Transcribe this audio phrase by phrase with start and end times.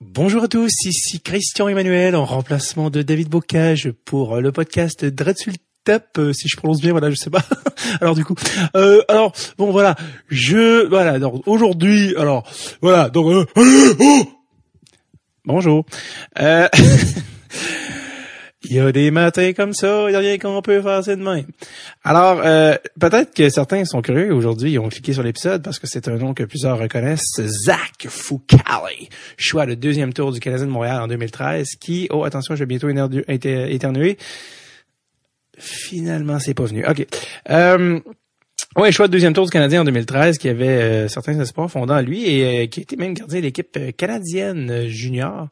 [0.00, 6.18] Bonjour à tous, ici Christian Emmanuel en remplacement de David Bocage pour le podcast Dreadsultap,
[6.18, 7.42] euh, si je prononce bien, voilà, je sais pas.
[8.00, 8.36] alors du coup,
[8.76, 9.96] euh, alors bon voilà,
[10.28, 12.48] je voilà, donc aujourd'hui, alors
[12.80, 13.44] voilà, donc euh,
[13.98, 14.22] oh
[15.44, 15.84] bonjour.
[16.38, 16.68] Euh,
[18.70, 21.16] Il y a des matins comme ça, il n'y a rien qu'on peut faire, c'est
[21.16, 21.46] de même.
[22.04, 25.86] Alors, euh, peut-être que certains sont curieux aujourd'hui, ils ont cliqué sur l'épisode parce que
[25.86, 29.08] c'est un nom que plusieurs reconnaissent, Zach Foucalé,
[29.38, 32.66] choix de deuxième tour du Canadien de Montréal en 2013, qui, oh attention, je vais
[32.66, 32.90] bientôt
[33.28, 34.18] éternuer.
[35.56, 36.86] Finalement, c'est pas venu.
[36.86, 37.06] OK.
[37.50, 38.00] Euh,
[38.76, 41.94] oui, choix de deuxième tour du Canadien en 2013, qui avait euh, certains espoirs fondants
[41.94, 45.48] à lui et euh, qui était même gardien de l'équipe canadienne junior.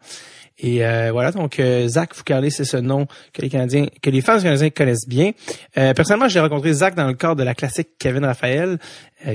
[0.59, 4.23] Et euh, voilà, donc euh, Zach Foucarlé, c'est ce nom que les Canadiens, que les
[4.23, 5.33] fans canadiens connaissent bien.
[5.77, 8.79] Euh, personnellement, j'ai rencontré Zach dans le cadre de la classique Kevin Raphaël,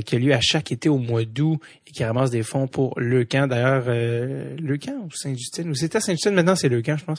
[0.06, 2.94] qui a lieu à chaque été au mois d'août et qui ramasse des fonds pour
[3.00, 3.48] le camp.
[3.48, 7.18] D'ailleurs, le camp ou Saint-Justine, ou c'était Saint-Justine, maintenant c'est le camp, je pense.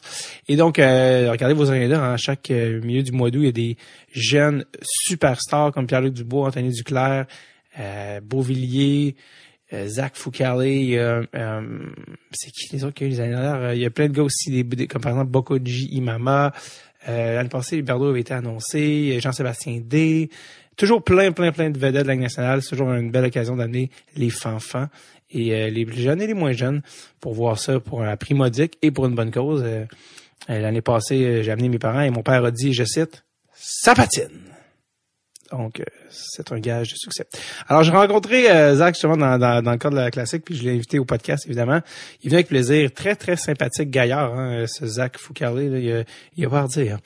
[0.49, 3.53] Et donc, regardez vos agendas, hein, à chaque milieu du mois d'août, il y a
[3.53, 3.77] des
[4.13, 7.27] jeunes superstars comme Pierre-Luc Dubois, Anthony Duclair,
[9.73, 11.23] Euh, Zach Foucalé, euh,
[12.31, 13.63] c'est qui les autres qui ont eu les années dernières?
[13.63, 16.53] Euh, il y a plein de gars aussi, des, comme par exemple Bokoji Imama.
[17.07, 20.31] L'année passée, Berdo avait été annoncé, Jean-Sébastien D.
[20.77, 22.63] Toujours plein, plein, plein de vedettes de la nationale.
[22.63, 24.87] C'est toujours une belle occasion d'amener les fanfans
[25.31, 26.81] et les plus jeunes et les moins jeunes
[27.19, 29.65] pour voir ça pour un prix modique et pour une bonne cause.
[30.49, 34.29] L'année passée, j'ai amené mes parents et mon père a dit, je cite, «Ça patine».
[35.53, 37.27] Donc, euh, c'est un gage de succès.
[37.69, 40.65] Alors, j'ai rencontré euh, Zach justement dans, dans, le cadre de la classique, puis je
[40.65, 41.81] l'ai invité au podcast, évidemment.
[42.23, 42.91] Il vient avec plaisir.
[42.93, 45.67] Très, très sympathique gaillard, hein, ce Zach Foucalé.
[45.67, 46.05] Il,
[46.37, 46.99] il a pas à dire.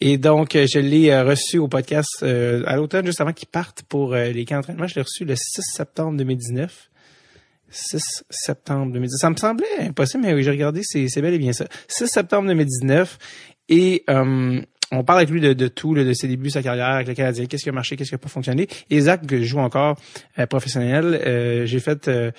[0.00, 4.14] Et donc, euh, je l'ai reçu au podcast à l'automne, juste avant qu'il parte pour
[4.14, 4.86] les camps d'entraînement.
[4.86, 6.90] Je l'ai reçu le 6 septembre 2019.
[7.70, 9.18] 6 septembre 2019.
[9.18, 11.64] Ça me semblait impossible, mais oui, j'ai regardé, c'est bel et bien ça.
[11.88, 13.18] 6 septembre 2019.
[13.68, 14.04] Et
[14.92, 17.64] on parle avec lui de, tout, de ses débuts, sa carrière avec le Canadien, qu'est-ce
[17.64, 18.68] qui a marché, qu'est-ce qui n'a pas fonctionné.
[18.90, 19.96] Et Zach joue encore
[20.38, 21.20] euh, professionnel.
[21.26, 22.30] Euh, j'ai fait euh,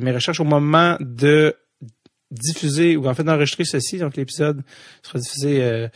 [0.00, 1.54] mes recherches au moment de
[2.30, 4.62] diffuser ou en fait d'enregistrer ceci, donc l'épisode
[5.02, 5.88] sera diffusé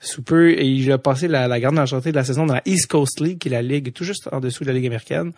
[0.00, 2.62] sous peu et il a passé la, la grande majorité de la saison dans la
[2.64, 5.32] East Coast League, qui est la ligue tout juste en dessous de la Ligue américaine.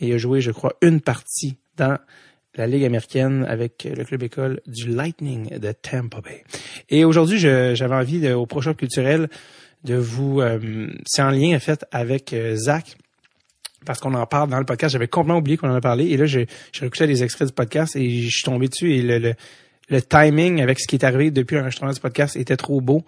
[0.00, 1.98] Et il a joué, je crois, une partie dans
[2.54, 6.42] la Ligue américaine avec le club école du Lightning de Tampa Bay.
[6.88, 9.28] Et aujourd'hui, j'avais envie, de, au prochain culturel,
[9.84, 10.40] de vous...
[10.40, 12.96] Euh, c'est en lien, en fait, avec euh, Zach,
[13.86, 14.92] parce qu'on en parle dans le podcast.
[14.92, 16.06] J'avais complètement oublié qu'on en a parlé.
[16.06, 16.46] Et là, j'ai
[16.78, 18.92] réécouté des extraits du podcast et je suis tombé dessus.
[18.92, 19.34] Et le,
[19.88, 23.04] le, timing avec ce qui est arrivé depuis l'enregistrement du podcast était trop beau.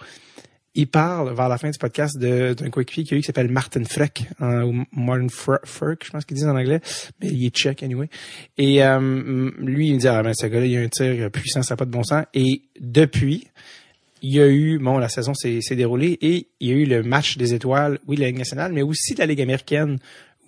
[0.76, 3.82] Il parle vers la fin du podcast d'un coéquipier qui a eu qui s'appelle Martin
[3.82, 6.80] Freck, ou Martin Freck, je pense qu'ils disent en anglais,
[7.20, 8.08] mais il est tchèque anyway.
[8.56, 11.64] Et euh, lui, il me dit ah ben ce gars-là, il a un tir puissant,
[11.64, 12.24] ça n'a pas de bon sens.
[12.34, 13.48] Et depuis,
[14.22, 17.02] il y a eu, bon, la saison s'est déroulée et il y a eu le
[17.02, 19.98] match des étoiles, oui, la Ligue nationale, mais aussi la Ligue américaine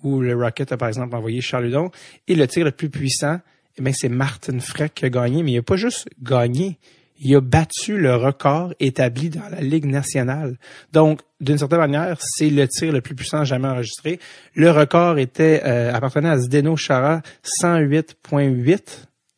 [0.03, 1.91] où le Rocket a par exemple envoyé Charles Ludon.
[2.27, 3.39] Et le tir le plus puissant,
[3.77, 6.77] eh bien, c'est Martin Freck qui a gagné, mais il n'a pas juste gagné,
[7.19, 10.57] il a battu le record établi dans la Ligue nationale.
[10.91, 14.19] Donc, d'une certaine manière, c'est le tir le plus puissant jamais enregistré.
[14.55, 17.21] Le record était euh, appartenait à Zdeno Chara,
[17.61, 18.79] 108.8,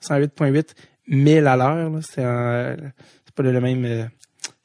[0.03, 0.69] 108.8
[1.07, 1.91] 1000 à l'heure.
[2.01, 4.05] C'est pas le même euh,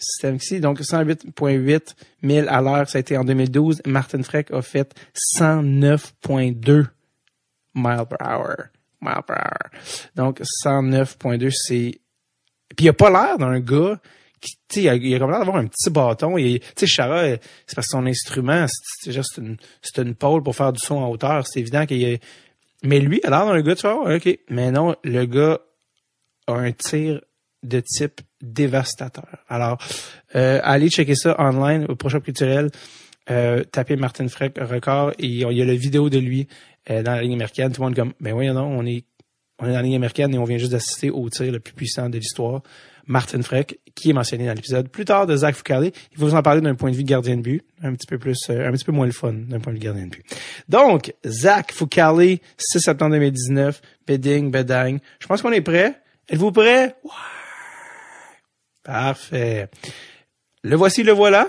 [0.01, 0.61] système ici.
[0.61, 3.83] Donc 108.8 000 à l'heure, ça a été en 2012.
[3.87, 4.95] Martin Freck a fait
[5.39, 6.87] 109.2
[7.75, 8.57] miles per hour.
[9.01, 9.71] Mile per hour.
[10.17, 12.01] Donc 109.2, c'est...
[12.77, 14.01] Puis il a pas l'air d'un gars
[14.41, 16.37] qui, tu sais, il a l'air d'avoir un petit bâton.
[16.37, 18.67] Tu sais, Chara, c'est parce que son instrument,
[19.01, 21.47] c'est juste une, c'est une pôle pour faire du son en hauteur.
[21.47, 22.23] C'est évident qu'il est...
[22.83, 24.39] Mais lui, a l'air d'un gars, tu vois, OK.
[24.49, 25.61] Mais non, le gars
[26.47, 27.21] a un tir
[27.63, 29.45] de type dévastateur.
[29.49, 29.79] Alors,
[30.35, 32.71] euh, allez checker ça online au prochain culturel.
[33.31, 36.49] Euh, tapez Martin Freck record et il y a la vidéo de lui
[36.91, 37.73] euh, dans la ligne américaine.
[37.73, 39.05] Tout le monde comme, ben oui, non, on est,
[39.59, 41.75] on est dans la ligne américaine et on vient juste d'assister au tir le plus
[41.75, 42.63] puissant de l'histoire.
[43.07, 45.83] Martin Freck, qui est mentionné dans l'épisode plus tard de Zach Foucault.
[45.83, 48.19] Il faut vous en parler d'un point de vue gardien de but, un petit peu
[48.19, 50.25] plus, euh, un petit peu moins le fun d'un point de vue gardien de but.
[50.69, 54.99] Donc, Zach Foucault, 6 septembre 2019, bedding, bedang.
[55.19, 56.01] Je pense qu'on est prêt.
[56.29, 56.95] Êtes-vous prêt?
[58.91, 59.69] Parfait.
[60.65, 61.47] Le voici, le voilà.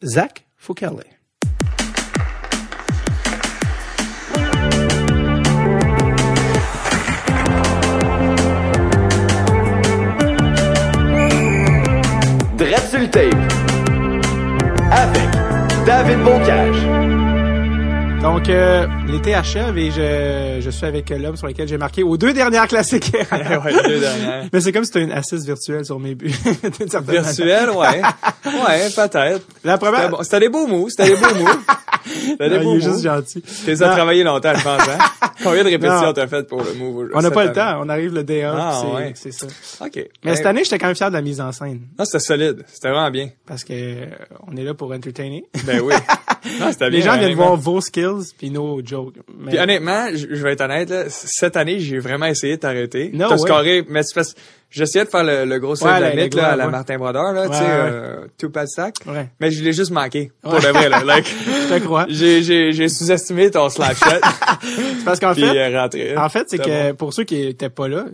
[0.00, 1.00] Zach Foucault.
[12.56, 13.16] Dread.
[14.92, 15.30] Avec
[15.84, 17.11] David Bocage.
[18.22, 22.16] Donc, euh, l'été achève et je, je suis avec l'homme sur lequel j'ai marqué aux
[22.16, 23.10] deux dernières classiques.
[23.32, 24.44] ouais, les deux dernières.
[24.52, 26.32] Mais c'est comme si c'était une assise virtuelle sur mes buts.
[26.78, 27.22] d'une certaine manière.
[27.24, 28.00] Virtuel, ouais.
[28.44, 29.46] Ouais, peut-être.
[29.64, 30.10] La C'était première...
[30.10, 30.22] bon.
[30.22, 31.48] C'était des beaux mots, c'était des beaux mots.
[32.04, 33.42] C'était des Non, beaux il est juste gentil.
[33.64, 33.94] T'es ça Non.
[33.96, 34.98] travaillé longtemps, je pense, hein?
[35.42, 37.08] Combien de répétitions t'as fait pour le move?
[37.14, 37.80] On n'a pas le temps.
[37.80, 38.54] On arrive le day 1.
[38.56, 39.12] Ah, c'est, ouais.
[39.16, 39.46] c'est ça.
[39.84, 39.98] OK.
[40.24, 41.80] Mais cette année, j'étais quand même fier de la mise en scène.
[41.98, 42.64] Non, c'était solide.
[42.72, 43.30] C'était vraiment bien.
[43.46, 44.06] Parce que euh,
[44.46, 45.44] on est là pour entertainer.
[45.64, 45.94] Ben oui.
[46.60, 46.98] Non, c'était bien.
[46.98, 49.14] Les gens viennent voir vos skills puis nos jokes.
[49.38, 53.10] Mais- Puis honnêtement, je vais être honnête, là, cette année, j'ai vraiment essayé de t'arrêter.
[53.12, 54.34] No T'as scoré, mais c'est parce
[54.70, 56.68] j'essayais de faire le, le gros save Ouais, de la mythe, là, à la.
[56.68, 58.94] Martin Brodeur, là, tu sais, euh, two stack.
[59.06, 59.28] Ouais.
[59.40, 60.32] Mais je l'ai juste manqué.
[60.42, 61.02] Pour de vrai, là.
[61.04, 62.06] Like, Je te crois.
[62.08, 64.06] j'ai, j'ai, j'ai sous-estimé ton slap shot.
[64.62, 66.16] C'est parce qu'en fait, euh, rentré.
[66.16, 68.06] En fait, c'est que pour ceux qui étaient pas là,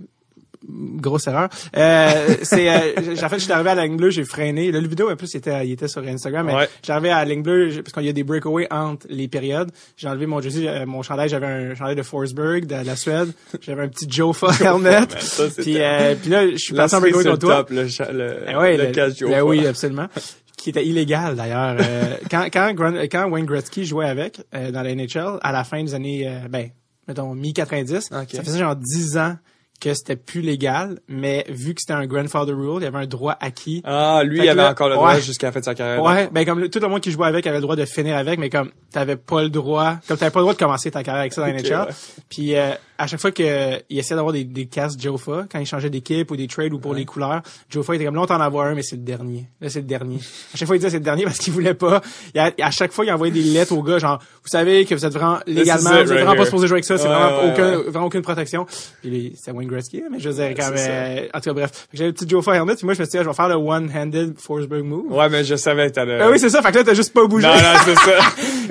[0.69, 1.49] grosse erreur.
[1.77, 4.71] Euh, c'est euh, en fait, j'étais arrivé à la ligne bleue, j'ai freiné.
[4.71, 6.69] Là, le vidéo en plus il était il était sur Instagram, mais Ouais.
[6.89, 9.71] arrivé à la ligne bleue parce qu'il y a des breakaways entre les périodes.
[9.97, 13.33] J'ai enlevé mon jersey, euh, mon chandail, j'avais un chandail de Forsberg de la Suède,
[13.61, 15.07] j'avais un petit Jofa helmet.
[15.07, 17.57] Ben, ça, puis euh, puis là, je suis passé en breakaway contre toi.
[17.59, 20.09] top, le, le, Eh ouais, le ben oui, absolument.
[20.57, 21.77] Qui était illégal d'ailleurs.
[21.81, 25.83] Euh, quand, quand, quand Wayne Gretzky jouait avec euh, dans la NHL, à la fin
[25.85, 26.71] des années, euh, ben,
[27.07, 28.29] mettons, mi-90, Ok.
[28.33, 29.37] ça faisait genre 10 ans
[29.81, 33.07] que c'était plus légal, mais vu que c'était un grandfather rule, il y avait un
[33.07, 33.81] droit acquis.
[33.85, 35.21] Ah, lui, il avait là- encore le droit ouais.
[35.21, 36.03] jusqu'à la fin de sa carrière.
[36.03, 38.17] Ouais, ben comme le- tout le monde qui jouait avec avait le droit de finir
[38.17, 41.03] avec, mais comme t'avais pas le droit, comme t'avais pas le droit de commencer ta
[41.05, 41.81] carrière avec ça dans la Ok, NHL.
[41.89, 41.95] ouais.
[42.29, 45.67] Puis euh, à chaque fois que il essayait d'avoir des, des casques Jofa, quand il
[45.67, 48.41] changeait d'équipe ou des trades ou pour les couleurs, Jofa était comme là on t'en
[48.41, 49.47] avoir un, mais c'est le dernier.
[49.61, 50.19] Là c'est le dernier.
[50.53, 52.01] À chaque fois il disait c'est le dernier parce qu'il voulait pas.
[52.35, 54.95] Il a- à chaque fois il envoyait des lettres aux gars genre vous savez que
[54.97, 56.47] vous êtes vraiment légalement, it vous êtes right vraiment pas here.
[56.47, 58.67] supposé jouer avec ça, c'est vraiment aucun, vraiment aucune protection.
[59.03, 61.25] Puis c'est Wayne Gretzky, mais je veux dire quand même.
[61.33, 63.19] En tout cas bref, j'avais le petit Jofa helmet, puis moi je me suis dit
[63.19, 65.13] ah, je vais faire le one-handed Forsberg move.
[65.13, 66.19] Ouais, mais je savais que t'allais...
[66.21, 66.63] Ah oui, c'est ça.
[66.63, 67.47] Fait que là, t'as juste pas bougé.
[67.47, 68.19] Non, non, c'est ça.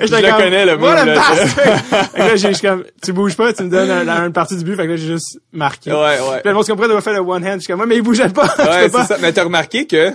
[0.00, 1.22] Je le comme, connais, le move, a là.
[1.22, 4.76] Fait là, j'ai, comme, tu bouges pas, tu me donnes un- une partie du but.
[4.76, 5.90] Fait que là, j'ai juste marqué.
[5.90, 6.40] Ouais, ouais.
[6.44, 7.54] Puis là, se comprend de faire le one hand.
[7.54, 8.54] Je suis comme, ouais, mais il bougeait pas.
[8.58, 9.16] Ouais, c'est ça.
[9.20, 10.12] Mais t'as remarqué que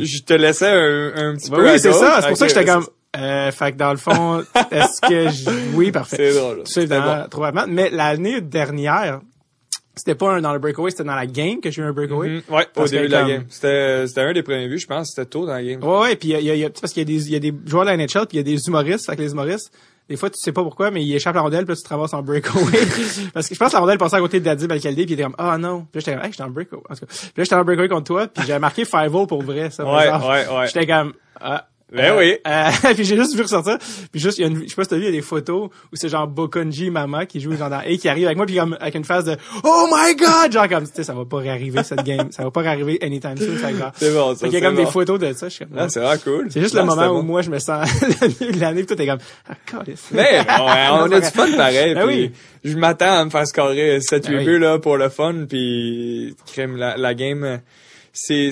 [0.00, 2.20] je te laissais un, un petit Ben peu oui, c'est ça.
[2.22, 2.86] C'est pour ça que j'étais comme,
[3.16, 5.50] euh, fait que dans le fond, est-ce que je...
[5.74, 6.16] oui, parfait.
[6.16, 6.62] C'est drôle.
[6.64, 7.26] C'est bon.
[7.30, 7.44] trop.
[7.68, 9.20] Mais l'année dernière,
[10.00, 12.28] c'était pas un dans le breakaway, c'était dans la game que j'ai eu un breakaway.
[12.28, 12.42] Mhm.
[12.48, 13.44] Ouais, au début de la game.
[13.48, 15.10] C'était, c'était un des premiers buts, je pense.
[15.14, 15.82] C'était tôt dans la game.
[15.84, 17.14] Ouais, ouais, puis il y a, il y a- il y a- parce qu'il y
[17.14, 18.66] a des, il y a des joueurs de la NHL, puis il y a des
[18.66, 19.72] humoristes, que les humoristes,
[20.08, 21.88] des fois, tu sais pas pourquoi, mais ils échappent la rondelle, puis là, tu te
[21.88, 22.62] ramasses en breakaway.
[23.32, 25.12] parce que je pense que la rondelle passait à côté de Daddy Alcalde, puis il
[25.12, 25.86] était comme, ah non.
[25.92, 26.82] Puis là, j'étais comme, hey, j'étais en breakaway.
[26.90, 27.06] En tout cas.
[27.06, 29.84] Puis là, j'étais en breakaway contre toi, puis j'avais marqué five pour vrai, ça.
[29.84, 30.66] Ouais, ouais, ouais.
[30.66, 31.66] J'étais comme, ah.
[31.92, 32.36] Ben euh, oui.
[32.46, 33.78] euh, puis j'ai juste vu ressortir.
[34.12, 35.12] Puis juste, il y a une, je sais pas si t'as vu, il y a
[35.12, 38.36] des photos où c'est genre Bokonji Mama qui joue genre dans et qui arrive avec
[38.36, 41.14] moi puis comme avec une phase de Oh my God, genre comme tu sais ça
[41.14, 43.56] va pas réarriver cette game, ça va pas réarriver anytime soon.
[43.96, 44.46] C'est bon, ça.
[44.48, 44.84] qu'il y a comme bon.
[44.84, 45.48] des photos de ça.
[45.48, 46.46] Je suis comme, Ah, c'est vraiment cool.
[46.50, 47.22] c'est juste le moment où bon.
[47.24, 47.88] moi je me sens
[48.58, 50.06] l'année, toi t'es comme ah câlisse.
[50.12, 51.94] Mais bon, ouais, on a du fun pareil.
[51.94, 52.32] Ben puis oui.
[52.62, 54.44] Je m'attends à me faire scorer 7-8 Ben oui.
[54.44, 55.34] buts là, pour le fun.
[55.48, 57.60] Puis crème, la, la game,
[58.12, 58.50] c'est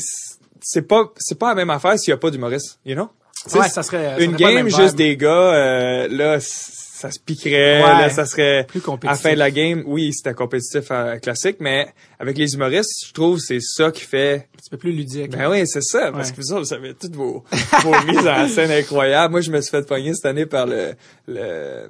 [0.60, 3.08] c'est pas c'est pas la même affaire s'il y a pas d'humoriste, you know?
[3.48, 7.10] Tu sais, Ouais, ça serait ça une serait game juste des gars, euh, là, ça
[7.10, 7.88] se piquerait, Ouais.
[8.00, 9.22] là, ça serait Plus à compétitif.
[9.24, 9.82] la fin de la game.
[9.86, 11.86] Oui, c'était compétitif euh, classique, mais
[12.18, 15.30] avec les humoristes, je trouve que c'est ça qui fait un petit peu plus ludique.
[15.30, 16.34] ben oui, c'est ça, parce Ouais.
[16.34, 17.44] que vous autres, vous avez toutes vos,
[17.82, 19.30] vos mises en scène incroyables.
[19.30, 20.94] Moi, je me suis fait pogner cette année par le,
[21.28, 21.88] le,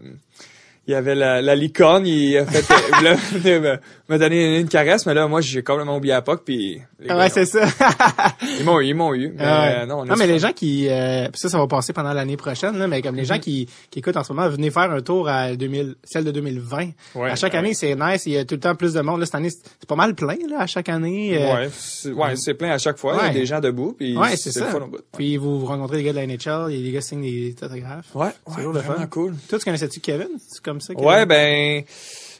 [0.88, 2.64] il y avait la, la licorne, il a fait,
[2.96, 3.76] voulait venir me,
[4.14, 7.18] me donner une caresse, mais là, moi, j'ai complètement oublié la POC, puis les gars,
[7.18, 7.66] ouais, c'est ça.
[8.58, 10.88] ils m'ont eu, ils m'ont eu, mais Ah euh, non, on mais les gens qui,
[10.88, 13.26] euh, puis ça, ça va passer pendant l'année prochaine, là, mais comme les Mm-hmm.
[13.26, 16.30] gens qui, qui écoutent en ce moment, venez faire un tour à 2000, celle de
[16.30, 16.86] 2020.
[17.16, 17.58] Ouais, à chaque ouais.
[17.58, 19.20] année, c'est nice, il y a tout le temps plus de monde.
[19.20, 21.36] Là, cette année, c'est pas mal plein, là, à chaque année.
[21.38, 23.94] euh, Ouais, c'est, ouais, c'est plein à chaque fois, il y a des gens debout,
[23.98, 24.64] puis Ouais, c'est ça.
[24.66, 25.00] fun bout.
[25.16, 28.06] Puis vous, vous rencontrez des gars de la NHL, des gars signent des autographes.
[28.14, 29.06] Ouais, C'est toujours le vraiment fun.
[29.08, 29.34] cool.
[29.48, 30.28] Toi, tu connaissais-tu Kevin?
[30.48, 30.94] C'est comme ça?
[30.94, 31.08] Kevin?
[31.08, 31.84] Ouais, ben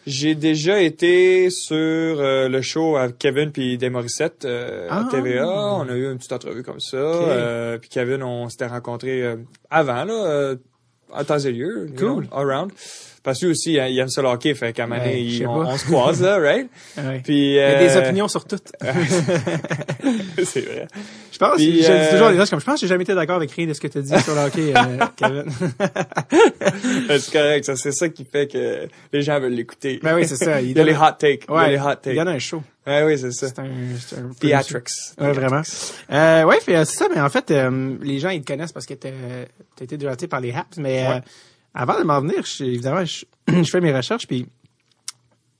[0.06, 5.04] j'ai déjà été sur euh, le show avec Kevin puis des Morissette euh, Ah.
[5.06, 5.46] à TVA.
[5.46, 6.96] On a eu une petite entrevue comme ça.
[6.96, 9.22] Euh, puis Kevin, on s'était rencontrés
[9.70, 10.54] avant là,
[11.12, 12.26] à temps et lieu, you Cool.
[12.26, 12.70] know, around.
[13.28, 15.76] Parce que lui aussi, hein, il aime ça le hockey, fait qu'à Ouais, il- on,
[15.76, 16.66] se croise là, right?
[16.96, 17.20] Ouais.
[17.22, 18.56] Puis Il y a des euh, opinions sur tout.
[20.44, 20.86] c'est vrai.
[21.30, 22.86] Je pense, Puis, je dis euh, toujours à des suis comme, je pense que j'ai
[22.86, 25.04] jamais été d'accord avec rien de ce que tu as dit sur le hockey, euh,
[25.16, 25.44] Kevin.
[27.18, 30.00] c'est correct, ça c'est ça qui fait que les gens veulent l'écouter.
[30.02, 30.60] ben oui, c'est ça.
[30.62, 31.44] Il y a les hot takes.
[31.48, 32.14] il y a Ouais, les hot il takes.
[32.16, 32.62] donne un show.
[32.86, 33.48] Ouais, oui, c'est ça.
[33.48, 33.66] C'est un,
[34.00, 34.88] c'est un Theatrics.
[35.20, 35.60] Ouais, vraiment.
[36.10, 38.86] Euh, ouais, euh, c'est ça, mais en fait, euh, les gens, ils te connaissent parce
[38.86, 41.20] que t'as as été drafté par les Haps, mais Ouais.
[41.78, 43.24] Avant de m'en venir, je- évidemment, je,
[43.62, 44.46] je fais mes recherches, puis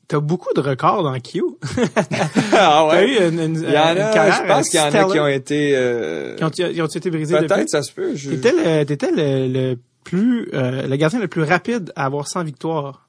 [0.08, 1.42] t'as beaucoup de records dans Q.
[2.52, 3.08] ah ouais?
[3.08, 5.04] eu une, une, Il y en une a, carrière je pense qu'il y en a
[5.12, 8.14] qui ont été, euh, Qui ont, qui ont été brisés peut-être ça se peut.
[8.14, 8.30] Je...
[8.30, 12.44] T'étais le, t'étais le, le plus euh, le gardien le plus rapide à avoir 100
[12.44, 13.07] victoires.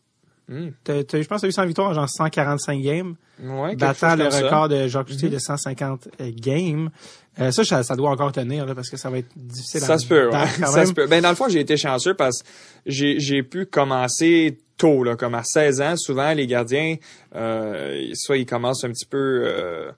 [0.49, 0.71] Hmm.
[0.87, 4.23] Je pense que tu as eu 100 victoires en genre 145 games, Ouais, battant le
[4.23, 4.43] comme ça.
[4.43, 6.89] record de Jacques Cousteau de 150 euh, games.
[7.39, 9.85] Euh, ça, ça, ça doit encore tenir là, parce que ça va être difficile à
[9.85, 10.47] Ça se peut, ouais.
[10.65, 11.05] Ça se peut.
[11.05, 12.49] Ben, dans le fond, j'ai été chanceux parce que
[12.87, 15.95] j'ai, pu commencer tôt, là, comme à 16 ans.
[15.95, 16.95] Souvent, les gardiens,
[17.35, 19.91] euh, soit ils commencent un petit peu euh,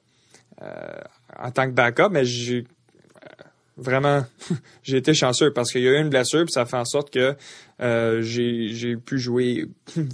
[1.40, 2.66] en tant que backup, mais j'ai
[3.78, 4.24] vraiment,
[4.84, 7.12] j'ai été chanceux parce qu'il y a eu une blessure, puis ça fait en sorte
[7.12, 7.36] que
[7.82, 9.68] euh, j'ai, j'ai pu jouer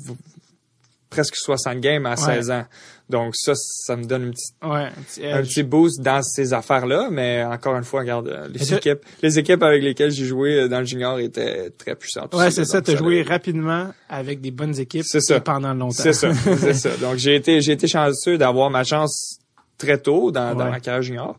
[1.09, 2.65] presque 60 games à 16 ans.
[3.09, 6.53] Donc ça, ça me donne une petite Ouais, un petit un petit boost dans ces
[6.53, 10.59] affaires-là, mais encore une fois, regarde, euh, les équipes, les équipes avec lesquelles j'ai joué
[10.59, 12.35] euh, dans le junior étaient très puissantes.
[12.35, 15.39] Ouais, c'est ça, t'as joué rapidement avec des bonnes équipes ça.
[15.39, 15.91] pendant longtemps.
[15.91, 16.97] C'est ça, c'est ça.
[16.97, 19.39] Donc j'ai été, j'ai été chanceux d'avoir ma chance
[19.77, 21.37] très tôt dans, dans ma carrière junior.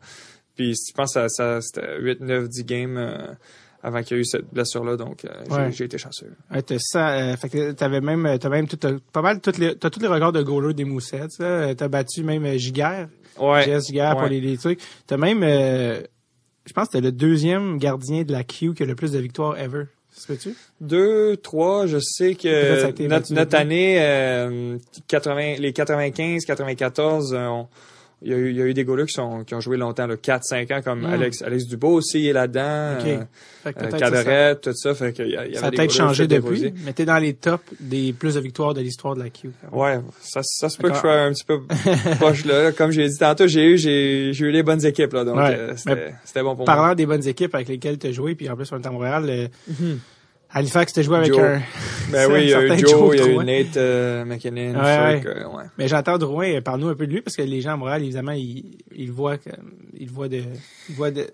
[0.56, 3.34] Puis je pense que ça, ça c'était 8, 9, 10 games euh,
[3.82, 5.72] avant qu'il y ait eu cette blessure-là, donc euh, j'ai- Ouais.
[5.72, 6.32] j'ai été chanceux.
[6.52, 9.76] Ouais, ça, euh, fait que t'avais même, t'as même tout, t'as pas mal toutes les,
[9.76, 11.74] t'as tous les records de goaler des Moussettes, là.
[11.74, 13.08] T'as battu même euh, Giguère,
[13.40, 13.80] Ouais.
[13.80, 14.80] Giguère pour les, les trucs.
[15.06, 16.00] T'as même, euh,
[16.66, 19.18] je pense que t'es le deuxième gardien de la Q qui a le plus de
[19.20, 19.84] victoires ever.
[20.26, 20.56] Peut-tu?
[20.80, 27.68] Deux, trois, je sais que notre, notre année, euh, 80, les 95, 94, euh, on-
[28.22, 29.76] il y, a eu, il y a eu des goalers qui, sont, qui ont joué
[29.76, 31.06] longtemps, là, 4, 5 ans, comme Mm.
[31.06, 33.06] Alex, Alex Dubois aussi est là-dedans, Ok.
[33.06, 33.22] euh,
[33.62, 35.70] Fait que euh, ça, Caderet, tout ça, fait qu'il y, a- il y ça a
[35.70, 39.22] peut-être changé depuis, mais t'es dans les tops des plus de victoires de l'histoire de
[39.22, 39.50] la Q.
[39.70, 41.60] Ouais, ça, ça se peut que je sois un petit peu
[42.18, 42.72] proche là.
[42.72, 45.54] Comme j'ai dit tantôt, j'ai eu, j'ai, j'ai eu les bonnes équipes, là, donc Ouais.
[45.56, 46.64] euh, c'était, bon pour moi.
[46.66, 49.24] Parlant des bonnes équipes avec lesquelles t'as joué, puis en plus on est à Montréal,
[49.28, 49.46] euh,
[50.50, 51.40] Halifax, t'as joué avec Joe.
[51.40, 51.60] un...
[52.10, 53.36] Ben oui, il y a eu Joe, il y a eu.
[53.44, 55.64] Nate euh, McKinnon, Ouais, ouais.
[55.76, 58.32] Mais j'entends Drouin, parle-nous un peu de lui, parce que les gens à Montréal, évidemment,
[58.32, 59.36] ils, ils voient
[60.00, 60.40] ils voient de,
[60.88, 61.26] ils voient de,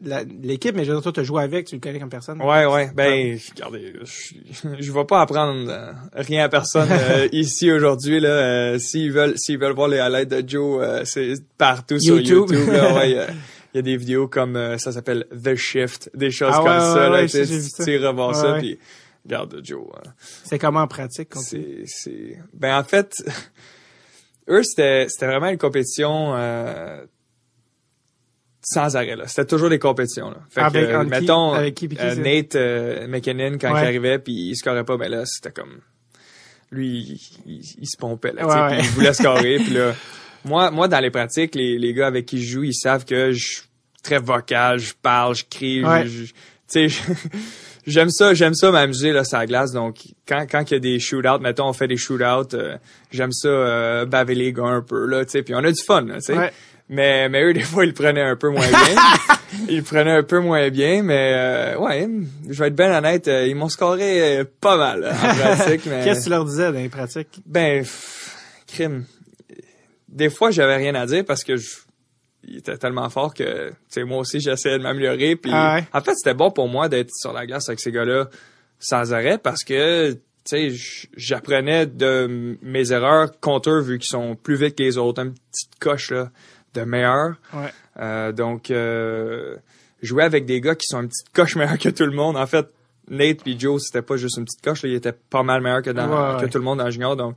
[0.42, 2.40] l'équipe, mais je veux dire, toi, t'as joué avec, tu le connais comme personne.
[2.42, 2.90] Ouais, ouais.
[2.94, 8.28] Ben, regardez, je, je vais pas apprendre euh, rien à personne euh, ici aujourd'hui là.
[8.28, 12.50] Euh, s'ils veulent, s'ils veulent voir les highlights de Joe, euh, c'est partout sur YouTube.
[12.68, 13.10] Là, ouais,
[13.74, 16.66] il y a- des vidéos comme euh, ça s'appelle The Shift, des choses Ah comme
[16.66, 17.08] ouais, ça.
[17.08, 18.78] là, ouais, tu sais, tu iras voir Ouais, ça, puis
[19.24, 19.86] regarde Joe.
[19.96, 20.10] hein.
[20.44, 21.30] C'est comment en pratique.
[21.36, 22.38] C'est, c'est.
[22.52, 23.14] Ben en fait,
[24.48, 26.34] eux c'était, c'était vraiment une compétition.
[26.34, 27.04] Euh,
[28.66, 29.26] sans arrêt là.
[29.26, 30.38] C'était toujours des compétitions là.
[30.48, 32.14] Fait Avec- que, entre qui- mettons avec qui euh?
[32.14, 33.82] Nate euh, McKinnon quand Ouais.
[33.82, 35.80] il arrivait puis il scorait pas ben là c'était comme
[36.70, 38.78] lui il, il- il se pompait là, Ouais, ouais.
[38.78, 39.94] puis il voulait scorer puis là
[40.46, 43.32] moi moi dans les pratiques les, les gars avec qui je joue ils savent que
[43.32, 43.62] je suis
[44.02, 46.06] très vocal, je parle, je crie, je- Ouais.
[46.06, 46.24] je-
[46.66, 47.12] tu sais
[47.86, 49.72] J'aime ça, j'aime ça m'amuser là sur la glace.
[49.72, 52.76] Donc quand quand il y a des shootouts, mettons on fait des shootouts, euh,
[53.10, 55.42] j'aime ça euh, baver les gars un peu là, tu sais.
[55.42, 56.38] Puis on a du fun, là, tu sais.
[56.38, 56.52] Ouais.
[56.88, 59.02] Mais, mais eux, des fois, ils le prenaient un peu moins bien.
[59.68, 62.08] ils le prenaient un peu moins bien, mais euh, ouais,
[62.48, 65.86] je vais être bien honnête, euh, ils m'ont scoré euh, pas mal là, en pratique.
[65.86, 67.40] mais Qu'est-ce que tu leur disais dans les pratiques?
[67.46, 68.36] Ben, pff,
[68.66, 69.04] crime.
[70.08, 71.70] Des fois, j'avais rien à dire parce que je,
[72.46, 75.36] il était tellement fort que, tu sais, moi aussi, j'essayais de m'améliorer.
[75.36, 75.84] Puis, Ah ouais.
[75.92, 78.28] en fait, c'était bon pour moi d'être sur la glace avec ces gars-là
[78.78, 84.10] sans arrêt parce que, tu sais, j- j'apprenais de mes erreurs contre eux vu qu'ils
[84.10, 85.22] sont plus vite que les autres.
[85.22, 86.30] Une petite coche, là,
[86.74, 87.34] de meilleur.
[87.52, 87.72] Ouais.
[88.00, 89.56] Euh, donc, euh,
[90.02, 92.36] jouer avec des gars qui sont une petite coche meilleure que tout le monde.
[92.36, 92.66] En fait,
[93.08, 95.82] Nate puis Joe, c'était pas juste une petite coche, là, ils étaient pas mal meilleurs
[95.82, 97.16] que, dans, Ouais, que tout le monde dans le junior.
[97.16, 97.36] Donc,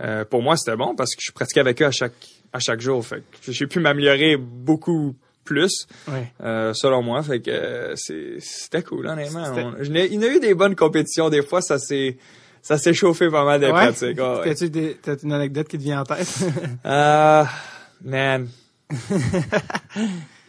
[0.00, 2.12] euh, pour moi, c'était bon parce que je pratiquais avec eux à chaque
[2.54, 3.04] à chaque jour.
[3.04, 6.32] Fait que j'ai pu m'améliorer beaucoup plus, Ouais.
[6.42, 7.22] euh, selon moi.
[7.22, 9.44] Fait que euh, c'est c'était cool, honnêtement.
[9.54, 11.28] On- je il y a eu des bonnes compétitions.
[11.28, 12.16] Des fois, ça s'est
[12.62, 13.72] ça s'est chauffé pas mal des Ouais?
[13.72, 14.18] pratiques.
[14.18, 14.44] Ah, ouais.
[14.54, 16.26] T'as-tu des- une anecdote qui te vient en tête?
[16.86, 17.44] Euh,
[18.02, 18.48] man.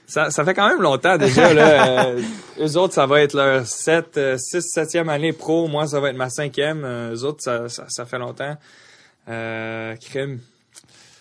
[0.07, 1.53] ça, ça fait quand même longtemps déjà.
[1.53, 2.05] Là.
[2.07, 2.21] Euh,
[2.59, 5.67] eux autres, ça va être leur 7, 6, 7e année pro.
[5.67, 6.83] Moi, ça va être ma cinquième.
[6.85, 8.55] Euh, eux autres, ça, ça, ça fait longtemps.
[9.29, 10.39] Euh, crime.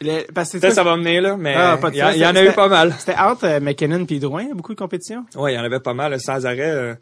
[0.04, 2.44] Le- parce que Peut-être ça va venir, là, mais Ah, il y, en- y a
[2.44, 2.94] eu pas mal.
[2.99, 5.25] C'était entre euh, McKinnon puis Drouin, beaucoup de compétitions.
[5.34, 6.61] Ouais, il y en avait pas mal, sans arrêt.
[6.70, 6.94] euh,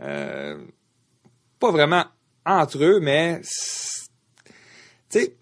[0.00, 0.56] euh,
[1.58, 2.04] pas vraiment
[2.46, 3.40] entre eux, mais...
[3.42, 4.08] c'est-
[5.10, 5.36] Tu sais,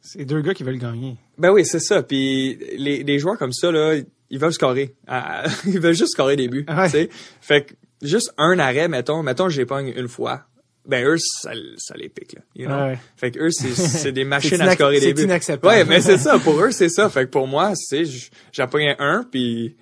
[0.00, 1.16] C'est deux gars qui veulent gagner.
[1.36, 2.02] Ben oui, c'est ça.
[2.02, 3.94] Puis les, les joueurs comme ça, là,
[4.30, 4.94] ils veulent scorer.
[5.66, 6.64] Ils veulent juste scorer des buts.
[6.68, 6.86] Ouais.
[6.86, 7.08] tu sais.
[7.40, 10.44] Fait que juste un arrêt, mettons, mettons, une fois.
[10.88, 12.40] Ben eux, ça, ça les pique, là.
[12.56, 12.74] you know?
[12.76, 12.98] Ouais.
[13.16, 15.22] Fait que eux, c'est, c'est des machines C'est à scorer des c'est buts.
[15.24, 15.66] inacceptable.
[15.66, 16.38] Ouais, mais c'est ça.
[16.42, 17.08] Pour eux, c'est ça.
[17.10, 19.76] Fait que pour moi, c'est, j- j'en pognais un, puis,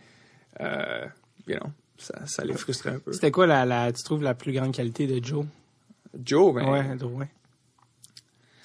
[0.60, 1.04] euh,
[1.46, 3.12] you know, ça, ça les frustrait un peu.
[3.12, 5.46] C'était quoi la, la, tu trouves la plus grande qualité de Joe?
[6.24, 7.28] Joe, ben, Ouais, Drouin.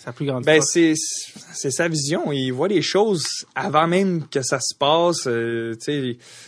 [0.03, 2.31] Sa plus grande Ben c'est c'est sa vision.
[2.31, 5.27] Il voit les choses avant même que ça se passe.
[5.27, 5.73] euh,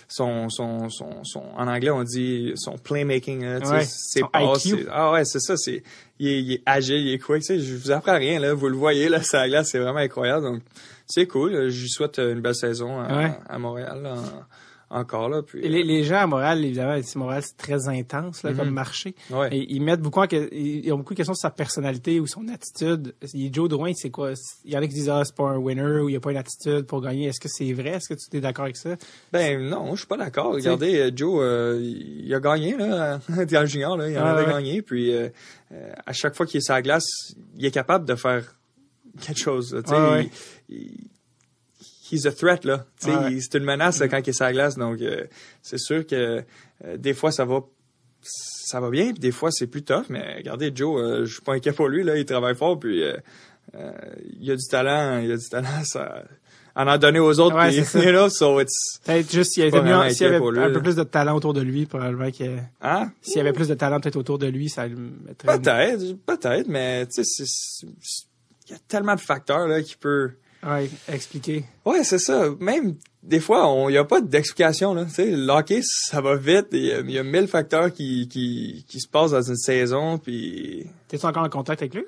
[0.08, 3.44] son, son son son en anglais on dit son playmaking.
[3.44, 4.60] là, Ouais, son IQ.
[4.84, 5.56] c'est- Ah ouais, c'est ça.
[5.58, 5.84] C'est
[6.20, 7.44] il est, il est agile, il est quick.
[7.48, 8.54] Je vous apprends rien là.
[8.54, 10.44] Vous le voyez là, glace, c'est vraiment incroyable.
[10.46, 10.62] Donc
[11.06, 11.70] c'est cool.
[11.70, 13.32] Je lui souhaite une belle saison à, Ouais.
[13.48, 14.44] à Montréal là, en-
[14.94, 15.42] encore là.
[15.42, 18.58] Puis Et les, les gens à Montréal, évidemment, ici, Montréal, c'est très intense là, Mhm.
[18.58, 19.16] comme marché.
[19.32, 19.50] ouais.
[19.52, 22.48] Et ils mettent beaucoup en ils ont beaucoup de questions sur sa personnalité ou son
[22.48, 23.14] attitude.
[23.52, 24.34] Joe Drouin, c'est quoi?
[24.66, 26.20] Il y en a qui disent, ah, c'est pas un winner ou il n'y a
[26.20, 27.28] pas une attitude pour gagner.
[27.28, 27.90] Est-ce que c'est vrai?
[27.92, 28.96] Est-ce que tu es d'accord avec ça?
[29.32, 30.54] Ben non, je suis pas d'accord.
[30.54, 33.20] Regardez, euh, Joe, euh, il a gagné là,
[33.52, 34.52] dans le junior, là, il en Ah, avait ouais.
[34.54, 34.82] gagné.
[34.82, 35.30] Puis euh,
[35.72, 38.56] euh, à chaque fois qu'il est sur la glace, il est capable de faire
[39.22, 39.82] quelque chose.
[39.88, 40.30] Ah, ouais.
[40.70, 41.08] il- il-
[42.14, 42.86] he's a threat là.
[43.06, 43.40] Ouais.
[43.42, 44.78] c'est une menace là, quand il est sur la glace.
[44.78, 45.26] Donc euh,
[45.62, 46.44] c'est sûr que
[46.86, 47.60] euh, des fois ça va
[48.22, 50.06] ça va bien, puis des fois c'est plus tough.
[50.10, 52.18] Mais regardez, Joe, euh, je suis pas inquiet pour lui là.
[52.18, 53.18] Il travaille fort, puis euh,
[54.40, 55.84] il a du talent, il a du talent.
[55.84, 56.24] Ça
[56.76, 58.04] en a donné aux autres, Ouais, puis, c'est ça.
[58.04, 60.96] you know, so it's Peut-être juste s'il y avait, mieux- s'il lui, un peu plus
[60.96, 63.12] de talent autour de lui, probablement que hein?
[63.22, 65.60] s'il y avait plus de talent peut-être autour de lui, ça le mettrait.
[65.60, 67.44] Peut-être, peut-être, mais tu sais,
[68.68, 70.32] il y a tellement de facteurs là qui peut.
[70.66, 71.66] Ouais, expliquer.
[71.86, 72.46] Ouais, c'est ça.
[72.60, 75.06] Même des fois, il n'y a pas d'explication là.
[75.06, 76.74] Tu sais, le hockey, ça va vite.
[76.74, 80.18] et, Il y a mille facteurs qui, qui, qui se passent dans une saison.
[80.18, 82.04] Puis, T'es-tu encore en contact avec lui?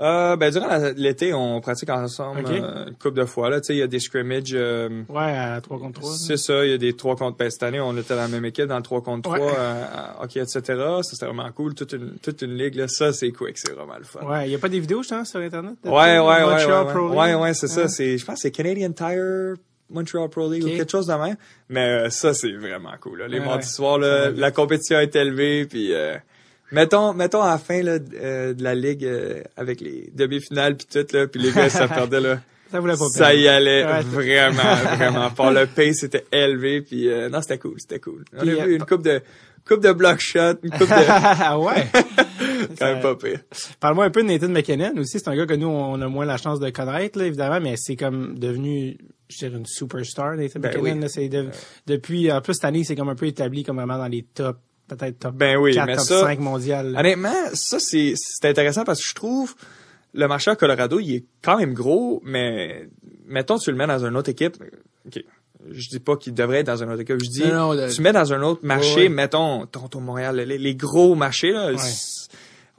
[0.00, 3.60] Euh, ben durant l'été, on pratique ensemble euh, une couple de fois là.
[3.60, 4.52] Tu sais, il y a des scrimmages.
[4.54, 6.12] euh, Ouais, à 3 contre 3.
[6.14, 8.28] c'est ça, il y a des 3 contre ben, cette année, on était dans la
[8.28, 9.52] même équipe dans le 3 contre 3, Ouais.
[9.58, 9.84] euh,
[10.20, 10.60] hockey, etc.
[10.66, 11.74] Ça, c'était vraiment cool.
[11.74, 12.86] Toute une, toute une ligue, là.
[12.88, 14.20] Ça, c'est quick, c'est vraiment le fun.
[14.24, 15.74] Ouais, il y a pas des vidéos, je pense, sur Internet?
[15.84, 17.18] Ouais, ouais, ouais, Montreal ouais, Pro ouais, League?
[17.18, 17.86] ouais, ouais, c'est ça.
[17.88, 19.54] Je pense, que c'est Canadian Tire
[19.90, 21.36] Montreal Pro League ou quelque chose de même.
[21.70, 23.20] Mais euh, ça, c'est vraiment cool.
[23.20, 23.26] Là.
[23.28, 23.72] Les Ouais, mardis ouais.
[23.72, 26.14] soirs, la compétition est élevée, puis euh,
[26.72, 30.86] mettons, mettons à la fin là, euh, de la ligue euh, avec les demi-finales puis
[30.90, 32.40] tout là, puis les gars ça perdait là.
[32.70, 34.02] Ça voulait pas Ça y allait Ouais.
[34.02, 35.50] vraiment, vraiment fort.
[35.50, 38.24] Le pace était élevé, puis euh, non, c'était cool, c'était cool.
[38.36, 39.22] On Puis, a euh, vu une coupe de
[39.66, 41.86] coupe de block shot, une coupe de ah ouais.
[42.78, 43.40] quand même pas pire.
[43.80, 45.18] Parle-moi un peu de Nathan McKinnon aussi.
[45.18, 47.74] C'est un gars que nous, on a moins la chance de connaître, là, évidemment, mais
[47.76, 48.96] c'est comme devenu,
[49.28, 50.94] je dirais, une superstar, Nathan Ben McKinnon.
[50.94, 51.00] oui.
[51.00, 51.08] là.
[51.08, 51.48] c'est de-
[51.86, 54.58] depuis, en plus, cette année, c'est comme un peu établi comme vraiment dans les top,
[54.88, 56.92] peut-être top Ben oui, 4, mais top ça- 5 mondial.
[56.92, 57.00] là.
[57.00, 59.54] Honnêtement, ça c'est c'est intéressant parce que je trouve
[60.14, 62.88] le marché à Colorado, il est quand même gros, mais
[63.26, 64.56] mettons tu le mets dans une autre équipe,
[65.06, 65.22] OK.
[65.70, 67.92] Je dis pas qu'il devrait être dans une autre équipe, je dis Non, non, de-
[67.92, 69.08] tu mets dans un autre marché, Ouais, ouais.
[69.08, 71.76] mettons Toronto Montréal, les, les gros marchés là, Ouais.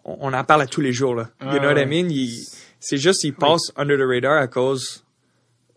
[0.05, 1.29] on, on en parle à tous les jours là.
[1.41, 1.79] You know what.
[1.79, 2.09] I mean?
[2.09, 2.45] Il-
[2.81, 5.03] C'est juste ils passent under the radar à cause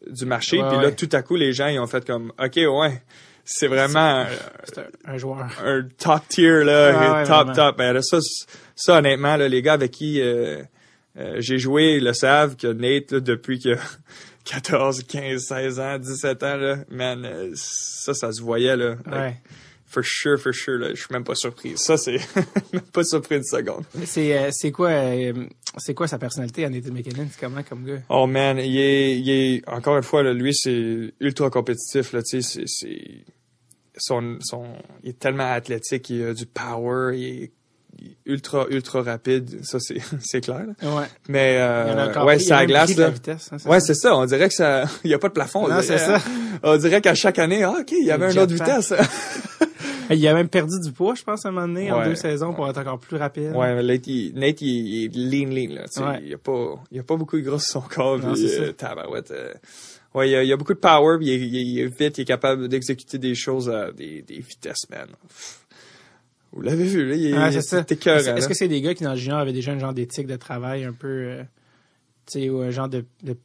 [0.09, 2.57] du marché, Ouais, puis là tout à coup les gens ils ont fait comme OK,
[2.57, 3.03] ouais,
[3.45, 4.25] c'est vraiment
[4.65, 5.47] C'est un, un joueur.
[5.65, 7.53] un top tier là, ouais, top vraiment.
[7.53, 7.79] top.
[7.79, 8.19] Ben, ça,
[8.77, 10.63] ça honnêtement là, les gars avec qui euh,
[11.19, 13.77] euh, j'ai joué le savent que Nate là, depuis que
[14.45, 18.97] 14, 15, 16 ans, 17 ans là, man, euh, ça ça se voyait là.
[19.07, 19.37] Like, Ouais.
[19.93, 21.75] For sure, for sure là, je suis même pas surpris.
[21.77, 22.17] Ça c'est
[22.73, 23.85] même pas surpris une seconde.
[24.07, 25.35] C'est, euh, c'est quoi, euh,
[25.77, 27.27] c'est quoi sa personnalité à Nathan McKinnon?
[27.31, 28.01] C'est comment comme gars?
[28.09, 32.23] Oh man, il est, il est encore une fois là, lui c'est ultra compétitif là,
[32.23, 33.25] tu sais, c'est, c'est
[33.99, 34.65] son, son,
[35.03, 37.53] il est tellement athlétique, il a du power, il est,
[38.25, 40.65] ultra ultra rapide, ça c'est c'est clair.
[40.67, 40.97] là.
[40.97, 41.07] Ouais.
[41.29, 43.11] Mais euh, ouais, ça même glace là.
[43.11, 44.17] vitesse, hein, Ouais, c'est ça.
[44.17, 45.65] On dirait que ça, il y a pas de plafond.
[45.67, 46.17] on Non, c'est ça.
[46.17, 46.59] hein.
[46.63, 48.95] On dirait qu'à chaque année, ah, ok, il y avait une autre vitesse.
[50.11, 52.53] Il a même perdu du poids, je pense, à un moment donné, en deux saisons,
[52.55, 53.53] pour être encore plus rapide.
[53.55, 55.83] ouais, mais Nate, il, Nate, il, est lean, lean là.
[55.89, 56.21] Tu sais, Ouais.
[56.23, 58.19] il y a pas, il y a pas beaucoup de gros sur son corps.
[58.19, 59.53] Non, puis, c'est euh, tabarouette, euh,
[60.15, 61.19] ouais, il y, a, il y a beaucoup de power.
[61.19, 63.93] Puis il, est, il est- il est vite, il est capable d'exécuter des choses à
[63.93, 65.09] des, des vitesses, man.
[66.53, 67.79] Vous l'avez vu, là, il est, c'est ça.
[67.89, 69.95] c'est écœurant, Est-ce que c'est des gars qui, dans le junior, avaient déjà un genre
[69.95, 71.43] d'éthique de travail un peu, euh,
[72.31, 73.37] tu sais, ou un genre de, de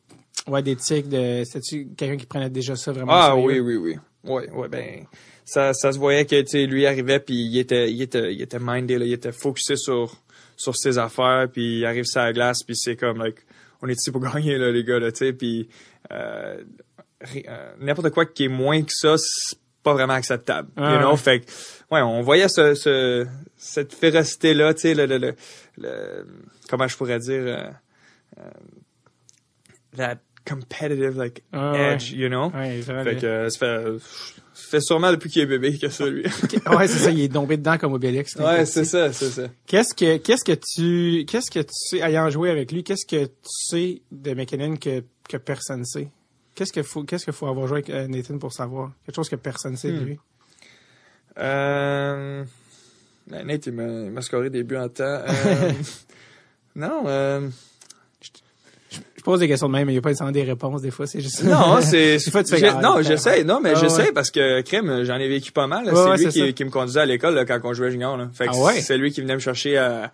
[0.47, 3.95] ouais, d'éthique de, c'est-tu quelqu'un qui prenait déjà ça vraiment Ah oui, oui, oui.
[4.25, 5.05] Ouais, ouais, ben
[5.49, 8.41] ça, ça se voyait que tu sais, lui arrivait puis il était, il était, il
[8.41, 10.21] était mindé, là, il était focusé sur
[10.57, 13.37] sur ses affaires puis il arrive sur la glace puis c'est comme like
[13.81, 15.69] on est ici pour gagner là les gars là, tu sais puis
[16.11, 16.63] euh,
[17.47, 21.11] euh, n'importe quoi qui est moins que ça c'est pas vraiment acceptable, Ah, you know,
[21.11, 21.17] ouais.
[21.17, 21.45] fait que,
[21.91, 25.35] ouais, on voyait ce, ce cette férocité là, tu sais le, le, le,
[25.77, 26.27] le-
[26.69, 27.69] comment je pourrais dire euh,
[28.39, 28.49] euh,
[29.95, 31.93] that competitive like Ah, ouais.
[31.93, 32.51] edge, you know?
[32.53, 32.81] Ouais.
[32.81, 33.83] Fait que euh, ça fait,
[34.57, 36.23] fait sûrement depuis qu'il est bébé que ça, lui.
[36.23, 38.35] ouais, c'est ça, il est tombé dedans comme Obélix.
[38.35, 39.43] ouais, c'est ça, c'est ça.
[39.65, 43.25] Qu'est-ce que, qu'est-ce que tu, qu'est-ce que tu sais, ayant joué avec lui, qu'est-ce que
[43.25, 46.09] tu sais de McKinnon que, que personne sait?
[46.55, 48.91] Qu'est-ce qu'il faut, qu'est-ce qu'il faut avoir joué avec euh, Nathan pour savoir?
[49.05, 50.05] Quelque chose que personne sait de Hmm.
[50.05, 50.19] lui.
[51.39, 52.43] Euh...
[53.29, 55.03] Nate, il m'a il m'a scoré des buts en temps.
[55.03, 55.71] Euh,
[56.75, 57.47] non, euh...
[59.27, 61.05] pose des questions de même, mais il n'y a pas nécessairement des réponses, des fois,
[61.05, 61.43] c'est juste...
[61.43, 62.17] Non, c'est.
[62.17, 63.43] Des fois, tu fais j'ai- ah, non, j'essaie.
[63.43, 64.11] Non, mais Ah, j'essaie ouais.
[64.13, 65.85] parce que crème, j'en ai vécu pas mal.
[65.93, 68.15] Ouais, c'est lui qui, me conduisait à l'école quand on jouait junior.
[68.17, 68.29] Là.
[68.33, 68.81] Fait que Ah ouais?
[68.81, 70.11] c'est lui qui venait me chercher à,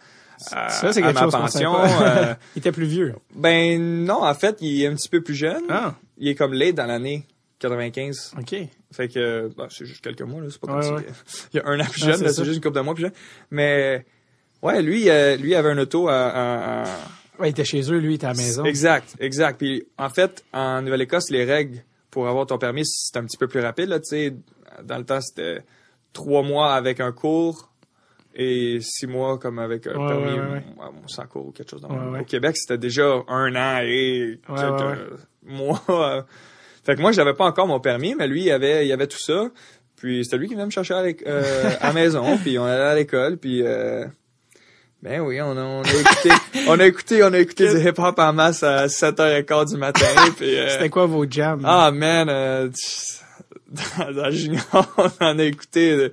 [0.51, 1.75] à, Ça, c'est à quelque ma chose pension.
[1.79, 3.13] euh, Il était plus vieux.
[3.35, 5.63] ben non, en fait, il est un petit peu plus jeune.
[5.69, 7.25] Ah, Il est comme late dans l'année
[7.59, 8.33] 95.
[8.39, 8.55] OK.
[8.91, 11.05] Fait que bah, c'est juste quelques mois là, c'est pas comme Ouais,
[11.53, 12.33] il y a un an plus Ouais, jeune, ça.
[12.33, 13.11] c'est juste une couple de mois plus jeune.
[13.51, 14.05] Mais
[14.61, 16.87] ouais, lui euh, lui avait un auto à, à- à-
[17.39, 18.63] Ouais, il était chez eux, lui, il était à la maison.
[18.65, 19.57] Exact, exact.
[19.57, 23.47] Puis en fait, en Nouvelle-Écosse, les règles pour avoir ton permis, c'est un petit peu
[23.47, 24.35] plus rapide là, tu sais,
[24.83, 25.63] dans le temps c'était
[26.13, 27.71] trois mois avec un cours
[28.35, 30.63] et six mois comme avec un Ouais, permis ouais,
[31.07, 31.81] sans cours ou quelque chose.
[31.81, 32.19] dans.
[32.19, 35.81] Au Québec, c'était déjà un an et quelques mois.
[36.83, 39.19] Fait que moi, j'avais pas encore mon permis, mais lui, il avait, il avait tout
[39.19, 39.49] ça.
[39.95, 42.95] Puis c'était lui qui venait me chercher à, euh, la maison, puis on allait à
[42.95, 44.05] l'école, puis euh,
[45.03, 46.29] ben oui, on a, on a écouté,
[46.67, 50.05] on a écouté, on a écouté du hip-hop en masse à 7h15 du matin,
[50.37, 51.61] puis euh, C'était quoi vos jams?
[51.65, 52.69] ah man, euh,
[53.97, 54.63] dans, dans Junior,
[54.97, 56.09] on en a écouté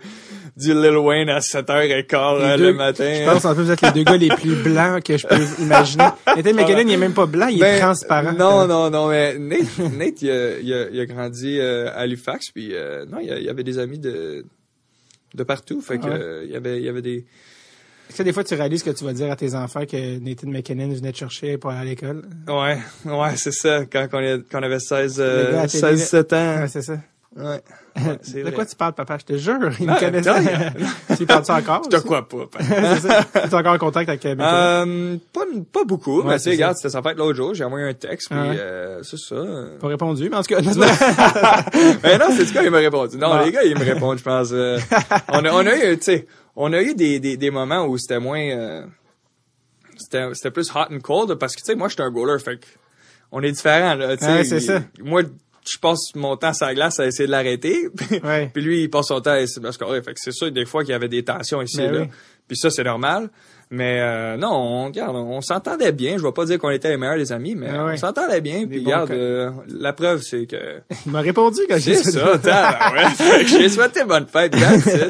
[0.57, 3.05] du Lil Wayne à 7h15 Les euh, le matin.
[3.15, 5.63] Je pense en plus vous êtes les deux gars les plus blancs que je peux
[5.63, 6.05] imaginer.
[6.27, 8.33] Nathan McKinnon, il est même pas blanc, il est Ben, transparent.
[8.33, 12.01] Non, non, non, mais Nate, Nate il, a, il, a, il a grandi euh, à
[12.01, 14.45] Halifax, puis euh, non, il y, avait des amis de
[15.35, 16.11] de partout, fait que Ouais?
[16.13, 17.25] euh, il y avait il y avait des
[18.11, 20.49] Est-ce que des fois tu réalises que tu vas dire à tes enfants que Nathan
[20.49, 22.23] McKinnon venait te chercher pour aller à l'école?
[22.49, 25.63] ouais, ouais, c'est ça quand on, est- quand on avait 16 Le gars euh, à
[25.63, 26.57] la télé, 16 7 ans.
[26.61, 26.95] Ouais, c'est ça.
[27.37, 27.61] Ouais.
[28.35, 28.53] De vrai.
[28.53, 29.19] quoi tu parles, papa?
[29.21, 30.27] Je te jure, il me Ah, connaît.
[30.27, 30.43] attends,
[31.17, 31.83] tu parles ça encore?
[31.85, 32.47] Je te crois pas.
[32.51, 32.65] papa.
[32.97, 33.25] c'est ça.
[33.33, 34.53] Tu es encore en contact avec euh, McKinnon?
[34.53, 35.41] Euh, pas,
[35.73, 38.29] pas beaucoup, Ouais, mais tu regarde, c'était sa fête l'autre jour, j'ai envoyé un texte,
[38.31, 38.57] puis Ah ouais.
[38.59, 39.37] euh, c'est ça.
[39.81, 41.65] Pas répondu, mais en tout cas, non, c'est pas-
[42.03, 43.17] mais non, c'est ce gars, il m'a répondu.
[43.17, 43.43] Non, Ah.
[43.45, 44.51] les gars, ils me répondent, je pense.
[44.53, 44.79] euh,
[45.33, 46.27] on, a, on a eu, tu sais,
[46.63, 48.41] on a eu des, des, des moments où c'était moins...
[48.41, 48.87] euh,
[49.99, 52.67] c'était plus hot and cold, parce que, tu sais, moi, j'étais un goaler, fait que
[53.33, 54.33] on est différents, là, tu sais.
[54.33, 54.83] Ouais, c'est ça.
[55.01, 55.23] Moi,
[55.71, 58.51] je passe mon temps sur la glace à essayer de l'arrêter, puis, Ouais.
[58.53, 60.03] puis lui, il passe son temps à essayer de me scorer.
[60.03, 62.01] Fait que c'est sûr, des fois, qu'il y avait des tensions ici Ben là.
[62.03, 62.09] oui.
[62.49, 63.31] Puis ça, c'est normal.
[63.73, 66.19] Mais euh, non, on, regarde, on s'entendait bien.
[66.19, 67.93] Je vais pas dire qu'on était les meilleurs des amis, mais Ah ouais.
[67.95, 68.67] on s'entendait bien.
[68.67, 70.57] Puis regarde, euh, la preuve, c'est que
[71.07, 72.39] Il m'a répondu quand j'ai ça, ouais.
[73.43, 74.57] Que J'ai souhaité bonne fête.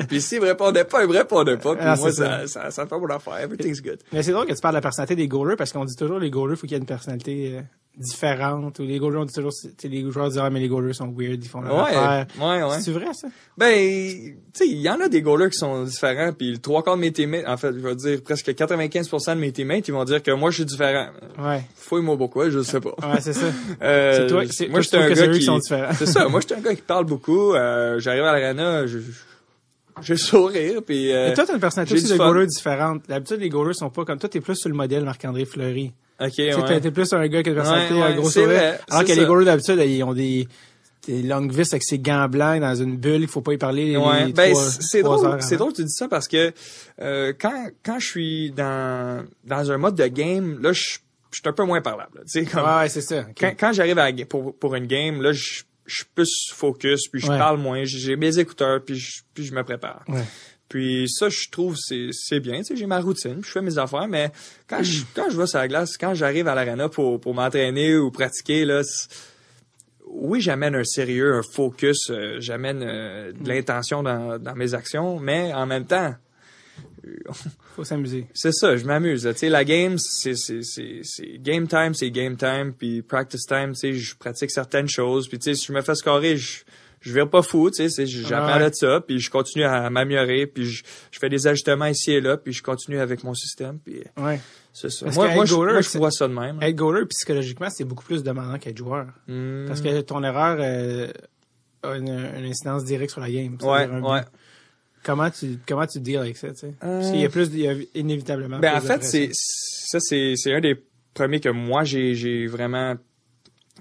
[0.09, 1.75] Puis s'il me répondait pas, il me répondait pas.
[1.75, 3.39] Puis Ah, moi, c'est ça, ça, ça fait mon affaire.
[3.39, 3.99] Everything's good.
[4.13, 6.19] Mais c'est drôle que tu parles de la personnalité des goalers parce qu'on dit toujours
[6.19, 7.61] les goalers, faut qu'il y ait une personnalité
[7.99, 8.79] euh, différente.
[8.79, 9.53] Ou les goalers, on dit toujours,
[9.85, 12.27] les joueurs disent, ah, mais les goalers sont weird, ils font leur Ouais, affaire.
[12.41, 12.81] ouais, ouais.
[12.81, 13.29] C'est vrai, ça?
[13.59, 16.33] Ben, tu sais, il y en a des goalers qui sont différents.
[16.33, 19.53] Puis trois quarts de mes teammates, en fait, je vais dire presque 95% de mes
[19.53, 21.09] teammates, ils vont dire que moi, je suis différent.
[21.39, 21.63] Ouais.
[21.77, 22.91] Fouille-moi beaucoup, je sais pas.
[23.03, 23.47] Ouais, c'est ça.
[23.83, 25.93] Euh, C'est toi- c'est- moi, j'étais tu un gars qui qui sont différents.
[25.95, 26.29] C'est ça.
[26.29, 27.55] Moi, j'étais un gars qui parle beaucoup.
[27.55, 29.11] Euh, j'arrive à l'arena, je, je-
[30.03, 31.13] j'ai le sourire, puis.
[31.13, 33.03] euh, toi, t'as une personnalité aussi de goaler différente.
[33.09, 35.93] D'habitude, les goalers sont pas comme toi, t'es plus sur le modèle Marc-André Fleury.
[36.21, 36.81] Ok, Tu sais, ouais.
[36.81, 38.49] t'es- plus un gars qui a personnalité, Ouais, un ouais, gros sourire.
[38.49, 39.25] vrai, Alors que les ça.
[39.25, 40.49] goalers, d'habitude, ils ont des,
[41.07, 43.87] des longues vis avec ses gants blancs dans une bulle, il faut pas y parler
[43.87, 46.53] les Ouais, ben c'est drôle, c'est drôle que tu dis ça parce que
[47.01, 50.83] euh, quand quand je suis dans dans un mode de game, là je
[51.33, 52.21] suis un peu moins parlable.
[52.27, 53.25] Tu sais comme Ouais, c'est ça.
[53.39, 57.21] quand quand j'arrive à pour pour une game, là je je suis plus focus, puis
[57.21, 57.39] je Ouais.
[57.39, 60.05] parle moins, j'ai j'ai mes écouteurs, puis je puis je me prépare.
[60.07, 60.23] Ouais.
[60.71, 62.59] Puis ça, je trouve c'est c'est bien.
[62.59, 64.31] Tu sais, j'ai ma routine, je fais mes affaires, mais
[64.69, 67.97] quand je quand je vais sur la glace, quand j'arrive à l'arena pour pour m'entraîner
[67.97, 68.83] ou pratiquer là,
[70.07, 75.19] oui, j'amène un sérieux, un focus, euh, j'amène euh, de l'intention dans dans mes actions,
[75.19, 76.15] mais en même temps,
[77.75, 78.27] Faut s'amuser.
[78.35, 79.29] c'est ça, je m'amuse.
[79.33, 83.45] Tu sais, la game, c'est c'est c'est c'est game time, c'est game time, puis practice
[83.45, 83.73] time.
[83.73, 86.61] Tu sais, je pratique certaines choses, puis tu sais, si je me fais scorer, je
[87.01, 88.71] je vire pas fou, tu sais, j'apprends Ouais.
[88.71, 92.21] de ça, puis je continue à m'améliorer, puis je, je fais des ajustements ici et
[92.21, 94.39] là, puis je continue avec mon système, puis Ouais.
[94.73, 95.07] c'est ça.
[95.07, 96.63] Parce Moi, moi, goaler, moi, je vois ça de même.
[96.63, 99.07] Être goaler, psychologiquement, c'est beaucoup plus demandant qu'être joueur.
[99.27, 99.67] Hmm.
[99.67, 101.09] Parce que ton erreur euh,
[101.83, 103.57] a une, une incidence directe sur la game.
[103.63, 104.21] ouais, ouais.
[105.03, 106.75] Comment tu, comment tu deals avec ça, tu sais?
[106.85, 108.59] Euh, Parce qu'il y a plus, il y a inévitablement.
[108.59, 110.77] Ben, plus en fait, c'est, ça, c'est, c'est un des
[111.15, 112.97] premiers que moi, j'ai, j'ai vraiment,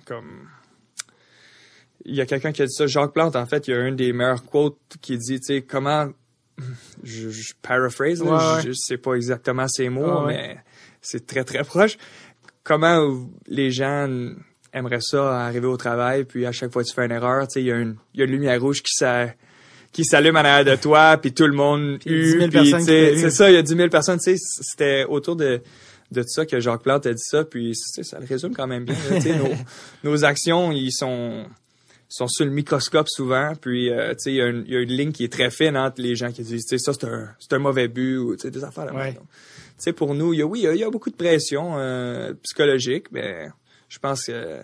[0.06, 0.48] comme,
[2.06, 3.80] il y a quelqu'un qui a dit ça, Jacques Plante, en fait, il y a
[3.80, 6.10] un des meilleurs quotes qui dit, tu sais, comment,
[7.04, 10.34] je, je paraphrase, là, Ouais, je, je sais pas exactement ces mots, ouais.
[10.36, 10.58] mais
[11.02, 11.98] c'est très, très proche.
[12.64, 14.08] Comment les gens
[14.74, 17.54] aimeraient ça arriver au travail, puis à chaque fois que tu fais une erreur, tu
[17.54, 19.28] sais, il y a une, il y a une lumière rouge qui s'a,
[19.92, 22.70] qui s'allume en arrière de toi, puis tout le monde Puis 10 000 hue, puis,
[23.20, 25.62] c'est ça, il y a 10 000 personnes, tu sais, c'était autour de,
[26.12, 28.96] de ça que Jacques Plante a dit ça, puis ça le résume quand même bien.
[29.16, 29.38] tu sais,
[30.04, 31.46] nos, nos actions, ils sont
[32.10, 34.76] sont sur le microscope souvent, puis euh, tu sais, il y, a une- il y
[34.76, 36.92] a une ligne qui est très fine entre les gens qui disent, tu sais, ça
[36.94, 39.14] c'est un, c'est un mauvais but, ou tu sais, des affaires là Ouais.
[39.14, 39.20] Tu
[39.78, 41.16] sais, pour nous, il y a, oui, il y a, il y a beaucoup de
[41.16, 43.50] pression euh, psychologique, mais
[43.88, 44.64] je pense que euh,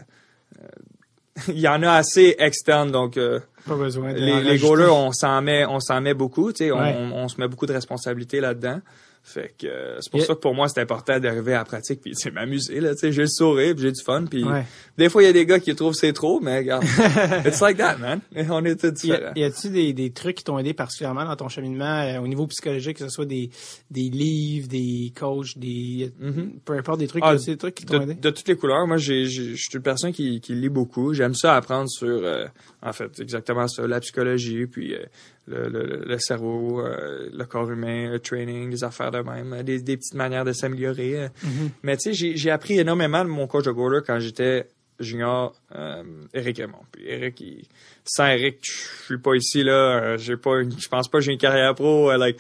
[1.49, 5.12] il y en a assez externes, donc euh, Pas besoin de les, les goalers, on
[5.12, 6.95] s'en met, on s'en met beaucoup, tu sais, on, Ouais.
[6.97, 8.79] on, on se met beaucoup de responsabilités là-dedans.
[9.27, 10.27] Fait que euh, c'est pour Yeah.
[10.27, 12.99] ça que pour moi c'est important d'arriver à la pratique puis c'est m'amuser là, tu
[12.99, 14.63] sais, j'ai le sourire, j'ai du fun, puis Ouais.
[14.97, 16.84] Des fois il y a des gars qui trouvent c'est trop, mais regarde,
[17.45, 19.34] it's like that man, on est tous différents.
[19.36, 22.47] y a-tu des, des trucs qui t'ont aidé particulièrement dans ton cheminement euh, au niveau
[22.47, 23.49] psychologique, que ce soit des,
[23.91, 26.60] des livres, des coachs, des Mhm.
[26.65, 28.13] peu importe des trucs, Ah, a-tu des trucs qui t'ont aidé?
[28.15, 28.86] de toutes les couleurs.
[28.88, 31.13] Moi, j'ai, je suis une personne qui, qui lit beaucoup.
[31.13, 32.45] J'aime ça apprendre sur, euh,
[32.81, 35.03] en fait, exactement ça, la psychologie, puis euh,
[35.47, 39.63] le, le, le cerveau, euh, le corps humain, le training, les affaires de même, euh,
[39.63, 41.23] des, des petites manières de s'améliorer.
[41.23, 41.27] euh.
[41.43, 41.69] Mhm.
[41.84, 44.67] Mais tu sais, j'ai, j'ai appris énormément de mon coach de goaler quand j'étais
[44.99, 46.03] junior, euh,
[46.34, 46.86] Eric Raymond.
[46.91, 47.65] Puis Eric, il-
[48.03, 49.73] sans Eric, je suis pas ici là.
[49.73, 52.12] euh, j'ai pas, je pense pas que j'ai une carrière pro.
[52.12, 52.38] euh, like,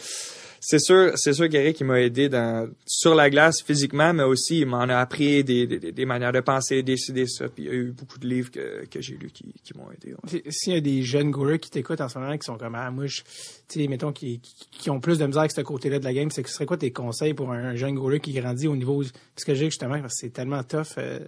[0.67, 4.61] c'est sûr, c'est sûr qu'Eric il m'a aidé dans sur la glace physiquement, mais aussi
[4.61, 7.47] il m'en a appris des, des, des manières de penser, décider ça.
[7.49, 9.91] Puis il y a eu beaucoup de livres que, que j'ai lus qui, qui m'ont
[9.91, 10.15] aidé.
[10.15, 10.43] ouais.
[10.49, 12.89] S'il y a des jeunes goalers qui t'écoutent en ce moment qui sont comme ah
[12.89, 13.21] moi je
[13.67, 16.31] tu sais mettons qui, qui, ont plus de misère avec ce côté-là de la game,
[16.31, 19.03] c'est que ce serait quoi tes conseils pour un, jeune goaler qui grandit au niveau
[19.35, 19.99] psychologique justement?
[20.01, 21.19] Parce que c'est tellement tough euh,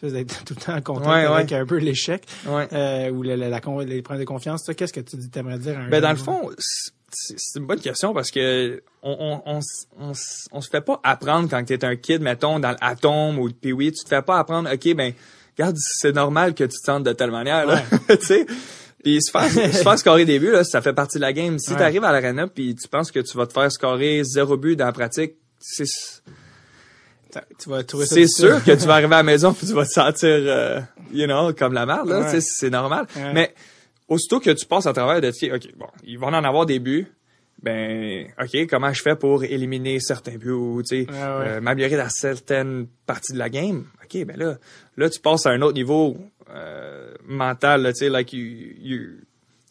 [0.00, 1.56] d'être tout le temps en contact Ouais, avec ouais.
[1.56, 4.70] un peu l'échec euh, ou la, la, la les problèmes de confiance.
[4.76, 6.50] Qu'est-ce que tu t'aimerais dire à un Ben dans le fond,
[7.36, 9.60] c'est une bonne question parce que on on
[10.00, 10.12] on,
[10.52, 13.74] on, se fait pas apprendre quand t'es un kid, mettons dans l'atome ou le pee
[13.92, 14.70] tu te fais pas apprendre.
[14.72, 15.12] Ok, ben
[15.58, 18.46] regarde, c'est normal que tu te sentes de telle manière, là, tu sais?
[19.02, 21.58] Puis se faire se faire scorer des buts là, ça fait partie de la game.
[21.58, 21.78] Si Ouais.
[21.78, 24.86] t'arrives à l'arena puis tu penses que tu vas te faire scorer zéro but dans
[24.86, 25.84] la pratique, c'est
[27.58, 29.72] Tu vas trouver ça c'est sûr que tu vas arriver à la maison puis tu
[29.74, 30.80] vas te sentir, euh,
[31.12, 32.20] you know, comme la merde, là.
[32.20, 32.30] Ouais.
[32.32, 33.06] Tu C'est normal.
[33.34, 33.54] Mais
[34.08, 36.78] aussitôt que tu passes à travers de, tu OK, bon, ils vont en avoir des
[36.78, 37.06] buts.
[37.62, 41.16] Ben, OK, comment je fais pour éliminer certains buts ou, tu sais, ouais.
[41.18, 43.86] euh, m'améliorer dans certaines parties de la game?
[44.04, 44.58] OK, ben là,
[44.98, 46.18] là, tu passes à un autre niveau
[46.50, 48.44] euh, mental, tu sais, like, you,
[48.78, 49.10] you-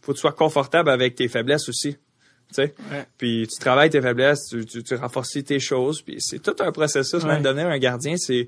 [0.01, 1.93] faut que tu sois confortable avec tes faiblesses aussi.
[1.93, 3.05] Tu sais, Ouais.
[3.17, 6.71] puis tu travailles tes faiblesses, tu, tu, tu renforces tes choses, puis c'est tout un
[6.71, 7.23] processus.
[7.23, 7.29] Ouais.
[7.33, 8.47] Même devenir un gardien, c'est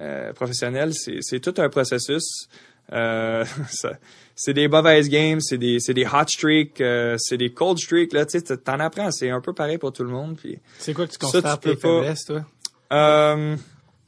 [0.00, 2.48] euh, professionnel, c'est c'est tout un processus.
[2.92, 3.44] Euh,
[4.34, 8.12] c'est des mauvaises games, c'est des c'est des hot streaks, euh, c'est des cold streaks
[8.12, 9.10] là, tu t'en apprends.
[9.10, 10.36] C'est un peu pareil pour tout le monde.
[10.36, 12.44] Puis C'est quoi que tu Ça, tu tes pas- faiblesses, toi?
[12.92, 13.56] euh,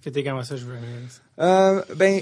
[0.04, 0.76] Que t'es comment ça, je veux.
[1.40, 2.20] euh, ben,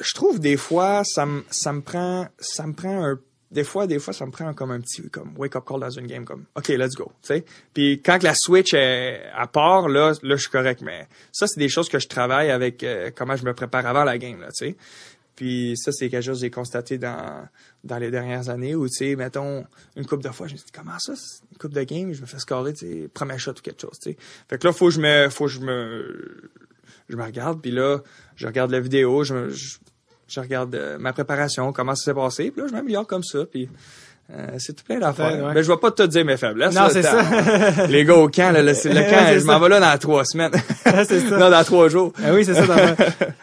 [0.00, 3.18] je trouve des fois ça me ça me prend ça me prend un
[3.50, 5.88] des fois des fois ça me prend comme un petit comme wake up call dans
[5.90, 7.44] une game comme OK, let's go, sais.
[7.72, 11.58] Puis quand la switch est à part là, là je suis correct mais ça c'est
[11.58, 14.48] des choses que je travaille avec euh, comment je me prépare avant la game là,
[14.52, 14.76] sais.
[15.36, 17.46] Puis ça c'est quelque chose que j'ai constaté dans
[17.84, 20.64] dans les dernières années où tu sais mettons une coupe de fois je me dis
[20.72, 21.12] comment ça
[21.52, 23.98] une coupe de game je me fais scorer tu sais premier shot ou quelque chose
[24.02, 24.16] tu sais.
[24.48, 26.50] Fait que là faut que je me faut que je me
[27.08, 28.00] je me regarde, puis là,
[28.34, 29.78] je regarde la vidéo, je, je,
[30.26, 33.46] je regarde euh, ma préparation, comment ça s'est passé, puis là, je m'améliore comme ça,
[33.46, 33.68] puis
[34.32, 35.44] euh, c'est tout plein d'affaires.
[35.44, 35.54] Ouais.
[35.54, 36.74] Mais je vais pas te dire mes faiblesses.
[36.74, 37.86] Non, c'est ça.
[37.88, 38.74] Les gars au camp, là, le, le
[39.10, 40.50] camp, je m'en vais là dans trois semaines.
[40.84, 41.38] c'est ça.
[41.38, 42.12] non, dans trois jours.
[42.22, 42.66] Ah oui, c'est ça.
[42.66, 42.96] dans-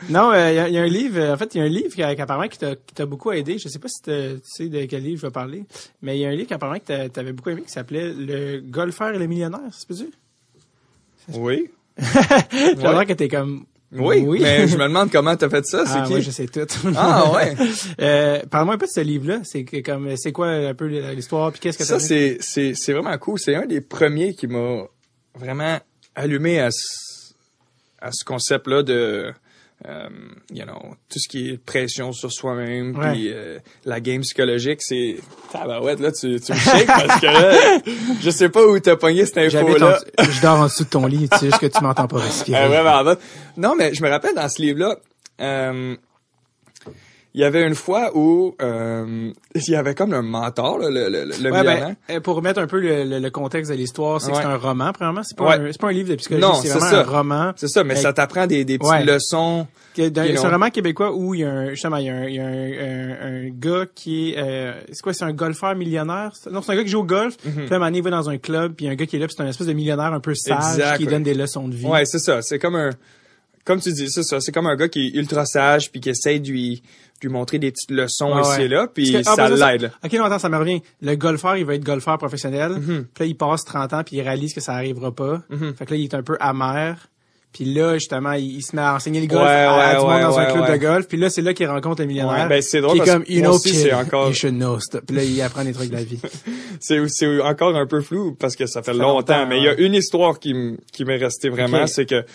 [0.09, 1.19] non, il y, a- y a un livre.
[1.19, 3.31] euh, En fait, il y a un livre qui, apparemment qui t'a qui t'a beaucoup
[3.31, 3.57] aidé.
[3.57, 4.11] Je sais pas si tu
[4.43, 5.63] sais de quel livre je vais parler,
[6.01, 8.11] mais il y a un livre qui apparemment que t'a- t'avais beaucoup aimé qui s'appelait
[8.13, 9.61] Le golfeur et le millionnaire.
[9.71, 9.95] C'est pas
[11.33, 11.69] Oui.
[11.97, 12.75] J'ai Ouais.
[12.75, 16.03] l'impression que t'es comme Oui, mais je me demande comment t'as fait ça, c'est ah,
[16.03, 16.11] qui?
[16.11, 16.67] moi, je sais tout.
[16.95, 17.55] Ah ouais.
[18.01, 19.39] Euh, Parle-moi un peu de ce livre-là.
[19.43, 23.17] C'est comme c'est quoi un peu l'histoire puis qu'est-ce que Ça, c'est, c'est, c'est vraiment
[23.17, 23.39] cool.
[23.39, 24.83] C'est un des premiers qui m'a
[25.35, 25.79] vraiment
[26.15, 27.33] allumé à ce,
[28.01, 29.31] à ce concept-là de,
[29.87, 30.09] euh,
[30.51, 35.17] you know, tout ce qui est pression sur soi-même, puis euh, la game psychologique, c'est...
[35.51, 37.79] Tabarouette, là, tu, tu me shakes parce que là,
[38.21, 39.99] je sais pas où t'as pogné cette info-là.
[40.19, 42.63] je dors en dessous de ton lit, tu sais juste que tu m'entends pas respirer.
[42.63, 43.17] Euh, vraiment bonne.
[43.57, 44.97] Non, mais je me rappelle dans ce livre-là,
[45.41, 45.95] euh,
[47.35, 51.09] il y avait une fois où euh, il y avait comme un mentor, là, le,
[51.09, 51.95] le, le Ouais, millionnaire.
[52.07, 54.57] ben, euh, pour remettre un peu le, le- contexte de l'histoire, c'est que c'est un
[54.57, 55.23] roman, premièrement.
[55.23, 55.55] C'est pas, Ouais.
[55.55, 56.99] un, c'est pas un livre de psychologie, Non, c'est vraiment ça.
[56.99, 57.51] un roman.
[57.55, 59.67] C'est ça, mais ça t'apprend des, des petites leçons.
[59.95, 62.35] C'est un roman québécois où il y a un, justement, il y a un, il
[62.35, 66.31] y a un, un- gars qui est, euh, c'est quoi, c'est un golfeur millionnaire?
[66.51, 67.37] Non, c'est un gars qui joue au golf.
[67.37, 68.95] Puis là, un moment donné, il va dans un club, puis il y a un
[68.95, 71.05] gars qui est là, puis c'est un espèce de millionnaire un peu sage Exact, qui
[71.05, 71.85] donne des leçons de vie.
[71.85, 72.41] Ouais, c'est ça.
[72.41, 72.89] C'est comme un,
[73.65, 74.39] comme tu dis, c'est ça.
[74.41, 76.81] C'est comme un gars qui est ultra sage puis qui essaie de lui,
[77.21, 79.91] de lui montrer des petites leçons Ouais, ici et là, puis que- ah, ça l'aide.
[80.03, 80.81] Ok, non, attends, ça me revient.
[81.01, 82.71] Le golfeur, il va être golfeur professionnel.
[82.73, 83.05] Mhm.
[83.13, 85.41] Puis là, il passe 30 ans, puis il réalise que ça arrivera pas.
[85.49, 85.73] Mhm.
[85.75, 87.07] Fait que là, il est un peu amer.
[87.53, 89.99] Puis là, justement, il, il se met à enseigner le golf Ouais, à, à ouais,
[89.99, 91.07] du monde dans un club de golf.
[91.07, 92.43] Puis là, c'est là qu'il rencontre le millionnaire.
[92.45, 94.79] Ouais, ben, c'est drôle qui est comme, you know, c'est encore- you should know.
[95.05, 96.19] Puis là, il apprend des trucs de la vie.
[96.79, 99.63] C'est, c'est encore un peu flou parce que ça fait fait longtemps, longtemps, mais il
[99.63, 100.53] y a une histoire qui,
[100.91, 102.25] qui m'est restée vraiment, c'est que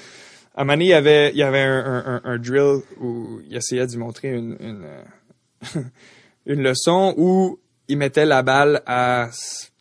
[0.59, 2.83] À un moment donné, il y avait, il y avait un, un, un- un drill
[3.01, 5.81] où il essayait d'y montrer une, une, euh,
[6.47, 9.31] une leçon où il mettait la balle à,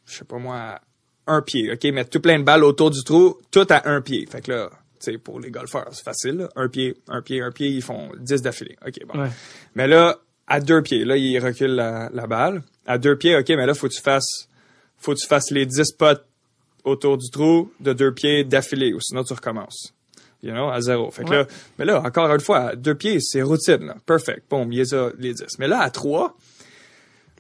[0.05, 0.81] je sais pas moi, à
[1.25, 1.71] un pied.
[1.73, 4.25] OK, mettre tout plein de balles autour du trou, tout à un pied.
[4.27, 6.37] Fait que là, tu sais, pour les golfeurs, c'est facile.
[6.37, 6.49] là.
[6.55, 8.77] Un pied, un pied, un pied, ils font 10 d'affilée.
[8.85, 9.19] OK, bon.
[9.21, 9.29] Ouais.
[9.75, 12.61] Mais là, à deux pieds, là, il recule la, la balle.
[12.85, 14.47] À deux pieds, OK, mais là, faut que tu fasses,
[14.97, 16.25] faut que tu fasses les 10 potes
[16.83, 19.93] autour du trou de deux pieds d'affilée, ou sinon tu recommences.
[20.43, 21.09] You know, à zéro.
[21.11, 21.35] Fait que Ouais.
[21.37, 21.47] là,
[21.79, 23.95] mais là, encore une fois, à deux pieds, c'est routine, là.
[24.05, 24.43] Perfect.
[24.49, 25.57] Boom, il y a les 10.
[25.59, 26.37] Mais là, à trois,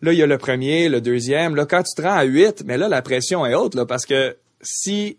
[0.01, 1.55] là, il y a le premier, le deuxième.
[1.55, 4.05] Là, quand tu te rends à huit, mais là, la pression est haute, là, parce
[4.07, 5.17] que si,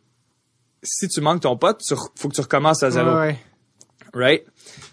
[0.82, 3.10] si tu manques ton pote, tu faut que tu recommences à zéro.
[3.16, 3.38] Ouais.
[4.12, 4.44] Right?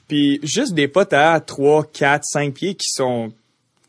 [0.07, 3.31] Puis juste des potes à 3, 4, 5 pieds qui sont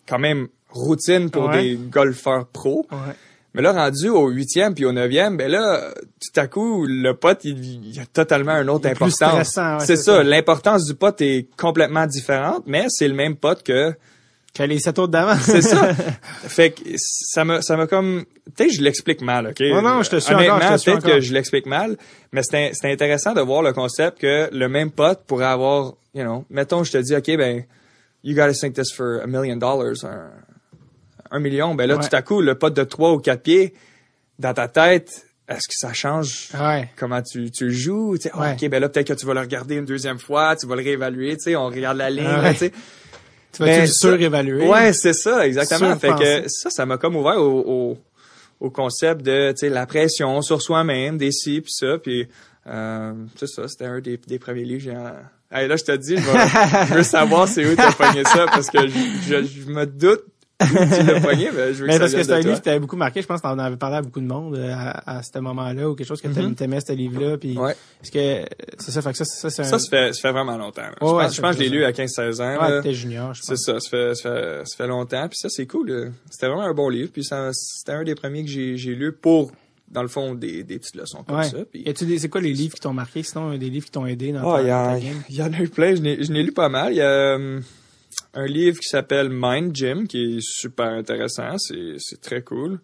[0.08, 1.62] quand même routine pour Ouais.
[1.62, 2.86] des golfeurs pros.
[2.90, 3.14] Ouais.
[3.56, 7.40] Mais là, rendu au huitième puis au neuvième, ben là, tout à coup, le pote,
[7.44, 9.18] il, il a totalement un autre importance.
[9.20, 10.16] ouais, c'est c'est ça.
[10.16, 10.22] ça.
[10.22, 13.94] L'importance du pote est complètement différente, mais c'est le même pote que
[14.54, 15.36] Que les sept autres d'avant.
[15.40, 15.94] c'est ça.
[16.46, 19.60] fait que ça me ça me comme peut-être que je l'explique mal, OK?
[19.60, 21.96] Non, non, je te suis Honnêtement, peut-être que je l'explique mal,
[22.32, 26.22] mais c'était c'était intéressant de voir le concept que le même pote pourrait avoir, you
[26.22, 27.64] know, mettons je te dis OK ben
[28.22, 30.28] you got to think this for a million dollars un,
[31.30, 32.08] un million, ben là Ouais.
[32.08, 33.74] tout à coup le pote de trois ou quatre pieds
[34.38, 36.90] dans ta tête, est-ce que ça change Ouais.
[36.96, 38.52] comment tu, tu joues, tu sais, Ouais.
[38.60, 40.82] OK ben là peut-être que tu vas le regarder une deuxième fois, tu vas le
[40.82, 42.70] réévaluer, tu sais, on regarde la ligne, là, tu sais.
[43.52, 44.68] Tu vas-tu Ben, le surévaluer?
[44.68, 45.96] Ouais, c'est ça, exactement.
[45.98, 47.98] Fait que ça, ça m'a comme ouvert au, au,
[48.60, 52.28] au concept de, tu sais, la pression sur soi-même, des ci puis ça, puis
[52.66, 54.90] euh, c'est ça, c'était un des, des premiers livres.
[55.50, 56.16] Hey, là, je te dis,
[56.88, 58.92] je, veux savoir c'est où t'as pogné ça, parce que je,
[59.26, 60.24] je, je me doute
[60.66, 61.20] tu l'as
[61.52, 63.20] mais je veux Mais que parce que c'est un livre qui t'avait beaucoup marqué.
[63.20, 65.90] Je pense que t'en avais parlé à beaucoup de monde euh, à, à ce moment-là
[65.90, 67.36] ou quelque chose que t'aimais t'aimais ce livre-là.
[67.36, 67.58] Puis.
[67.58, 67.72] Ouais.
[68.02, 69.02] Est-ce que c'est ça?
[69.02, 69.64] Fait que ça, ça, c'est un...
[69.66, 70.82] Ça, ça fait, ça fait vraiment longtemps.
[71.00, 72.62] je ouais, pense, je, ça pense que je l'ai lu à 15-16 ans.
[72.64, 73.64] Ouais, t'étais junior, je C'est pense.
[73.64, 75.28] ça, ça fait, ça fait, ça fait longtemps.
[75.28, 76.12] Puis ça, c'est cool.
[76.30, 77.10] C'était vraiment un bon livre.
[77.12, 79.52] Puis c'était un des premiers que j'ai, j'ai lu pour,
[79.90, 81.44] dans le fond, des, des petites leçons comme Ouais.
[81.44, 81.58] ça.
[81.70, 81.84] Puis,
[82.18, 83.22] c'est quoi les livres qui t'ont marqué?
[83.22, 85.22] Sinon, des livres qui t'ont aidé dans Ah, ta, il y, dans en- ta game?
[85.28, 85.94] il y en a eu plein.
[85.94, 86.92] Je n'ai, lu pas mal.
[86.92, 87.04] Il y a
[87.38, 87.60] euh,
[88.36, 91.56] un livre qui s'appelle Mind Gym, qui est super intéressant.
[91.58, 92.78] C'est, très cool.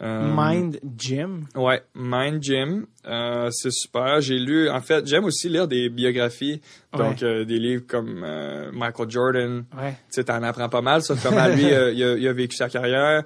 [0.00, 1.46] Euh, Mind Gym?
[1.54, 4.20] Ouais, Mind Gym, euh, c'est super.
[4.22, 6.60] J'ai lu, en fait, j'aime aussi lire des biographies,
[6.96, 7.24] donc Ouais.
[7.24, 8.24] euh, des livres comme
[8.72, 9.64] Michael Jordan.
[9.76, 9.90] Ouais.
[9.92, 12.68] Tu sais, t'en apprends pas mal sur comment lui il, a, il a vécu sa
[12.68, 13.22] carrière.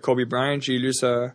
[0.00, 1.34] Kobe Bryant, j'ai lu sa,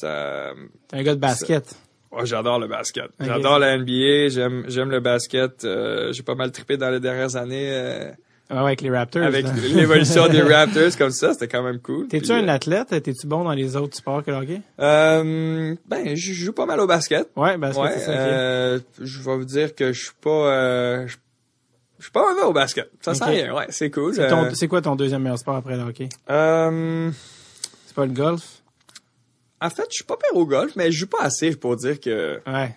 [0.00, 1.74] T'es un gars de basket.
[2.10, 3.10] Oh, j'adore le basket.
[3.18, 4.28] J'adore la NBA.
[4.28, 5.64] J'aime, j'aime le basket.
[5.64, 8.10] Euh, j'ai pas mal trippé dans les dernières années euh,
[8.52, 9.22] Ouais, ouais, avec les Raptors.
[9.22, 9.52] avec là.
[9.74, 11.32] l'évolution des Raptors comme ça.
[11.32, 12.06] C'était quand même cool.
[12.08, 12.88] T'es-tu Puis, un euh, athlète?
[13.02, 14.60] T'es-tu bon dans les autres sports que le hockey?
[14.78, 17.28] euh, ben, je joue pas mal au basket.
[17.36, 17.92] Ouais, basket, ouais.
[17.98, 18.10] c'est ça.
[18.12, 21.16] euh, je vais vous dire que je suis pas, euh, je
[21.98, 22.90] je suis pas mauvais au basket.
[23.00, 23.30] Ça sent Ok.
[23.30, 23.54] rien.
[23.54, 24.12] Ouais, c'est cool.
[24.12, 26.08] C'est ton- Euh, c'est quoi ton deuxième meilleur sport après le hockey?
[26.30, 27.10] euh,
[27.86, 28.42] C'est pas le golf?
[29.60, 32.00] en fait, je suis pas pire au golf, mais je joue pas assez pour dire
[32.00, 32.74] que Ouais.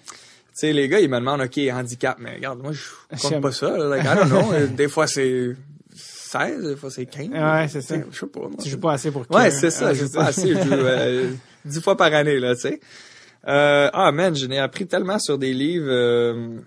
[0.55, 2.81] Tu sais, les gars, ils me demandent, OK, handicap, mais regarde, moi, je
[3.21, 3.41] compte J'aime.
[3.41, 3.77] pas ça.
[3.77, 3.89] là.
[3.89, 4.51] Like, I don't know.
[4.53, 5.53] Euh, Des fois, c'est
[5.93, 7.27] 16, des fois, c'est 15.
[7.29, 7.95] Ouais, c'est ça.
[8.09, 8.39] Je sais pas.
[8.39, 8.51] moi.
[8.63, 9.87] Tu joues pas assez pour Ouais, que- c'est ça.
[9.89, 10.47] Ah, je joue pas assez.
[10.55, 11.31] Je joue euh,
[11.65, 12.79] 10 fois par année, là, tu sais.
[13.47, 15.89] Euh, ah, man, je n'ai appris tellement sur des livres...
[15.89, 16.57] euh,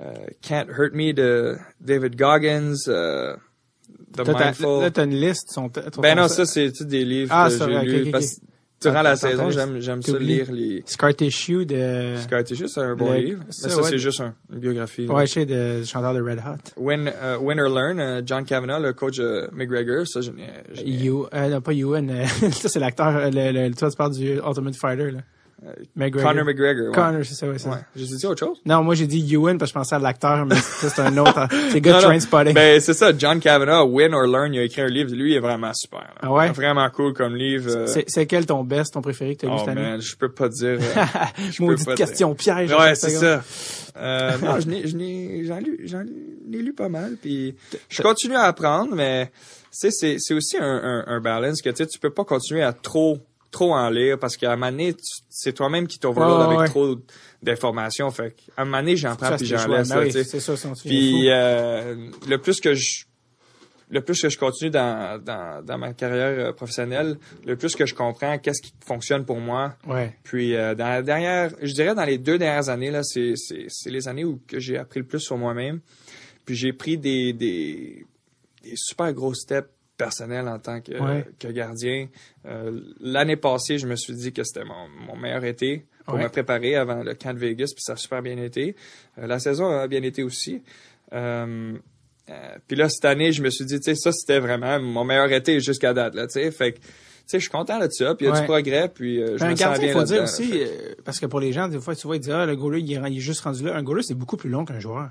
[0.00, 0.12] euh,
[0.42, 3.34] Can't Hurt Me de David Goggins, euh,
[4.16, 4.82] The Mindful.
[4.82, 5.52] là, t'as une liste.
[5.54, 8.12] Ton- ben non, ça, c'est des livres Ah, que j'ai lus?
[8.82, 10.82] Durant la saison, j'aime, j'aime ça lire les...
[10.86, 12.14] Scar Tissue de...
[12.16, 13.44] Scar Tissue, c'est un bon Le- livre.
[13.50, 13.88] ça, Mais ça, ouais.
[13.90, 15.06] c'est juste un- une biographie.
[15.08, 16.70] Ouais, je sais, de, du chanteur de Red Hot.
[16.76, 20.30] Win, euh, Win or Learn, euh, John Kavanagh, le coach de McGregor, ça, je
[20.84, 22.10] You, euh, non, pas Ewan.
[22.10, 23.30] euh, ça, c'est l'acteur.
[23.30, 25.20] Le, le, toi, tu parles du Ultimate Fighter, là.
[25.94, 26.30] McGregor.
[26.32, 26.92] Conor McGregor, ouais.
[26.94, 27.70] Connor, c'est ça, ouais, ça.
[27.70, 27.76] Ouais.
[27.94, 28.58] J'ai dit autre chose?
[28.66, 31.46] Non, moi, j'ai dit Ewan parce que je pensais à l'acteur, mais c'est un autre.
[31.68, 32.02] c'est le gars de.
[32.02, 32.54] Trainspotting.
[32.54, 35.12] Ben, c'est ça, John Kavanagh, Win or Learn, il a écrit un livre.
[35.14, 36.00] Lui, il est vraiment super.
[36.00, 36.14] là.
[36.22, 36.50] Ah ouais?
[36.50, 37.70] Vraiment cool comme livre.
[37.70, 39.82] euh, C'est c'est quel ton best, ton préféré que t'as lu Oh cette année?
[39.82, 40.78] man, je peux pas dire.
[40.80, 41.04] euh,
[41.50, 42.06] je Maudite pas dire.
[42.06, 42.72] question piège.
[42.72, 43.42] à Ouais, c'est ça.
[43.96, 47.54] Euh, non, je n'ai, je n'ai, j'en lu, j'en ai lu pas mal, puis
[47.90, 49.32] je continue à apprendre, mais tu
[49.72, 52.62] sais, c'est, c'est aussi un, un, un balance que tu sais, tu peux pas continuer
[52.62, 53.18] à trop,
[53.52, 54.96] trop en lire parce qu'à un moment donné,
[55.28, 56.68] c'est toi-même qui t'overload Ouais, ouais, avec ouais.
[56.68, 56.96] trop
[57.42, 58.10] d'informations.
[58.10, 59.90] Fait qu'à un moment donné, j'en prends puis j'en laisse.
[59.90, 61.94] Là, oui, c'est ça, tu Puis euh,
[62.28, 63.04] le plus que je
[63.90, 67.84] le plus que je continue dans, dans, dans ma carrière euh, professionnelle, le plus que
[67.84, 69.76] je comprends qu'est-ce qui fonctionne pour moi.
[69.86, 70.16] Ouais.
[70.24, 73.66] puis euh, dans la dernière, je dirais dans les deux dernières années là, c'est c'est
[73.68, 75.80] c'est les années où que j'ai appris le plus sur moi-même.
[76.46, 78.06] Puis j'ai pris des des
[78.62, 79.68] des super gros steps
[80.04, 81.26] personnel en tant que, Ouais.
[81.38, 82.08] que gardien.
[82.46, 86.24] Euh, L'année passée, je me suis dit que c'était mon, mon meilleur été pour Ouais.
[86.24, 88.74] me préparer avant le camp de Vegas, puis ça a super bien été.
[89.18, 90.62] Euh, la saison a bien été aussi.
[91.12, 91.74] Euh,
[92.66, 95.30] puis là, cette année, je me suis dit, tu sais, ça, c'était vraiment mon meilleur
[95.32, 96.50] été jusqu'à date, là, tu sais.
[96.50, 96.84] Fait que, tu
[97.26, 98.40] sais, je suis content de ça, puis il y a Ouais.
[98.40, 100.48] du progrès, puis euh, je Ben, un me sens gardien, bien il faut dire aussi,
[100.48, 100.56] là.
[100.66, 102.80] Euh, parce que pour les gens, des fois, tu vois, ils disent, ah, le goaler,
[102.80, 103.74] il est, il est juste rendu là.
[103.76, 105.10] Un goaler, c'est beaucoup plus long qu'un joueur.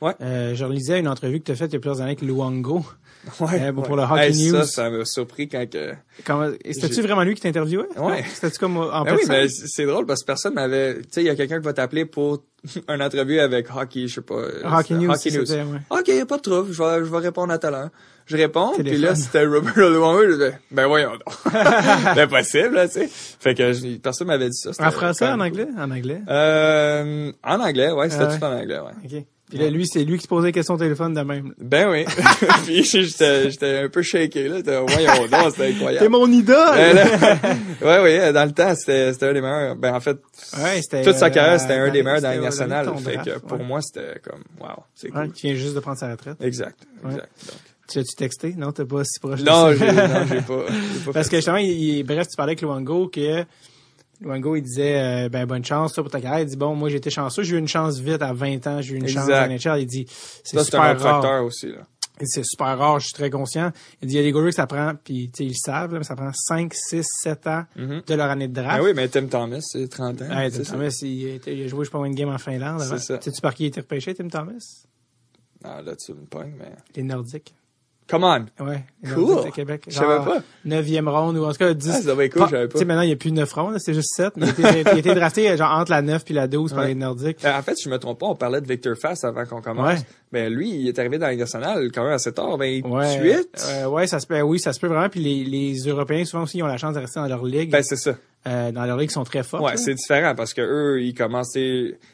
[0.00, 0.12] Ouais.
[0.20, 2.22] Euh, je relisais une entrevue que tu as faite il y a plusieurs années avec
[2.22, 2.84] Luango.
[3.40, 3.96] ouais, euh, pour ouais.
[3.96, 4.56] le Hockey Hey, News.
[4.56, 5.94] Ça, ça m'a surpris quand que...
[6.26, 7.86] Comment, c'était-tu vraiment lui qui t'interviewait?
[7.96, 8.22] Ouais.
[8.34, 10.96] C'était-tu comme en Ben oui, mais c'est drôle parce que personne m'avait.
[10.96, 12.42] Tu sais, il y a quelqu'un qui va t'appeler pour
[12.88, 14.34] une entrevue avec Hockey, je sais pas.
[14.34, 15.50] euh, Hockey News, Hockey News.
[15.50, 15.80] ouais.
[15.88, 17.88] Ok, pas de trouble, je vais, je vais répondre à talent.
[18.26, 21.22] Je réponds, puis là, c'était Robert Luongo, je disais, ben voyons donc.
[22.14, 23.08] c'est impossible, là, tu sais.
[23.10, 24.70] Fait que personne m'avait dit ça.
[24.86, 25.66] En français, quand en anglais?
[25.78, 26.20] En anglais?
[26.28, 29.26] Euh, en anglais, ouais, c'était Ah tout en anglais, ouais.
[29.50, 31.52] Puis là, lui, c'est lui qui se posait des questions au téléphone de même.
[31.58, 32.04] Ben oui.
[32.64, 34.60] puis j'étais j'étais un peu shaké, là.
[34.86, 36.08] Voyons donc, c'était T'es incroyable.
[36.08, 36.56] mon idole!
[36.78, 37.38] Euh, là-
[37.82, 39.76] ouais, ouais, dans le temps, c'était, c'était un des meilleurs.
[39.76, 40.16] Ben, en fait,
[40.56, 42.90] Ouais, toute sa carrière, euh, c'était un des meilleurs dans la nationale.
[43.04, 43.64] Fait que pour ouais.
[43.64, 45.20] moi, c'était comme, wow, c'est cool.
[45.20, 46.36] Ouais, qui vient juste de prendre sa retraite.
[46.40, 47.10] Exact, Ouais.
[47.12, 47.28] exact.
[47.46, 47.56] Donc,
[47.92, 48.54] Tu l'as-tu texté?
[48.56, 49.74] Non, t'es pas si proche de non, ça.
[49.76, 50.40] j'ai, non, j'ai
[51.04, 53.44] pas, Parce que justement, il, il- bref, tu parlais avec Luango que
[54.24, 56.40] Luango, il disait euh, ben bonne chance toi, pour ta carrière.
[56.40, 58.80] Il dit bon, moi j'ai été chanceux, j'ai eu une chance vite à 20 ans,
[58.82, 59.80] j'ai eu une chance à NHL.
[59.82, 60.06] Il dit
[60.42, 61.44] c'est un super rare.
[61.44, 61.82] aussi, là.
[62.20, 63.72] Il dit, C'est super rare, je suis très conscient.
[64.00, 65.54] Il dit il y a des goalers que ça prend puis tu sais ils le
[65.54, 68.02] savent là, mais ça prend 5, 6, 7 ans Mhm.
[68.06, 68.78] de leur année de draft.
[68.78, 70.28] Ben oui, mais Tim Thomas, c'est 30 ans.
[70.28, 70.62] Ouais, Tim.
[70.62, 72.80] Thomas, il, était- il a joué, je sais pas, une game en Finlande.
[72.82, 73.20] C'est ça.
[73.20, 74.52] Sais-tu par qui il était repêché, Tim Thomas?
[75.64, 76.72] Ah, là, tu me pognes, mais.
[76.94, 77.54] Les Nordiques.
[78.06, 78.44] Come on!
[78.64, 78.84] Ouais.
[79.02, 79.50] les Cool.
[79.50, 79.84] Québec.
[79.88, 80.42] Je savais pas.
[80.66, 81.88] Neuvième ronde, ou en tout cas 10.
[81.90, 82.88] Ah, ça doit être cool, Pas- je savais Tu sais, pas.
[82.88, 84.32] maintenant, il n'y a plus 9 rondes, c'est juste 7.
[84.36, 87.42] Mais il a été, drafté genre entre la 9 puis la 12 par les Nordiques.
[87.44, 89.62] Euh, En fait, si je me trompe pas, on parlait de Victor Fast avant qu'on
[89.62, 89.98] commence.
[90.00, 90.04] Ouais.
[90.32, 92.84] Mais lui, il est arrivé dans Ligue nationale quand même assez tard, 28.
[92.86, 93.42] Ouais.
[93.70, 95.08] Euh, ouais, ça se peut, oui, ça se peut vraiment.
[95.08, 97.70] Puis les, les Européens, souvent aussi, ils ont la chance de rester dans leur ligue.
[97.70, 98.14] Ben, c'est ça.
[98.46, 99.62] euh, dans leur ligue, ils sont très forts.
[99.62, 101.52] Ouais, c'est différent parce que eux, ils commencent,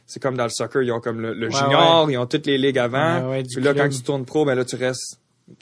[0.07, 2.47] c'est comme dans le soccer, ils ont comme le, le Ouais, junior, ils ont toutes
[2.47, 3.30] les ligues avant.
[3.30, 3.84] Ouais, Puis là, club.
[3.91, 5.18] quand tu tournes pro, ben là, tu restes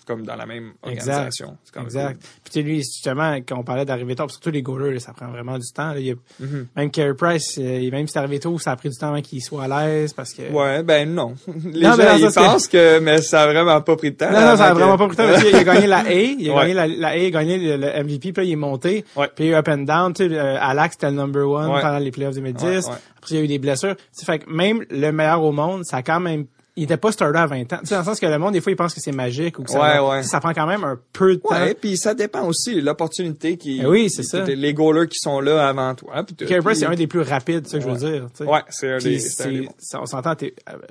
[0.06, 1.08] comme dans la même Exact.
[1.10, 1.56] organisation.
[1.72, 2.22] Quand même Exact.
[2.44, 5.28] Puis tu lui, justement, quand on parlait d'arriver tard, surtout les goalers, là, ça prend
[5.28, 5.92] vraiment du temps.
[5.92, 5.98] Là.
[6.00, 6.14] Il a-.
[6.44, 6.66] Mhm.
[6.76, 9.20] Même Carey Price, euh, même si c'est arrivé tôt, ça a pris du temps avant
[9.20, 10.50] qu'il soit à l'aise parce que.
[10.50, 11.34] Ouais, ben non.
[11.64, 12.98] Les Non, gens, ils que- pensent que...
[13.00, 14.30] mais ça a vraiment pas pris de temps.
[14.30, 15.28] Non, non, ça a que- vraiment pas pris de temps.
[15.28, 16.60] parce qu'il a gagné la A, il a Ouais.
[16.62, 19.04] gagné la, la A, il a gagné le, le MVP, puis là, il est monté.
[19.16, 19.28] Ouais.
[19.34, 20.12] Puis il up and down.
[20.12, 21.80] Tu sais, euh, Alex, c'était le number one Ouais.
[21.80, 22.64] pendant les playoffs 2010.
[22.64, 22.96] Ouais, ouais.
[23.18, 23.96] Après, il y a eu des blessures.
[23.96, 26.46] Tu sais, fait que même le meilleur au monde, ça a quand même...
[26.78, 27.78] Il était pas starter à 20 ans.
[27.80, 29.58] Tu sais, dans le sens que le monde, des fois, il pense que c'est magique
[29.58, 30.22] ou que ça, Ouais, va- ouais.
[30.22, 31.50] tu ça prend quand même un peu de temps.
[31.50, 33.80] Ouais, puis ça dépend aussi l'opportunité qui.
[33.82, 34.44] Eh oui, c'est ça.
[34.44, 36.22] Les goalers qui sont là avant toi.
[36.24, 36.36] puis.
[36.36, 38.26] Carey Price, c'est un des plus rapides, c'est ça que je veux dire.
[38.30, 38.50] tu sais.
[38.50, 39.18] Ouais, c'est un des.
[39.18, 39.72] c'est un des c'est- bons.
[39.78, 40.48] ça- on s'entend, euh,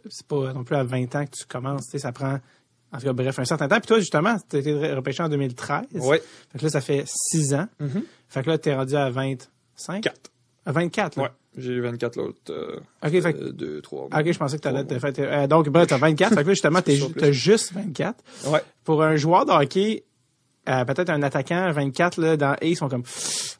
[0.10, 2.38] c'est pas non plus à 20 ans que tu commences, tu sais, ça prend,
[2.94, 3.78] en tout cas, bref, un certain temps.
[3.80, 5.86] Puis toi, justement, t'as été repêché en 2013.
[5.94, 6.22] Ouais.
[6.52, 7.68] Fait que là, ça fait 6 ans.
[7.80, 8.04] Mhm.
[8.28, 10.02] Fait que là, t'es rendu à 25?
[10.04, 10.32] Quatre.
[10.66, 11.24] À 24, là.
[11.24, 11.30] Ouais.
[11.58, 12.38] J'ai eu 24 l'autre.
[12.52, 14.06] Euh, OK, fait euh, deux, trois.
[14.06, 15.12] OK, je pensais que t'allais te faire...
[15.18, 16.30] euh, donc, bref, t'as 24.
[16.36, 16.82] fait que là, justement,
[17.18, 18.24] t'as juste 24.
[18.48, 18.62] Ouais.
[18.84, 20.04] Pour un joueur de hockey,
[20.70, 23.04] euh, peut-être un attaquant, 24, là, dans A, ils sont comme,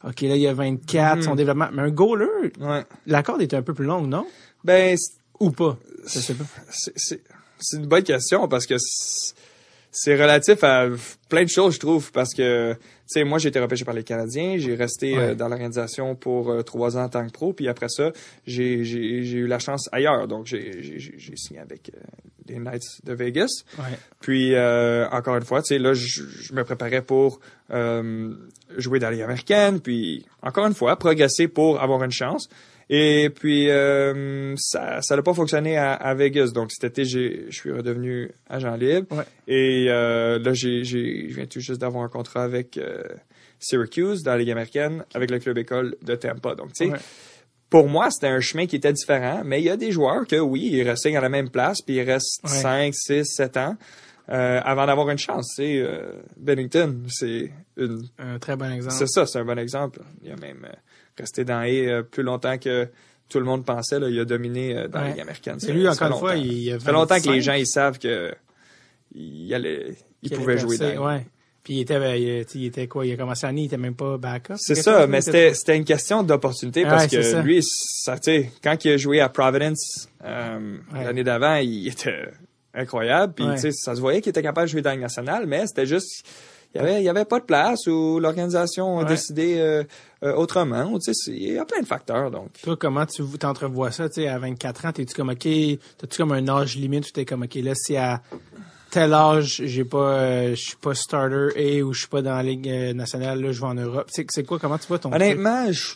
[0.04, 1.22] OK, là, il y a 24, Mhm.
[1.22, 1.68] son développement.
[1.72, 2.26] Mais un goaler,
[2.60, 2.84] Ouais.
[3.06, 4.26] la corde est un peu plus longue, non?
[4.64, 4.96] Ben,
[5.40, 5.76] Ou pas?
[6.04, 6.44] Je sais pas.
[6.70, 8.74] c'est une bonne question parce que
[10.00, 10.86] c'est relatif à
[11.28, 14.04] plein de choses, je trouve, parce que, tu sais, moi, j'ai été repêché par les
[14.04, 15.22] Canadiens, j'ai resté Ouais.
[15.30, 18.12] euh, dans l'organisation pour euh, trois ans en tant que pro, puis après ça,
[18.46, 22.00] j'ai j'ai- j'ai eu la chance ailleurs, donc j'ai j'ai- j'ai signé avec euh,
[22.48, 23.64] les Knights de Vegas.
[23.78, 23.84] Ouais.
[24.20, 27.40] Puis, euh, encore une fois, tu sais, là, je, je me préparais pour
[27.70, 28.32] euh,
[28.76, 32.48] jouer dans Ligue américaine, puis, encore une fois, progresser pour avoir une chance.
[32.90, 36.52] Et puis, euh, ça ça n'a pas fonctionné à, à Vegas.
[36.54, 39.14] Donc, cet été, j'ai- je suis redevenu agent libre.
[39.16, 39.24] Ouais.
[39.46, 43.02] Et euh, là, j'ai, j'ai, je viens tout juste d'avoir un contrat avec euh,
[43.58, 46.54] Syracuse dans la Ligue américaine, avec le club école de Tampa.
[46.54, 46.98] Donc, tu sais, Ouais.
[47.70, 50.36] pour moi, c'était un chemin qui était différent, mais il y a des joueurs que,
[50.36, 52.48] oui, ils restent à la même place, puis ils restent Ouais.
[52.50, 53.76] 5, 6, 7 ans
[54.30, 55.52] euh, avant d'avoir une chance.
[55.56, 58.02] Sais, euh, Bennington, c'est une...
[58.18, 58.94] Un très bon exemple.
[58.94, 60.00] C'est ça, c'est un bon exemple.
[60.22, 60.72] Il a même euh,
[61.18, 62.88] resté dans A euh, plus longtemps que
[63.28, 63.98] tout le monde pensait.
[64.00, 64.08] Là.
[64.08, 65.04] Il a dominé euh, dans Ouais.
[65.06, 65.56] la Ligue américaine.
[65.56, 67.40] Et Ça- lui, ça encore une fois, il, a Ça fait longtemps que 25, les
[67.42, 68.32] gens, ils savent que
[69.14, 71.26] il, allait, il qu'il pouvait allait jouer dans Ouais.
[71.64, 73.04] Puis il était, ben, il, était quoi?
[73.04, 74.54] Il a commencé l'année, il était même pas backup.
[74.56, 77.40] C'est ça, mais c'était était- c'était une question d'opportunité parce ouais, c'est ça.
[77.42, 82.28] que lui, ça, sais, quand il a joué à Providence euh, l'année d'avant, il était
[82.72, 83.34] incroyable.
[83.34, 86.26] Puis ça se voyait qu'il était capable de jouer dans la nationale, mais c'était juste
[86.78, 89.08] il y avait il y avait pas de place ou l'organisation a Ouais.
[89.08, 89.84] décidé euh,
[90.22, 90.98] euh, autrement.
[90.98, 92.50] Tu il y a plein de facteurs donc.
[92.62, 95.42] Toi, comment tu t'entrevois ça, tu sais, à 24 ans, t'es-tu comme, OK,
[95.98, 98.22] t'as-tu comme un âge limite où t'es comme, OK, là, c'est à,
[98.90, 102.34] tel âge, j'ai pas, euh, je suis pas starter et ou je suis pas dans
[102.36, 104.08] la ligue nationale, là, je vais en Europe.
[104.10, 105.12] C'est, quoi, comment tu vois ton?
[105.12, 105.94] Honnêtement, je-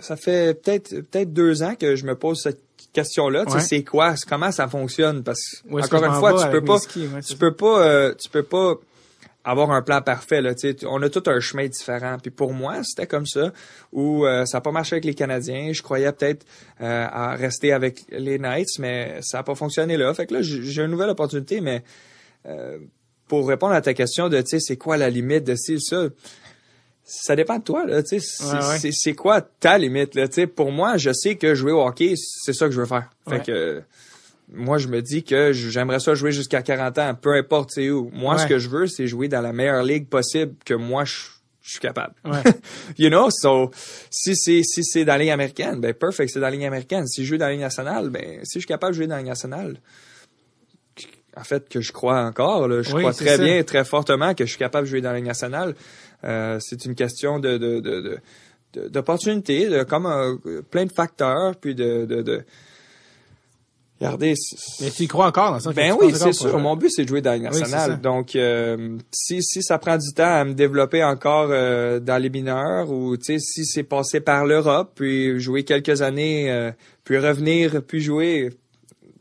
[0.00, 2.60] ça fait peut-être peut-être deux ans que je me pose cette
[2.96, 3.44] question-là.
[3.44, 3.60] Ouais.
[3.60, 5.22] c'est quoi, comment ça fonctionne?
[5.22, 8.28] Parce que encore une fois, tu peux pas, skis, ouais, tu peux pas, euh, tu
[8.28, 8.74] peux pas
[9.46, 10.42] avoir un plan parfait.
[10.42, 10.54] Là,
[10.88, 12.16] on a tout un chemin différent.
[12.20, 13.52] Puis pour moi, c'était comme ça
[13.92, 15.72] où euh, ça n'a pas marché avec les Canadiens.
[15.72, 16.44] Je croyais peut-être
[16.80, 20.12] euh, à rester avec les Knights, mais ça n'a pas fonctionné là.
[20.14, 21.84] Fait que là, j'ai j'ai une nouvelle opportunité, mais
[22.46, 22.78] euh,
[23.28, 26.08] pour répondre à ta question de, tu sais, c'est quoi la limite de ci, ça,
[27.08, 28.90] ça dépend de toi, là, tu sais.
[28.92, 30.46] C'est Ouais, quoi ta limite, là, tu sais?
[30.48, 33.08] Pour moi, je sais que jouer au hockey, c'est ça que je veux faire.
[33.28, 33.42] Fait Ouais.
[33.44, 33.82] que,
[34.52, 38.10] moi, je me dis que j'aimerais ça jouer jusqu'à 40 ans, peu importe, c'est où.
[38.12, 41.14] Moi, ce que je veux, c'est jouer dans la meilleure ligue possible que moi, je
[41.62, 42.14] je suis capable.
[42.96, 43.72] You know, so,
[44.08, 47.08] si c'est, si c'est dans la ligue américaine, ben, perfect, c'est dans la ligue américaine.
[47.08, 49.16] Si je joue dans la ligue nationale, ben, si je suis capable de jouer dans
[49.16, 49.76] la ligue nationale,
[51.36, 53.42] en fait, que je crois encore, là, je Oui, crois très ça.
[53.42, 55.74] bien, très fortement que je suis capable de jouer dans la ligue nationale.
[56.24, 58.18] Euh, c'est une question de, de, de,
[58.74, 60.38] de, d'opportunité, de, comme un-
[60.70, 62.44] plein de facteurs, puis de, de, de
[64.00, 64.34] regardez,
[64.80, 65.72] Mais tu y crois encore dans ça?
[65.72, 66.58] ben oui, c'est sûr.
[66.58, 67.62] Mon but, c'est de jouer dans la Oui.
[68.02, 72.28] Donc, euh, si, si ça prend du temps à me développer encore euh, dans les
[72.28, 76.72] mineurs ou, tu sais, si c'est passé par l'Europe, puis jouer quelques années, euh,
[77.04, 78.50] puis revenir, puis jouer,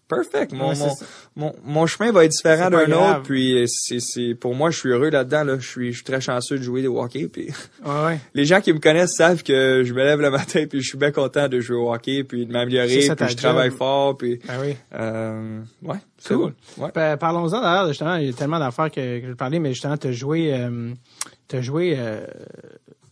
[0.09, 0.51] perfect.
[0.51, 0.89] Mon, Ouais.
[1.37, 4.89] Mon, mon chemin va être différent d'un autre, puis c'est, c'est, pour moi, je suis
[4.89, 5.43] heureux là-dedans.
[5.43, 5.57] Là.
[5.59, 7.27] Je, suis, je suis très chanceux de jouer au hockey.
[7.27, 7.47] Puis
[7.85, 8.19] Ouais, ouais.
[8.33, 10.97] les gens qui me connaissent savent que je me lève le matin, puis je suis
[10.97, 14.39] bien content de jouer au hockey, puis de m'améliorer, puis je travaille fort, puis...
[14.47, 14.75] Ben oui.
[14.93, 16.53] Euh, ouais, c'est Cool.
[16.77, 16.85] bon.
[16.85, 16.91] Ouais.
[16.91, 19.73] Pa- Parlons-en d'ailleurs, justement, il y a tellement d'affaires que, que je vais parler, mais
[19.73, 20.93] justement, t'as joué, euh,
[21.49, 23.04] t'as joué, euh, ben,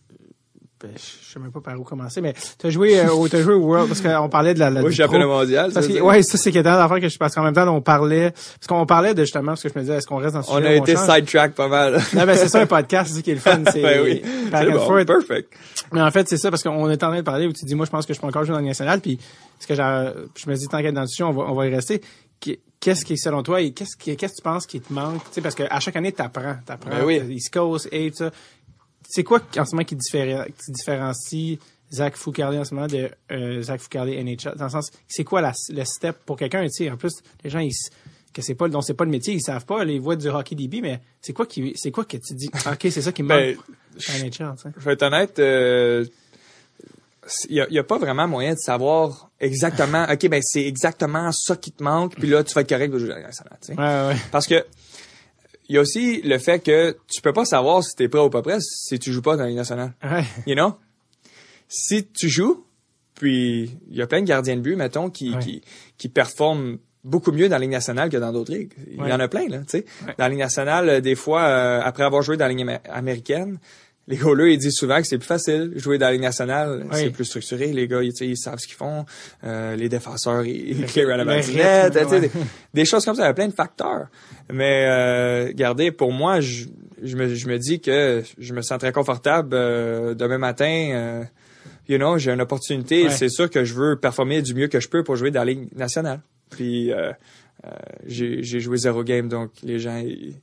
[0.94, 3.60] je sais même pas par où commencer, mais t'as joué, euh, au, t'as joué au
[3.60, 5.70] World, parce qu'on parlait de la, la Oui, du championnat mondial.
[5.72, 7.42] Parce que, c'est- ouais, ça, c'est qu'il y a tellement d'affaires que je, parce qu'en
[7.42, 10.06] même temps, on parlait, parce qu'on parlait de justement, parce que je me disais, est-ce
[10.06, 11.94] qu'on reste dans ce On sujet a été sidetrack pas mal.
[12.14, 14.22] Non, ben, c'est ça un podcast, c'est ça qui est le fun, c'est ben oui.
[14.50, 15.06] back C'est and bon, forth.
[15.06, 15.52] perfect.
[15.92, 17.74] Mais en fait, c'est ça, parce qu'on est en train de parler où tu dis,
[17.74, 19.18] moi, je pense que je peux encore jouer dans le national, puis
[19.60, 19.82] ce que j'ai,
[20.36, 22.00] je me dis, tant qu'être dans le sujet, on va, on va y rester.
[22.80, 25.22] Qu'est-ce qui est selon toi et qu'est-ce qui, qu'est-ce que tu penses qui te manque?
[25.24, 26.90] Tu sais, parce qu'à chaque année, t'apprends, t'apprends.
[26.90, 27.22] Ben oui.
[27.30, 28.30] East Coast, et tout ça.
[29.08, 31.58] C'est quoi en ce moment qui, diffé- qui différencie
[31.92, 34.54] Zach Foucardi en ce moment de euh, Zach Foucardi NHL?
[34.56, 37.12] Dans le sens, c'est quoi la, le step pour quelqu'un, en plus,
[37.44, 37.72] les gens, ils,
[38.32, 40.56] que c'est pas, dont c'est pas le métier, ils savent pas, les voix du hockey
[40.56, 43.22] DB, mais c'est quoi qui, c'est quoi que tu dis, ah, ok, c'est ça qui
[43.22, 43.56] me Ben,
[44.24, 44.54] NHL?
[44.76, 46.04] Je vais être honnête, euh,
[47.48, 51.30] il y a, y a pas vraiment moyen de savoir exactement, OK, ben c'est exactement
[51.32, 53.58] ça qui te manque, puis là, tu vas être correct de jouer dans la nationale.
[53.68, 54.20] Ouais, ouais.
[54.30, 54.64] Parce que
[55.68, 58.30] il y a aussi le fait que tu peux pas savoir si t'es prêt ou
[58.30, 59.92] pas prêt si tu joues pas dans la Ligue nationale.
[60.02, 60.24] Ouais.
[60.46, 60.74] You know?
[61.68, 62.64] Si tu joues,
[63.14, 65.38] puis il y a plein de gardiens de but, mettons, qui, Ouais.
[65.40, 65.62] qui,
[65.96, 68.72] qui performent beaucoup mieux dans la Ligue nationale que dans d'autres ligues.
[68.90, 69.10] Il Ouais.
[69.10, 69.84] y en a plein, là, tu sais.
[70.06, 72.80] Dans la Ligue nationale, euh, des fois, euh, après avoir joué dans la Ligue amé-
[72.90, 73.58] américaine,
[74.06, 76.84] les gars-là, ils disent souvent que c'est plus facile jouer dans la Ligue nationale.
[76.90, 76.98] Oui.
[76.98, 77.72] C'est plus structuré.
[77.72, 79.06] Les gars, ils, ils savent ce qu'ils font.
[79.44, 82.20] Euh, les défenseurs, ils, ils Le- clear à la ouais.
[82.20, 82.30] des,
[82.74, 83.22] des choses comme ça.
[83.22, 84.08] Il y a plein de facteurs.
[84.52, 86.64] Mais, euh, regardez, pour moi, je,
[87.02, 90.90] je, me, je me dis que je me sens très confortable euh, demain matin.
[90.92, 91.24] euh,
[91.88, 93.04] you know, j'ai une opportunité.
[93.04, 93.10] Ouais.
[93.10, 95.46] C'est sûr que je veux performer du mieux que je peux pour jouer dans la
[95.52, 96.20] Ligue nationale.
[96.50, 97.10] Puis, euh,
[97.66, 97.70] euh,
[98.06, 100.34] j'ai j'ai joué zéro game, donc les gens, ils-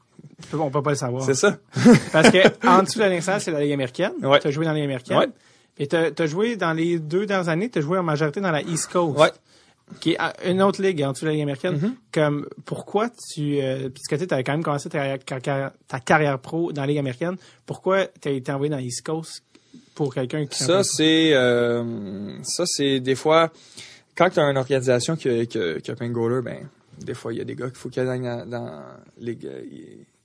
[0.53, 1.23] On peut pas le savoir.
[1.23, 1.57] c'est ça.
[2.11, 4.13] Parce que en dessous de la nationale, c'est la Ligue américaine.
[4.21, 4.39] Ouais.
[4.39, 5.17] Tu as joué dans la Ligue américaine.
[5.17, 5.27] Ouais.
[5.77, 8.51] Et tu as joué dans les deux dernières années, tu as joué en majorité dans
[8.51, 9.17] la East Coast.
[9.19, 9.31] Ouais.
[9.99, 10.17] Qui est
[10.49, 11.75] une autre ligue en dessous de la Ligue américaine.
[11.77, 11.93] Mm-hmm.
[12.13, 16.71] Comme pourquoi tu euh, puisque tu as quand même commencé ta, carrière- ta carrière pro
[16.71, 17.35] dans la Ligue américaine,
[17.65, 19.43] pourquoi tu as été envoyé dans l'East Coast
[19.95, 23.51] pour quelqu'un qui Ça, c'est euh, ça, c'est des fois
[24.15, 26.67] quand tu as une organisation qui, a- qui, a- qui a plein de goalers, ben
[26.99, 28.83] des fois il y a des gars qu'il faut qu'il y ait dans, dans la
[29.19, 29.61] Ligue euh,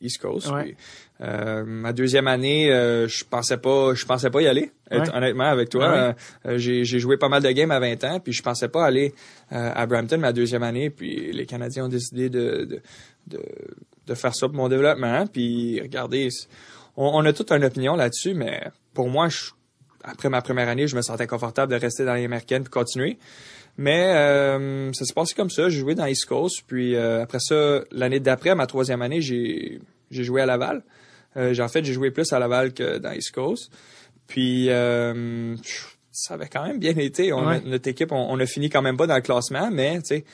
[0.00, 0.50] East Coast.
[0.50, 0.62] Ouais.
[0.64, 0.76] Puis,
[1.22, 4.70] euh, ma deuxième année, euh, je pensais pas, je pensais pas y aller.
[4.90, 5.08] Ouais.
[5.14, 6.14] Honnêtement, avec toi, Ouais.
[6.46, 9.14] Euh, j'ai joué pas mal de games à 20 ans, puis je pensais pas aller
[9.50, 10.90] à Brampton ma deuxième année.
[10.90, 12.82] Puis les Canadiens ont décidé de de,
[13.26, 13.42] de,
[14.06, 15.26] de faire ça pour mon développement.
[15.26, 16.28] Puis regardez,
[16.96, 19.50] on, on a toute une opinion là-dessus, mais pour moi, je,
[20.04, 23.18] après ma première année, je me sentais confortable de rester dans les américaines puis continuer.
[23.78, 25.68] Mais euh, ça s'est passé comme ça.
[25.68, 26.62] J'ai joué dans East Coast.
[26.66, 30.82] Puis euh, après ça, l'année d'après, ma troisième année, j'ai j'ai joué à Laval.
[31.36, 33.70] Euh, j'ai- en fait, j'ai joué plus à Laval que dans East Coast.
[34.26, 35.54] Puis euh,
[36.10, 37.32] ça avait quand même bien été.
[37.32, 37.60] On Ouais.
[37.64, 40.24] notre équipe, on, on a fini quand même pas dans le classement, mais tu sais,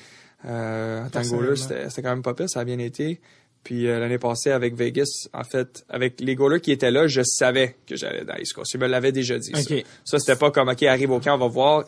[0.46, 2.48] euh, en tant que c'était c'était quand même pas pire.
[2.48, 3.20] Ça a bien été.
[3.64, 7.22] Puis euh, l'année passée avec Vegas, en fait, avec les goalers qui étaient là, je
[7.22, 8.72] savais que j'allais dans East Coast.
[8.74, 9.52] Ils me l'avaient déjà dit.
[9.52, 9.74] ça.
[10.04, 11.84] Ça, c'était pas comme, OK, arrive au camp, on va voir.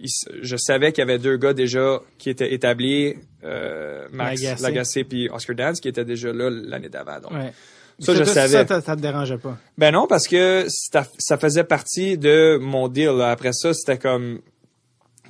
[0.00, 0.08] Il
[0.42, 4.62] je savais qu'il y avait deux gars déjà qui étaient établis, euh, Max Lagacé.
[4.62, 7.20] Lagacé puis Oscar Dance, qui étaient déjà là l'année d'avant.
[7.20, 7.52] Donc, Ouais.
[7.98, 8.66] Ça, je savais.
[8.66, 9.58] Ça, ça, te dérangeait pas?
[9.76, 13.10] Ben non, parce que ça, ça faisait partie de mon deal.
[13.10, 13.30] là.
[13.30, 14.40] Après ça, c'était comme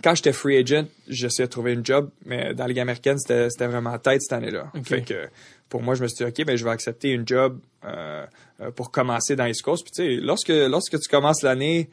[0.03, 3.67] quand j'étais free agent, j'essayais de trouver une job, mais dans la Ligue américaine, c'était
[3.67, 4.71] vraiment tête cette année-là.
[4.85, 5.29] Fait que
[5.69, 8.25] pour moi, je me suis dit, OK, ben je vais accepter une job euh,
[8.61, 9.85] euh, pour commencer dans East Coast.
[9.85, 11.91] Puis tu sais, lorsque, lorsque tu commences l'année,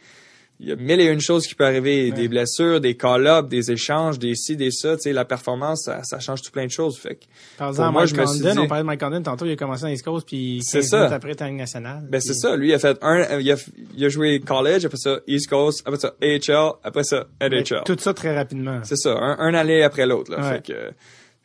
[0.59, 2.11] il y a mille et une choses qui peuvent arriver.
[2.11, 4.95] Des blessures, des call-ups, des échanges, des ci, des ça.
[4.95, 6.97] Tu sais, la performance, ça, ça change tout plein de choses.
[6.97, 7.25] Fait que,
[7.57, 9.45] Par exemple, moi, Mike je me suis Condon, dit- on parlait de Mike Condon tantôt,
[9.45, 10.97] il a commencé dans East Coast, puis C'est 15 ça.
[10.97, 12.07] minutes après, t'es nationale.
[12.09, 13.55] Ben c'est ça, lui il a fait un il a,
[13.95, 17.83] il a joué college, après ça East Coast, après ça AHL, après ça NHL.
[17.85, 18.79] Tout ça très rapidement.
[18.83, 20.41] C'est ça, un, un aller après l'autre là.
[20.41, 20.53] Ouais.
[20.55, 20.91] Fait que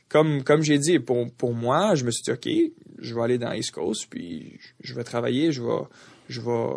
[0.09, 2.49] comme comme j'ai dit pour pour moi, je me suis dit OK,
[2.99, 5.83] je vais aller dans East Coast puis je je vais travailler, je vais
[6.29, 6.69] je vais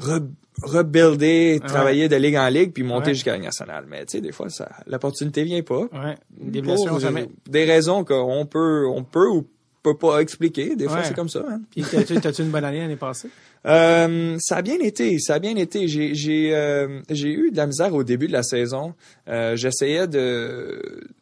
[0.00, 0.28] re-
[0.62, 3.14] rebuilder, travailler de ligue en ligue puis monter Ouais.
[3.14, 3.84] jusqu'à la nationale.
[3.88, 5.80] Mais tu sais des fois ça l'opportunité vient pas.
[5.92, 6.16] Ouais.
[6.30, 6.76] Des Pour
[7.10, 9.46] des- des raisons qu'on peut on peut ou
[9.92, 11.04] peut pas expliquer, des fois Ouais.
[11.04, 11.44] c'est comme ça.
[11.48, 11.60] hein.
[11.70, 11.82] Puis
[12.20, 13.28] t'as-tu une bonne année l'année passée?
[13.66, 15.88] Euh, ça a bien été, ça a bien été.
[15.88, 18.94] J'ai j'ai euh, j'ai eu de la misère au début de la saison.
[19.28, 20.80] Euh, j'essayais de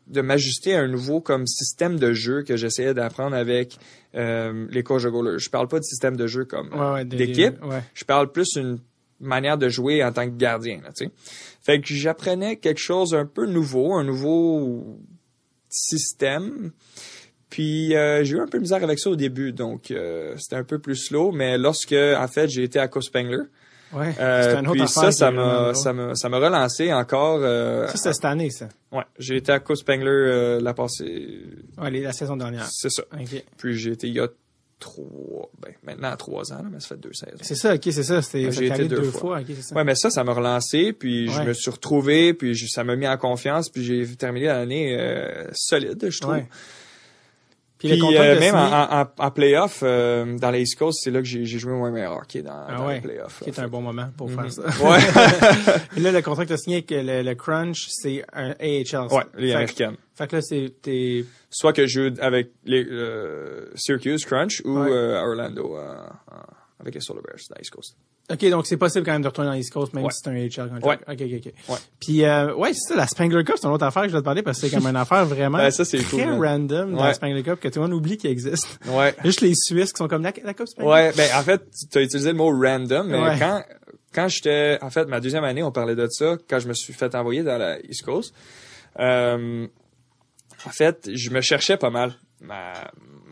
[0.08, 3.78] de m'ajuster à un nouveau comme système de jeu que j'essayais d'apprendre avec
[4.14, 5.38] les coachs de goalers.
[5.38, 7.64] Je parle pas de système de jeu comme Ouais, ouais, des- d'équipe.
[7.64, 7.82] Ouais.
[7.94, 8.78] Je parle plus une
[9.20, 10.90] manière de jouer en tant que gardien, là.
[11.62, 14.98] Fait que j'apprenais quelque chose un peu nouveau, un nouveau
[15.68, 16.70] système.
[17.54, 20.56] Puis euh, j'ai eu un peu de misère avec ça au début, donc euh, c'était
[20.56, 21.30] un peu plus slow.
[21.30, 23.42] Mais lorsque, en fait, j'ai été à Coast Spengler,
[23.92, 24.12] Ouais.
[24.18, 27.38] euh, une autre puis ça, ça m'a, ça m'a, ça m'a relancé encore.
[27.44, 28.68] Euh, Ça, c'était cette année, ça.
[28.90, 31.42] ouais, j'ai été à Coast Spengler euh, la passée,
[31.78, 32.66] Ouais, les- la saison dernière.
[32.66, 33.04] c'est ça.
[33.12, 33.44] OK.
[33.56, 34.26] Puis j'ai été il y a
[34.80, 37.36] trois, ben maintenant trois ans, là, mais ça fait deux saisons.
[37.40, 38.20] C'est ça, OK, c'est ça.
[38.20, 39.20] C'était j'ai été deux deux fois.
[39.20, 39.38] fois.
[39.42, 39.76] OK, c'est ça.
[39.76, 42.96] Ouais, mais ça, ça m'a relancé, puis je me suis retrouvé, puis je- ça m'a
[42.96, 44.98] mis en confiance, puis j'ai terminé l'année
[45.52, 46.34] solide, je trouve.
[46.34, 46.48] Ouais.
[47.88, 51.20] Puis, le euh, même en, en, en- playoff, euh, dans les East Coast, c'est là
[51.20, 52.94] que j'ai joué mon meilleur hockey dans, Ah dans ouais.
[52.96, 53.40] les playoffs.
[53.42, 54.50] qui est un bon moment pour Mhm.
[54.50, 54.62] faire ça.
[54.84, 54.98] Ouais,
[55.96, 59.08] Et là, le contrat que tu as signé avec le, le Crunch, c'est un AHL.
[59.12, 59.96] ouais, les fait, américaines.
[60.14, 64.90] fait que là, c'est Soit que je joue avec les euh, Syracuse Crunch ou Ouais.
[64.90, 65.94] euh, Orlando euh,
[66.32, 66.36] euh,
[66.84, 67.40] avec les Solar Bears
[67.72, 67.96] Coast.
[68.30, 70.12] OK, donc c'est possible quand même de retourner dans l'East Coast, même Ouais.
[70.12, 71.04] si c'est un AHL contract.
[71.08, 71.14] Ouais.
[71.14, 71.52] OK, OK, OK.
[71.74, 71.78] Ouais.
[72.00, 74.20] Puis, euh, ouais, c'est ça, la Spangler Cup, c'est une autre affaire que je dois
[74.20, 76.98] te parler parce que c'est comme une affaire vraiment Ben, ça, très cool, random dans
[76.98, 77.08] Ouais.
[77.08, 78.78] la Spangler Cup que tout le monde oublie qu'il existe.
[78.86, 79.14] Ouais.
[79.24, 80.90] Juste les Suisses qui sont comme la, la Coupe Spangler.
[80.90, 81.60] Ouais, ben en fait,
[81.90, 83.62] tu as utilisé le mot random, mais quand
[84.14, 86.92] quand j'étais en fait ma deuxième année, on parlait de ça quand je me suis
[86.92, 88.32] fait envoyer dans la East Coast.
[89.00, 89.66] Euh,
[90.66, 92.14] en fait, je me cherchais pas mal.
[92.40, 92.72] Ma,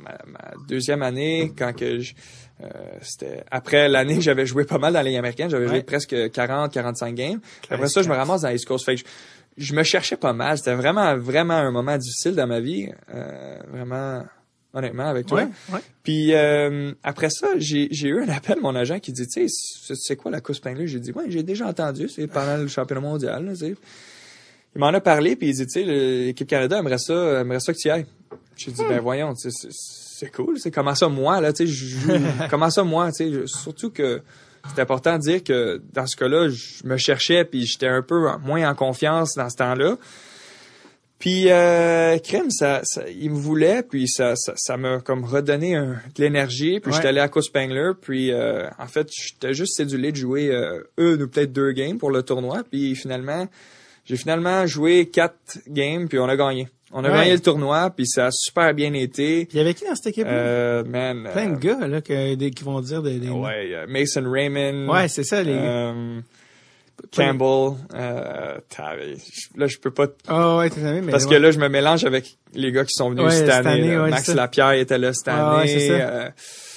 [0.02, 2.14] ma, ma deuxième année, quand que je,
[2.62, 2.68] euh,
[3.02, 6.30] c'était après l'année que j'avais joué pas mal dans la Ligue américaine, j'avais joué presque
[6.30, 7.40] 40, 45 games.
[7.70, 8.84] Après ça, je me ramasse dans l'East Coast.
[8.84, 10.58] Fait que je, je me cherchais pas mal.
[10.58, 12.88] C'était vraiment, vraiment un moment difficile dans ma vie.
[13.14, 14.24] Euh, vraiment,
[14.74, 15.42] honnêtement, avec toi.
[15.42, 15.80] Ouais, ouais.
[16.02, 19.48] Puis euh, après ça, j'ai j'ai eu un appel de mon agent qui dit, tu
[19.48, 20.86] sais, c'est quoi la Coupe Spengler?
[20.86, 23.44] J'ai dit, ouais, j'ai déjà entendu, c'est pendant le championnat mondial.
[23.44, 23.52] Là,
[24.74, 27.72] il m'en a parlé, puis il dit, tu sais, l'équipe Canada aimerait ça, aimerait ça
[27.74, 28.06] que tu y ailles.
[28.56, 31.66] J'ai dit, ben voyons, tu sais, c'est- c'est cool, c'est comment ça moi, là, tu
[31.66, 32.20] sais,
[32.50, 34.22] comment ça moi, tu sais, surtout que
[34.72, 38.28] c'est important de dire que dans ce cas-là, je me cherchais, puis j'étais un peu
[38.44, 39.96] moins en confiance dans ce temps-là.
[41.18, 45.74] Puis euh, crème, ça, ça, il me voulait, puis ça, ça, ça m'a comme redonné
[45.74, 46.78] un, de l'énergie.
[46.78, 46.96] Puis Ouais.
[46.96, 50.82] j'étais allé à Coast Spangler, puis euh, en fait, j'étais juste cédulé de jouer euh,
[50.98, 52.62] une ou peut-être deux games pour le tournoi.
[52.70, 53.48] Puis finalement,
[54.04, 56.68] j'ai finalement joué quatre games, puis on a gagné.
[56.94, 57.14] On a Ouais.
[57.20, 59.48] gagné le tournoi, puis ça a super bien été.
[59.50, 62.34] Il y avait qui dans cette équipe Euh, man, Plein euh, de gars, là, que,
[62.34, 64.88] des- qui vont dire des, des ouais, euh, Mason Raymond.
[64.92, 66.20] Ouais, c'est ça, les euh,
[67.16, 67.78] Campbell.
[67.94, 68.58] Euh,
[69.56, 71.10] là, je peux pas Ah ouais, t'es mais.
[71.10, 71.30] parce ouais.
[71.30, 73.96] que là, je me mélange avec les gars qui sont venus Ouais, cette cette année.
[73.98, 74.28] ouais, Max.
[74.34, 75.78] Lapierre était là cette Ah, ouais, année.
[75.78, 75.94] c'est ça.
[75.94, 76.28] euh,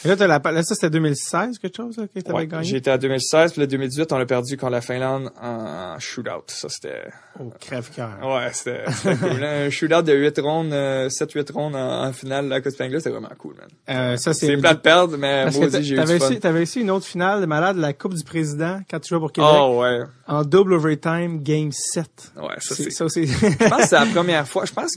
[0.06, 2.64] Et là, t'as la, là, ça, c'était 2016, quelque chose, que t'avais ouais, gagné?
[2.64, 6.44] J'étais à 2016, puis le 2018, on a perdu contre la Finlande en shootout.
[6.48, 7.04] Ça, c'était...
[7.40, 8.20] Oh, crève-cœur.
[8.24, 9.44] Ouais, c'était cool.
[9.44, 9.66] hein.
[9.66, 13.10] Un shootout de 8 rondes, euh, 7-8 rondes en, en finale de la Coupe c'était
[13.10, 13.68] vraiment cool, man.
[13.90, 14.46] Euh, ça, c'est.
[14.46, 16.36] C'est plat de perdre, mais moi aussi, j'ai eu du fun.
[16.36, 19.32] t'avais aussi une autre finale de malade, la Coupe du Président, quand tu jouais pour
[19.32, 20.02] Québec, Oh, ouais.
[20.28, 22.06] en double overtime, game 7.
[22.38, 22.92] Ouais, ça, C'est-.
[22.92, 23.06] Ça.
[23.08, 24.66] Je pense que c'est la première fois.
[24.66, 24.96] Je pense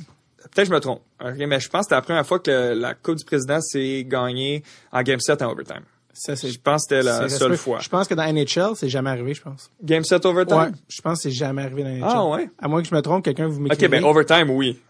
[0.51, 1.01] peut-être que je me trompe.
[1.23, 4.05] mais je pense que c'était la première fois que le- la Coupe du Président s'est
[4.09, 5.83] gagnée en Game 7 en overtime.
[6.13, 6.35] ça.
[6.35, 7.79] Je pense que c'était la seule fois.
[7.81, 9.71] Je pense que dans NHL, c'est jamais arrivé, je pense.
[9.83, 10.57] Game 7 overtime?
[10.59, 10.69] Ouais.
[10.89, 12.05] Je pense que c'est jamais arrivé dans NHL.
[12.05, 12.51] Ah ouais?
[12.59, 13.87] À moins que je me trompe, quelqu'un vous m'écrivez.
[13.87, 14.81] Ok, ben overtime, oui.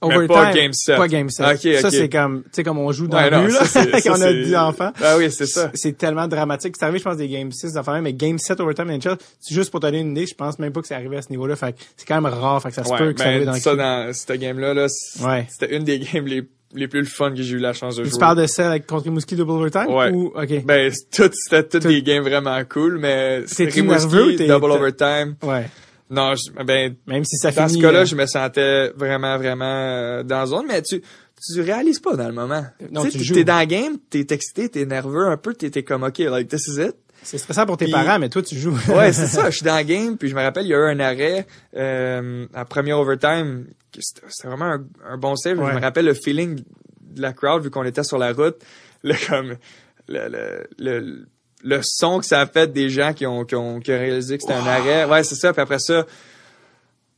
[0.00, 0.28] Overtime.
[0.28, 0.96] pas game set.
[0.96, 1.46] Pas game set.
[1.46, 3.82] Ok, Ça, c'est comme, tu sais, comme on joue dans Ouais, le but, là, ça,
[3.84, 4.92] c'est- quand on ça, a c'est- 10 enfants.
[5.02, 5.70] Ah oui, c'est ça.
[5.74, 6.74] C'est tellement dramatique.
[6.78, 9.70] C'est arrivé, je pense, des game 6 d'enfants, mais game 7 overtime NHL, c'est juste
[9.70, 11.56] pour te donner une idée, je pense même pas que c'est arrivé à ce niveau-là.
[11.56, 13.52] Fait c'est quand même rare, fait que ça se Ouais, peut que ça arrive dans
[13.52, 14.86] le ça, dans cette game-là, là,
[15.22, 15.46] Ouais.
[15.50, 16.42] c'était une des games les,
[16.74, 18.18] les plus le fun que j'ai eu la chance de Tu jouer.
[18.20, 19.86] parles de celle avec contre Rimouski double overtime?
[19.88, 20.10] Ouais.
[20.10, 20.64] Ou, ok.
[20.64, 25.34] Ben, tout, c'était toutes des games vraiment cool, mais Rimouski, nerveux double overtime.
[25.42, 25.66] ouais.
[26.10, 27.80] Non, je- ben, Même si ça dans finit.
[27.80, 31.60] ce cas-là, euh, je me sentais vraiment, vraiment euh, dans la zone, mais tu, tu
[31.60, 32.64] réalises pas dans le moment.
[32.90, 33.34] Non, tu joues.
[33.34, 36.48] t'es dans la game, t'es excité, t'es nerveux un peu, t'es t'es comme, OK, like,
[36.48, 36.94] this is it.
[37.22, 38.78] C'est stressant pour tes Puis- parents, mais toi, tu joues.
[38.88, 39.50] Ouais, c'est ça.
[39.50, 41.46] Je suis dans la game, puis je me rappelle, il y a eu un arrêt
[41.76, 43.66] euh, à premier overtime.
[43.98, 45.58] C'était c'était vraiment un, un bon save.
[45.58, 45.70] Ouais.
[45.72, 46.60] Je me rappelle le feeling
[47.00, 48.56] de la crowd vu qu'on était sur la route.
[49.02, 49.56] Le comme
[50.08, 51.26] le, le, le,
[51.64, 54.36] le son que ça a fait des gens qui ont, qui ont, qui ont réalisé
[54.38, 55.04] que c'était un arrêt.
[55.06, 55.52] Ouais, c'est ça.
[55.52, 56.06] Puis après ça,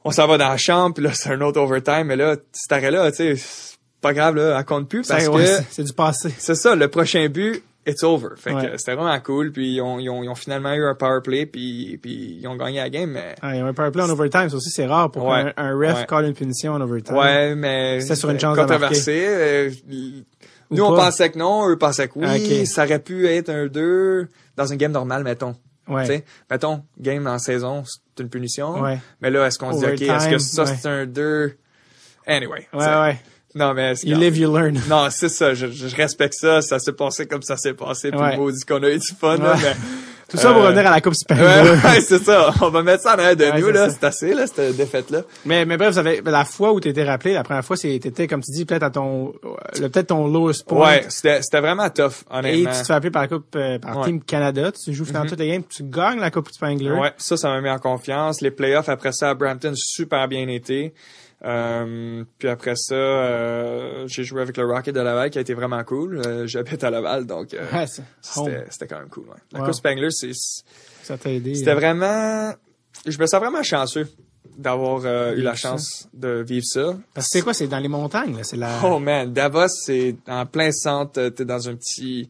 [0.04, 2.04] on s'en va dans la chambre, puis là, c'est un autre overtime.
[2.04, 5.44] Mais là, cet arrêt-là, tu sais, c'est pas grave, là, elle compte plus parce ouais,
[5.44, 6.30] que c'est- du passé.
[6.38, 8.28] c'est ça, le prochain but, it's over.
[8.36, 8.70] Fait Ouais.
[8.70, 9.52] que c'était vraiment cool.
[9.52, 12.48] Puis ils ont, ils ont, ils ont finalement eu un power play, puis, puis ils
[12.48, 13.10] ont gagné la game.
[13.10, 15.26] Mais Ah, il y a un power play en overtime, ça aussi, c'est rare pour
[15.26, 15.52] Ouais.
[15.54, 16.06] qu'un un ref Ouais.
[16.08, 17.16] call une punition en overtime.
[17.16, 19.22] ouais, mais C'était sur une chance de controversé.
[19.28, 19.70] Euh,
[20.70, 22.26] Nous on pensait que non, eux pensaient que oui.
[22.28, 22.66] Ah, ok.
[22.66, 25.56] Ça aurait pu être un 2 dans une game normale, mettons.
[25.88, 26.24] Ouais.
[26.50, 28.80] Mettons, game en saison, c'est une punition.
[28.80, 28.98] Ouais.
[29.20, 30.76] Mais là, est-ce qu'on se dit, OK, est-ce que ça, ouais.
[30.80, 31.56] c'est un 2?
[32.26, 32.68] Anyway.
[32.72, 33.20] Ouais, ouais.
[33.56, 34.80] Non, mais c'est You live, you learn.
[34.88, 35.54] Non, c'est ça.
[35.54, 36.62] Je, je respecte ça.
[36.62, 38.12] Ça s'est passé comme ça s'est passé.
[38.12, 38.36] Puis Ouais.
[38.36, 39.38] maudit qu'on a eu du fun.
[39.38, 39.74] là, mais-
[40.30, 41.78] Tout ça pour Euh, revenir à la Coupe Super Ouais, Bowl.
[41.84, 42.52] ouais, c'est ça.
[42.60, 43.90] On va mettre ça en arrière de nous, là.
[43.90, 45.22] C'est assez, là, cette défaite-là.
[45.44, 48.26] Mais, mais bref, vous avez, la fois où t'étais rappelé, la première fois, c'est, t'étais,
[48.28, 49.32] comme tu dis, peut-être à ton,
[49.74, 50.86] peut-être ton lowest point.
[50.86, 52.70] Ouais, c'était, c'était vraiment tough, Et honnêtement.
[52.72, 54.04] tu te fais appeler par la Coupe, euh, par.
[54.04, 54.70] Team Canada.
[54.72, 56.90] Tu joues finalement toutes les games, tu gagnes la Coupe Spangler.
[56.92, 58.40] Ouais, ça, ça m'a mis en confiance.
[58.40, 60.92] Les playoffs après ça à Brampton, super bien été.
[61.42, 65.54] Euh, puis après ça, euh, j'ai joué avec le Rocket de Laval qui a été
[65.54, 66.20] vraiment cool.
[66.26, 68.02] Euh, J'habite à Laval, donc euh, Ouais, c'est-
[68.70, 69.24] c'était, quand même cool.
[69.28, 69.36] Ouais.
[69.52, 69.64] La Wow.
[69.66, 70.32] Coupe Spangler, c'est,
[71.02, 71.54] Ça t'a aidé.
[71.54, 71.74] C'était euh.
[71.76, 72.52] vraiment,
[73.06, 74.06] je me sens vraiment chanceux
[74.58, 76.94] d'avoir eu la chance de vivre ça.
[77.14, 77.54] Parce que c'est quoi?
[77.54, 78.42] C'est dans les montagnes, là?
[78.44, 82.28] C'est la, Oh man, Davos, c'est en plein centre, t'es dans un petit,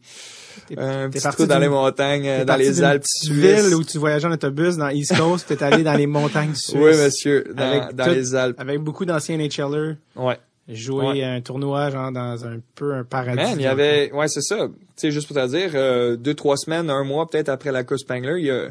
[0.67, 3.29] T'es- un petit parti dans les montagnes, dans les Alpes suisses.
[3.31, 6.75] ville où tu voyageais en autobus dans East Coast, t'es allé dans les montagnes suisses.
[6.75, 8.59] Oui, monsieur, dans, Avec dans tout- les Alpes.
[8.59, 9.95] Avec beaucoup d'anciens NHLers.
[10.15, 10.37] Ouais.
[10.69, 11.23] Jouer Ouais.
[11.23, 13.35] un tournoi, genre, dans un peu un paradis.
[13.35, 14.67] Man, il y avait, ouais, c'est ça.
[14.67, 17.83] Tu sais, juste pour te dire, euh, deux, trois semaines, un mois peut-être après la
[17.83, 18.67] Coupe Spangler, il y a,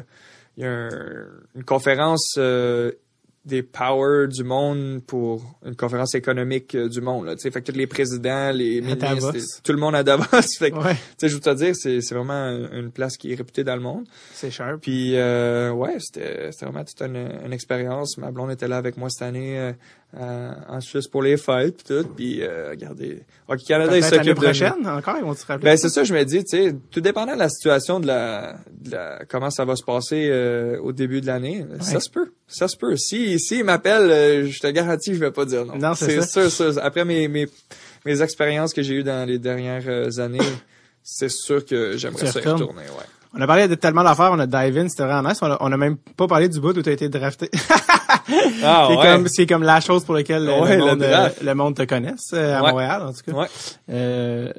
[0.57, 0.89] il y a un-
[1.55, 2.91] une conférence euh,
[3.43, 7.25] des powers du monde pour une conférence économique euh, du monde.
[7.25, 9.33] Là, tu sais, fait que tous les présidents, les ministres,
[9.63, 10.25] tout le monde à Davos.
[10.59, 13.35] fait que, Ouais, tu sais, je veux te dire, c'est, vraiment une place qui est
[13.35, 14.05] réputée dans le monde.
[14.31, 14.81] c'est sharp.
[14.81, 18.17] Puis euh, ouais, c'était c'était vraiment toute une, une expérience.
[18.17, 19.73] Ma blonde était là avec moi cette année euh,
[20.17, 22.07] en Suisse pour les fêtes puis tout.
[22.15, 25.45] Puis euh, regardez, Hockey Canada il Peut-être l'année s'occupe de prochaine, encore, ils vont se
[25.45, 25.71] rappeler.
[25.71, 28.55] Ben c'est ça, je me dis, tu sais, tout dépendant de la situation de la,
[28.71, 32.33] de la comment ça va se passer euh, au début de l'année, ça se peut,
[32.47, 32.97] ça se peut.
[32.97, 35.77] Si si il m'appelle, euh, je te garantis, je vais pas dire non.
[35.77, 36.73] Non, c'est sûr, sûr.
[36.81, 37.47] Après mes mes
[38.05, 40.39] mes expériences que j'ai eues dans les dernières euh, années,
[41.03, 43.05] c'est sûr que j'aimerais Tu ça y retourner, ouais.
[43.33, 45.39] On a parlé de tellement d'affaires, on a dive in, c'était vraiment nice.
[45.41, 47.49] On a, on a même pas parlé du bout où t'as été drafté.
[48.63, 51.75] Ah c'est comme, c'est comme la chose pour laquelle Ouais, le, monde, euh, le monde
[51.75, 52.61] te connaisse, euh, à.
[52.61, 53.47] Montréal, en tout cas.
[53.89, 54.51] Euh,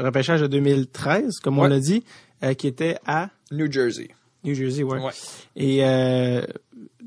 [0.00, 2.04] repêchage de 2013, comme on l'a dit,
[2.42, 4.08] euh, qui était à New Jersey.
[4.44, 4.98] New Jersey, ouais.
[5.56, 6.42] Et euh,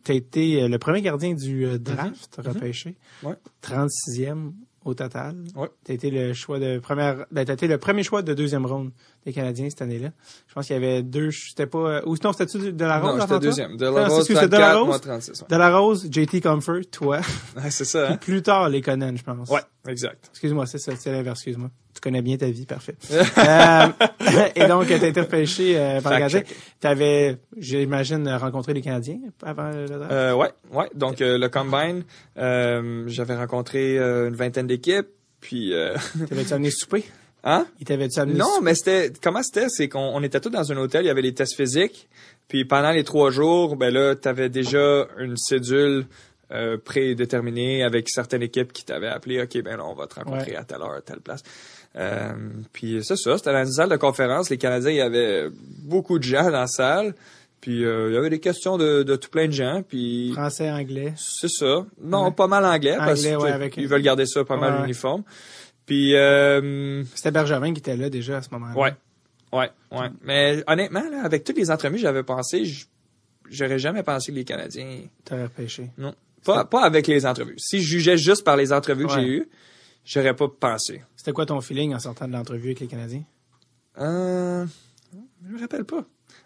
[0.04, 2.96] t'as été euh, le premier gardien du euh, draft repêché.
[3.24, 3.28] Mm-hmm.
[3.28, 3.36] Ouais.
[3.64, 4.52] 36e
[4.86, 5.36] au total.
[5.56, 5.68] Ouais.
[5.84, 8.92] T'as été le choix de première, ben, été le premier choix de deuxième ronde
[9.26, 10.10] des Canadiens cette année-là.
[10.48, 13.16] Je pense qu'il y avait deux, c'était pas, euh, ou sinon c'était-tu de la Rose?
[13.20, 13.76] Non, j'étais deuxième.
[13.78, 14.88] De Ah, la c'est Rose excuse, c'était de la 34, Rose?
[14.88, 15.42] moi 36.
[15.42, 15.48] Ouais.
[15.50, 17.20] De la Rose, JT Comfort, toi.
[17.58, 18.18] Ouais, c'est ça, hein?
[18.18, 19.50] Plus tard, les Conan, je pense.
[19.50, 20.28] Ouais, exact.
[20.32, 21.70] Excuse-moi, c'est ça, c'est l'inverse, excuse-moi.
[21.96, 22.96] Tu connais bien ta vie, parfait.
[23.12, 23.88] euh,
[24.56, 26.40] et donc, t'as été repêché euh, par le Fact Canadien.
[26.42, 26.56] check.
[26.80, 30.12] T'avais, j'imagine, rencontré les Canadiens avant le draft?
[30.12, 30.90] Euh, ouais, ouais.
[30.94, 32.04] Donc, euh, le Combine,
[33.08, 35.08] j'avais rencontré une vingtaine d'équipes,
[35.40, 35.74] puis...
[35.74, 35.96] Euh,
[36.30, 37.06] T'avais-tu amené souper?
[37.46, 37.66] Hein?
[37.80, 39.14] Il t'avait-tu amené Non, mais c'était...
[39.24, 39.70] Comment c'était?
[39.70, 42.10] C'est qu'on on était tous dans un hôtel, il y avait les tests physiques,
[42.50, 46.06] puis pendant les trois jours, ben là, t'avais déjà une cédule
[46.52, 50.52] euh, prédéterminée avec certaines équipes qui t'avaient appelé, OK, ben là, on va te rencontrer
[50.52, 50.58] Ouais.
[50.58, 51.42] à telle heure, à telle place.
[51.96, 52.34] Euh,
[52.74, 54.50] puis c'est ça, c'était dans une salle de conférence.
[54.50, 55.48] Les Canadiens, il y avait
[55.84, 57.16] beaucoup de gens dans la salle.
[57.62, 59.82] Puis euh, il y avait des questions de, de tout plein de gens.
[59.88, 61.14] Puis Français, anglais.
[61.18, 61.86] c'est ça.
[62.04, 62.32] Non, Ouais.
[62.32, 65.24] pas mal anglais, parce Anglais, que ouais, avec- ils veulent garder ça pas mal uniforme.
[65.86, 68.76] Puis euh, C'était Bergevin qui était là déjà à ce moment-là.
[68.80, 68.94] ouais,
[69.54, 70.10] ouais, ouais.
[70.24, 72.86] Mais honnêtement, là, avec toutes les entrevues que j'avais pensé, j-
[73.50, 75.02] j'aurais jamais pensé que les Canadiens.
[75.24, 75.92] T'aurais repêché.
[75.98, 76.16] Non.
[76.44, 77.56] Pas, pas avec les entrevues.
[77.58, 79.50] Si je jugeais juste par les entrevues que j'ai eues,
[80.06, 81.04] j'aurais pas pensé.
[81.16, 83.24] C'était quoi ton feeling en sortant de l'entrevue avec les Canadiens?
[84.00, 84.66] Euh,
[85.44, 86.06] je me rappelle pas.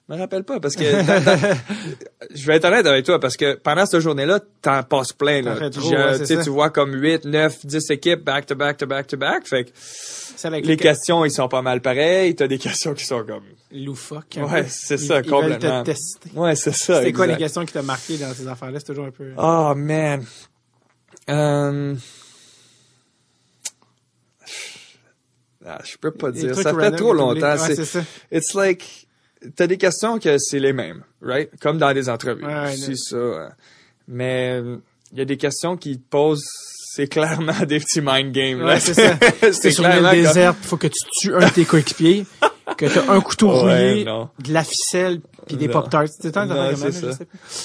[0.09, 0.83] Je me rappelle pas parce que
[2.33, 5.49] je vais être honnête avec toi parce que pendant cette journée-là, t'en passes plein T'en
[5.51, 5.55] là.
[5.57, 8.77] fais trop, Je- ouais, c'est tu vois comme 8, 9, 10 équipes back to back
[8.77, 9.45] to back to back.
[9.47, 13.23] Fait que C'est les questions, ils sont pas mal pareils, t'as des questions qui sont
[13.23, 14.39] comme loufoques.
[14.41, 15.83] Ouais, c'est ça, ils veulent complètement.
[15.83, 16.29] te tester.
[16.33, 16.97] Ouais, c'est ça.
[16.99, 18.79] C'était quoi les questions qui t'ont marqué dans ces affaires-là?
[18.79, 19.31] C'est toujours un peu...
[19.37, 20.25] Oh man.
[21.29, 21.93] Euh...
[25.65, 26.55] Ah, je peux pas dire.
[26.55, 27.51] Ça fait random trop longtemps.
[27.51, 28.03] Ouais, c'est, c'est ça.
[28.31, 29.07] it's like,
[29.55, 31.49] t'as des questions que c'est les mêmes, right?
[31.61, 32.45] Comme dans des entrevues.
[32.45, 33.15] Ouais, c'est le- ça.
[33.15, 33.49] euh,
[34.07, 34.61] Mais
[35.11, 36.43] il y a des questions qui te posent,
[36.93, 38.59] c'est clairement des petits mind games.
[38.59, 38.73] là.
[38.73, 39.17] Ouais, c'est ça.
[39.51, 42.25] c'est sur clairement comme- déserte, faut que tu tues un de tes coéquipiers,
[42.87, 45.67] que t'as un couteau Ouais, rouillé, de la ficelle, puis des.
[45.67, 46.07] Pop-Tarts.
[46.19, 46.45] C'est ça.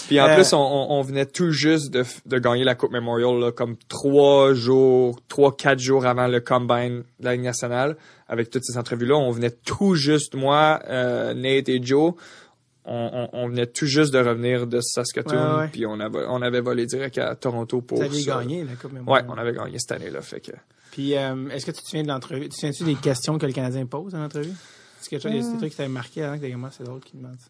[0.08, 3.52] Puis en Euh, plus, on, venait tout juste de, de gagner la Coupe Memorial, là,
[3.52, 7.96] comme trois jours, trois, quatre jours avant le combine de la Ligue nationale.
[8.28, 12.14] Avec toutes ces entrevues-là, on venait tout juste, moi, euh, Nate et Joe,
[12.86, 15.68] on, on, on venait tout juste de revenir de Saskatoon, Ouais, ouais.
[15.68, 18.92] puis on avait, on avait volé direct à Toronto pour Vous aviez gagné la Coupe
[18.92, 19.26] Ouais, Memorial.
[19.28, 20.52] on avait gagné cette année-là, fait que...
[20.90, 22.42] Puis, euh, est-ce que tu te souviens de l'entrevue?
[22.42, 24.52] Tu te souviens-tu des questions que le Canadien pose en entrevue?
[25.04, 27.20] C'est quelque chose, des- des trucs qui t'avaient marqué avant que moi, c'est drôle qu'ils
[27.20, 27.48] demandent ça.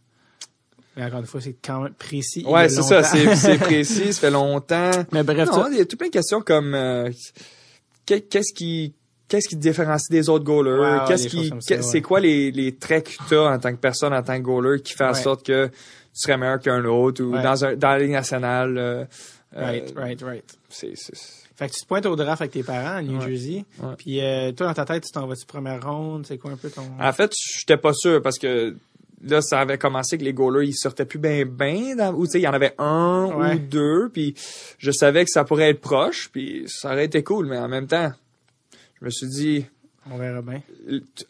[0.96, 2.42] Mais encore une fois, c'est quand même précis.
[2.42, 4.90] y a Ouais, c'est ça, c'est c'est précis, ça fait longtemps.
[5.12, 7.10] Mais bref, Non, ça- il y a tout plein de questions comme euh,
[8.06, 8.92] qu'est- qu'est-ce qui
[9.28, 10.78] qu'est-ce qui te différencie des autres goalers?
[10.80, 12.02] Ouais, ouais, Qu'est-ce qui c'est ouais.
[12.02, 14.80] quoi les, les traits que tu as en tant que personne, en tant que goaler
[14.82, 15.14] qui fait en Ouais.
[15.14, 15.72] sorte que tu
[16.12, 17.42] serais meilleur qu'un autre ou Ouais.
[17.42, 19.04] dans un dans la ligue nationale euh,
[19.56, 20.58] Right, euh, right, right.
[20.68, 23.28] c'est c'est- Fait que tu te pointes au draft avec tes parents à New Ouais.
[23.28, 23.64] Jersey.
[23.80, 23.94] Ouais.
[23.96, 26.26] Puis euh, toi, dans ta tête, tu t'en vas-tu première ronde?
[26.26, 26.82] C'est quoi un peu ton...
[27.00, 28.74] En fait, j'étais pas sûr parce que
[29.22, 32.40] là, ça avait commencé que les goalers, ils sortaient plus bien dans, ou tu sais,
[32.40, 33.54] il y en avait un Ouais.
[33.54, 34.34] ou deux, puis
[34.78, 37.86] je savais que ça pourrait être proche, puis ça aurait été cool, mais en même
[37.86, 38.12] temps,
[39.00, 39.66] je me suis dit,
[40.10, 40.60] On verra bien.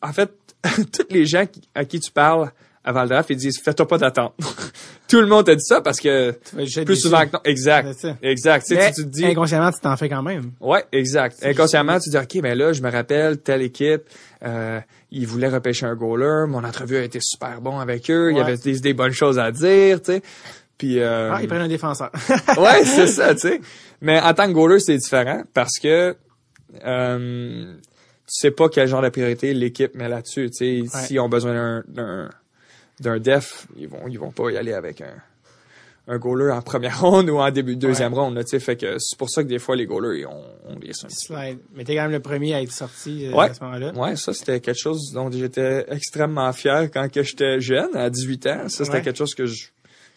[0.03, 0.33] en fait,
[0.93, 1.45] tous les gens
[1.75, 2.51] à qui tu parles
[2.83, 4.35] avant le draft, ils disent, fais-toi pas d'attente.
[5.15, 6.35] Tout le monde t'a dit ça parce que
[6.85, 7.41] plus souvent que non.
[7.45, 7.87] Exact.
[8.21, 8.67] Exact.
[8.67, 10.51] Tu te dis, inconsciemment, tu t'en fais quand même.
[10.61, 11.39] Ouais, exact.
[11.45, 14.03] Inconsciemment, tu dis, OK, ben là, je me rappelle, telle équipe,
[14.45, 14.81] euh,
[15.13, 16.47] ils voulaient repêcher un goaler.
[16.49, 18.31] Mon entrevue a été super bon avec eux.
[18.33, 20.23] Il y avait des, des bonnes choses à dire, tu sais.
[20.79, 22.11] Puis, euh, Ah, ils prennent un défenseur.
[22.59, 23.61] ouais, c'est ça, tu sais.
[24.01, 26.17] Mais en tant que goaler, c'est différent parce que
[26.85, 27.81] euh, tu
[28.27, 30.51] sais pas quel genre de priorité l'équipe met là-dessus.
[30.51, 32.29] Tu sais, s'ils ont besoin d'un-
[33.01, 35.15] d'un def, ils vont ils vont pas y aller avec un
[36.07, 38.35] un goaler en première ronde ou en début de deuxième ronde.
[38.35, 40.45] Là, tu sais, fait que c'est pour ça que des fois les goalers ils ont,
[40.69, 41.59] ont des un petit.
[41.75, 43.47] Mais t'es quand même le premier à être sorti euh, Ouais.
[43.49, 43.93] à ce moment-là.
[43.95, 48.47] Ouais, ça c'était quelque chose dont j'étais extrêmement fier quand que j'étais jeune, à 18
[48.49, 48.69] ans.
[48.69, 49.03] Ça c'était Ouais.
[49.03, 49.69] quelque chose que je,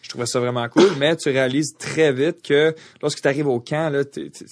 [0.02, 3.58] je trouvais ça vraiment cool, mais tu réalises très vite que lorsque tu arrives au
[3.60, 4.44] camp là, t'es, t'es-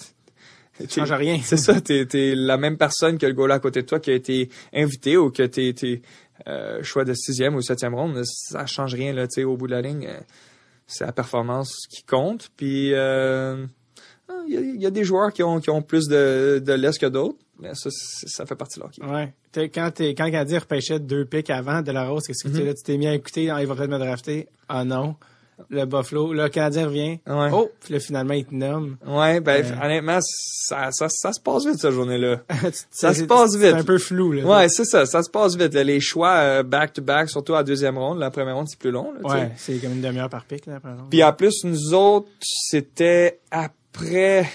[0.87, 1.39] t'es- changes rien.
[1.43, 4.09] C'est ça, t'es, t'es la même personne que le là à côté de toi qui
[4.09, 6.01] a été invité ou que t'es, t'es
[6.47, 9.81] euh, choix de sixième ou septième ronde, ça change rien là, au bout de la
[9.81, 10.19] ligne, euh,
[10.85, 12.49] c'est la performance qui compte.
[12.57, 13.65] Puis euh,
[14.29, 16.61] ah, il y, a, il y a des joueurs qui ont, qui ont plus de,
[16.63, 18.85] de l'est que d'autres, mais ça, ça fait partie de.
[19.07, 19.33] Ouais.
[19.51, 20.25] T'es- quand t'es, quand
[20.57, 23.13] repêchait deux pics avant de la Rose, qu'est-ce que tu là, tu t'es mis à
[23.15, 24.47] écouter, ah, il va peut-être me drafter.
[24.69, 25.15] Ah non.
[25.69, 27.19] Le Buffalo, le Canadien revient.
[27.27, 27.49] Ouais.
[27.51, 28.97] Oh, puis là, finalement, il te nomme.
[29.05, 29.85] Ouais, ben Euh.
[29.85, 32.41] honnêtement, ça, ça, ça se passe vite cette journée-là.
[32.91, 33.71] ça se passe vite.
[33.71, 34.43] C'est un peu flou, là.
[34.45, 35.73] Ouais, c'est ça, ça se passe vite.
[35.73, 35.83] là.
[35.83, 39.11] Les choix euh, back-to-back, surtout à la deuxième ronde, la première ronde c'est plus long.
[39.13, 39.29] Là.
[39.29, 41.09] Ouais, c'est comme une demi-heure par pic, là, par exemple.
[41.09, 44.47] Puis en plus, nous autres, c'était après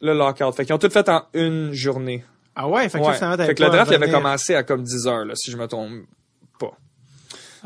[0.00, 0.52] le lockout.
[0.54, 2.24] Fait qu'ils ont tout fait en une journée.
[2.56, 3.14] Ah ouais, fait que Ouais.
[3.14, 5.56] finalement, Fait que le draft il avait commencé à comme 10 heures, là, si je
[5.56, 5.92] me trompe.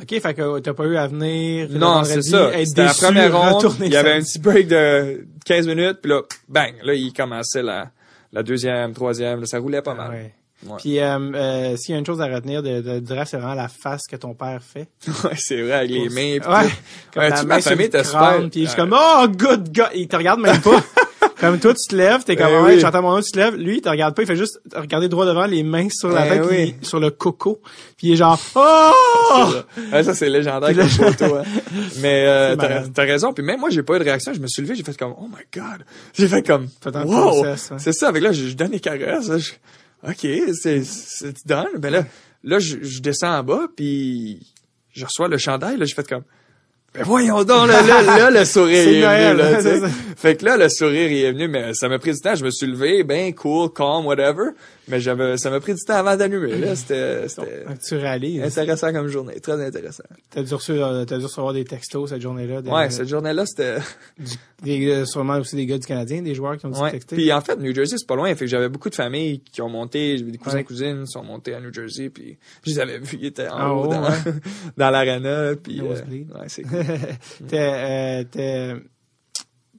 [0.01, 2.51] OK, fait que t'as pas eu à venir Non, c'est ça.
[2.65, 3.75] C'était la première ronde.
[3.81, 7.63] Il y avait un petit break de 15 minutes, puis là, bang, là, il commençait
[7.63, 7.91] la,
[8.33, 10.09] la deuxième, troisième, là, ça roulait pas mal.
[10.11, 10.35] Ah Ouais.
[10.67, 10.77] Ouais.
[10.79, 13.55] Puis, euh, euh, s'il y a une chose à retenir de, de, draft, c'est vraiment
[13.55, 14.89] la face que ton père fait.
[15.25, 16.41] Ouais, c'est vrai, avec les mains.
[16.41, 16.71] pis Ouais.
[17.13, 18.49] Comme Ouais, la tu- main ma famille super.
[18.51, 19.89] Puis je suis comme, oh, good God!
[19.95, 20.83] Il te regarde même pas.
[21.41, 22.81] comme toi, tu te lèves, t'es comme, Ben ouais, oui.
[22.81, 23.55] j'entends mon nom, tu te lèves.
[23.57, 26.23] Lui, il te regarde pas, il fait juste regarder droit devant, les mains sur la
[26.29, 26.73] Ben tête, oui.
[26.79, 27.61] puis sur le coco.
[27.97, 29.53] Puis il est genre, oh!
[30.03, 31.37] Ça, c'est légendaire comme photo.
[31.37, 31.43] hein.
[32.01, 33.33] Mais euh, t'as raison.
[33.33, 34.33] Puis même moi, j'ai pas eu de réaction.
[34.35, 35.85] Je me suis levé, j'ai fait comme, oh my God.
[36.13, 36.69] J'ai fait comme,
[37.05, 37.43] wow.
[37.43, 37.55] ouais.
[37.79, 38.09] C'est ça.
[38.09, 39.29] Avec là, je, je donne les caresses.
[39.29, 39.53] là, je-
[40.07, 40.27] OK,
[40.61, 41.67] c'est c'est done.
[41.79, 42.05] Ben là,
[42.43, 44.47] là je, je descends en bas, puis
[44.93, 45.79] je reçois le chandail.
[45.79, 46.25] Là, j'ai fait comme,
[46.95, 49.89] Ben voyons donc, là, là, là, le sourire est Noël, venu, là.
[50.17, 52.37] Fait que là, le sourire il est venu, mais ça m'a pris du temps.
[52.37, 54.51] Je me suis levé, ben cool, calm, whatever.
[54.89, 56.77] Mais j'avais, ça m'a pris du temps avant d'allumer, là.
[56.77, 58.43] C'était, c'était Donc, tu réalises.
[58.43, 60.05] intéressant comme journée, très intéressant.
[60.31, 62.61] T'as dû, recevoir, t'as dû recevoir des textos cette journée-là.
[62.61, 63.79] Des, Ouais, cette journée-là, c'était,
[64.63, 66.91] des- euh, sûrement aussi des gars du Canadien, des joueurs qui ont dû ouais.
[66.91, 67.17] texter.
[67.17, 68.29] Puis en fait, New Jersey, c'est pas loin.
[68.35, 70.65] Fait que j'avais beaucoup de familles qui ont monté, des cousins, Ouais.
[70.65, 73.61] cousines qui sont montés à New Jersey, puis je les avais vus, ils étaient en
[73.61, 74.19] En haut, dans, ouais.
[74.77, 76.85] dans l'arena, puis, euh, ouais, c'est cool.
[77.49, 78.75] T'es, euh, t'es,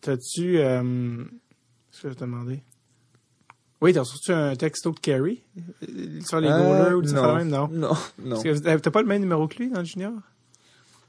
[0.01, 0.81] t'as-tu, euh,
[1.91, 2.63] qu'est-ce que je vais te demander?
[3.81, 7.49] Oui, t'as reçu un texto de Kerry euh, sur les Euh, goalers ou le même?
[7.49, 7.67] Non?
[7.71, 7.91] Non,
[8.23, 8.41] non.
[8.41, 10.13] T'as pas le même numéro que lui dans le junior?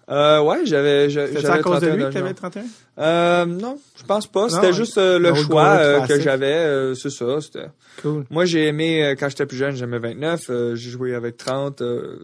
[0.08, 2.34] Euh, ouais, j'avais, j'avais C'est à cause de 31 lui que t'avais genre.
[2.36, 2.62] 31?
[2.98, 4.48] Euh, non, je pense pas.
[4.48, 6.46] C'était juste euh, le choix euh, que j'avais.
[6.54, 7.40] euh, c'est ça.
[7.40, 7.66] C'était.
[8.02, 8.24] Cool.
[8.30, 10.40] Moi, j'ai aimé quand j'étais plus jeune, j'aimais 29.
[10.50, 11.82] euh, j'ai joué avec 30.
[11.82, 12.18] euh,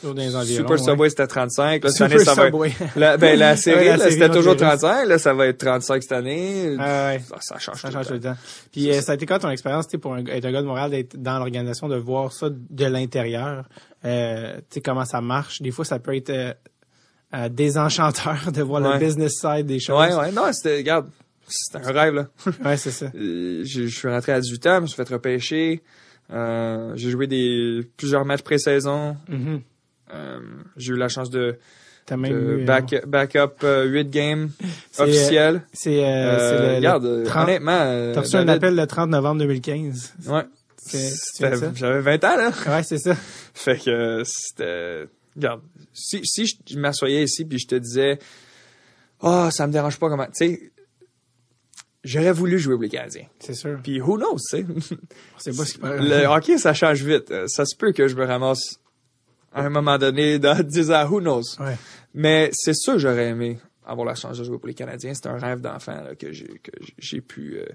[0.00, 0.56] Toujours dans les environs.
[0.58, 0.78] Super ouais.
[0.78, 1.82] Subway c'était 35.
[1.84, 2.52] Là, cette année, ça va être.
[2.52, 2.72] Subway.
[2.96, 4.76] La, ben, la série, Ouais, série c'était toujours Honduras.
[4.76, 5.06] 35.
[5.08, 6.76] Là, ça va être 35 cette année.
[6.78, 7.20] Ah ouais.
[7.26, 8.32] Ça, ça change Ça tout change tout le temps.
[8.32, 8.38] temps.
[8.70, 10.66] Puis ça a été quoi ton expérience, tu sais, pour un, être un gars de
[10.66, 13.64] Montréal, d'être dans l'organisation, de voir ça de l'intérieur,
[14.04, 15.62] euh, tu sais, comment ça marche?
[15.62, 16.54] Des fois, ça peut être
[17.34, 18.94] euh, euh, désenchanteur de voir Ouais.
[18.94, 19.98] le business side des choses.
[20.00, 20.32] Ouais, ouais.
[20.32, 21.08] Non, c'était, regarde,
[21.48, 22.28] c'était un rêve, là.
[22.64, 23.06] Ouais, c'est ça.
[23.14, 25.82] Euh, je suis rentré à 18 ans, je me suis fait repêcher.
[26.32, 29.16] Euh, j'ai joué des plusieurs matchs pré-saison.
[29.28, 29.60] Mhm.
[30.12, 30.38] Euh,
[30.76, 31.58] j'ai eu la chance de,
[32.06, 34.50] T'as même de eu, euh, back, back-up euh, 8 games
[34.92, 35.62] C'est, officiels.
[35.72, 39.40] C'est, euh, Euh, regarde, euh, 30 honnêtement, euh, T'as reçu un appel le 30 novembre
[39.40, 40.14] 2015.
[40.26, 40.42] Ouais.
[41.74, 42.50] J'avais 20 ans, là.
[42.68, 43.14] Ouais, c'est ça.
[43.54, 45.06] Fait que euh, c'était...
[45.36, 45.62] Regarde,
[45.92, 48.18] si, si je m'assoyais ici puis je te disais
[49.20, 50.72] «Ah, ça me dérange pas comment...» Tu sais,
[52.04, 53.26] j'aurais voulu jouer au les Canadiens.
[53.40, 53.80] C'est sûr.
[53.82, 54.66] Puis who knows, tu sais.
[55.38, 57.30] Sait pas ce qui Le hockey, ça change vite.
[57.30, 58.80] Euh, Ça se peut que je me ramasse
[59.52, 61.42] à un moment donné dans 10 ans, who knows.
[61.60, 61.76] Ouais.
[62.12, 65.14] Mais c'est sûr que j'aurais aimé avoir la chance de jouer pour les Canadiens.
[65.14, 67.66] C'est un rêve d'enfant là, que j'ai que j'ai pu euh,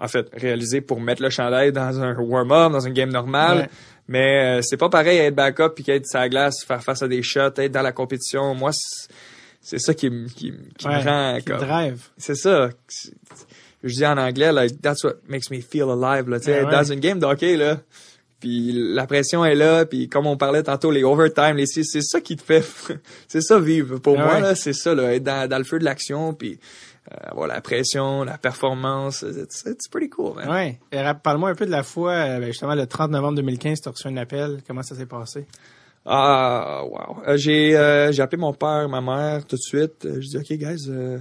[0.00, 3.58] en fait réaliser pour mettre le chandail dans un warm-up, dans une game normale.
[3.58, 3.68] Ouais.
[4.08, 7.08] Mais euh, c'est pas pareil être backup puis qu'être sur la glace, faire face à
[7.08, 8.54] des shots, être dans la compétition.
[8.54, 8.72] Moi,
[9.60, 11.58] c'est ça qui, me- qui, me- qui Ouais, me rend qui comme...
[11.58, 12.02] drive.
[12.18, 12.68] C'est ça.
[13.84, 16.38] Je dis en anglais, like, that's what makes me feel alive, là.
[16.40, 17.80] Sais, Ouais, dans une game de hockey, là.
[18.38, 22.20] Puis la pression est là, puis comme on parlait tantôt, les overtime, les c'est ça
[22.20, 22.64] qui te fait,
[23.28, 23.98] c'est ça vivre.
[23.98, 26.58] Pour Ah moi, là, c'est ça, là, être dans, dans le feu de l'action, puis
[27.22, 30.48] avoir la pression, la performance, it's pretty cool, man.
[30.50, 30.80] Ouais.
[31.22, 33.92] Parle-moi un peu de la fois, euh, ben, justement, le 30 novembre 2015, tu as
[33.92, 34.62] reçu un appel.
[34.66, 35.46] Comment ça s'est passé?
[36.04, 37.22] Ah, wow.
[37.28, 40.04] Euh, j'ai, euh, appelé mon père, ma mère, tout de suite.
[40.04, 41.18] Euh, J'ai dit, OK, guys, euh,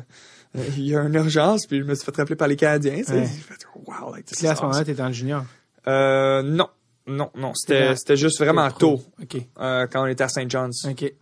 [0.57, 2.97] euh, il y a une urgence, puis je me suis fait rappeler par les Canadiens,
[2.97, 3.13] tu sais.
[3.19, 3.25] Ouais.
[3.25, 5.43] Fait, wow, like, Puis là, à ce moment-là, t'étais le junior.
[5.87, 6.67] Euh, non.
[7.07, 7.53] Non, non.
[7.55, 9.37] C'était juste vraiment tôt, OK.
[9.59, 10.49] euh, quand on était à St.
[10.49, 10.85] John's.
[10.85, 11.13] OK.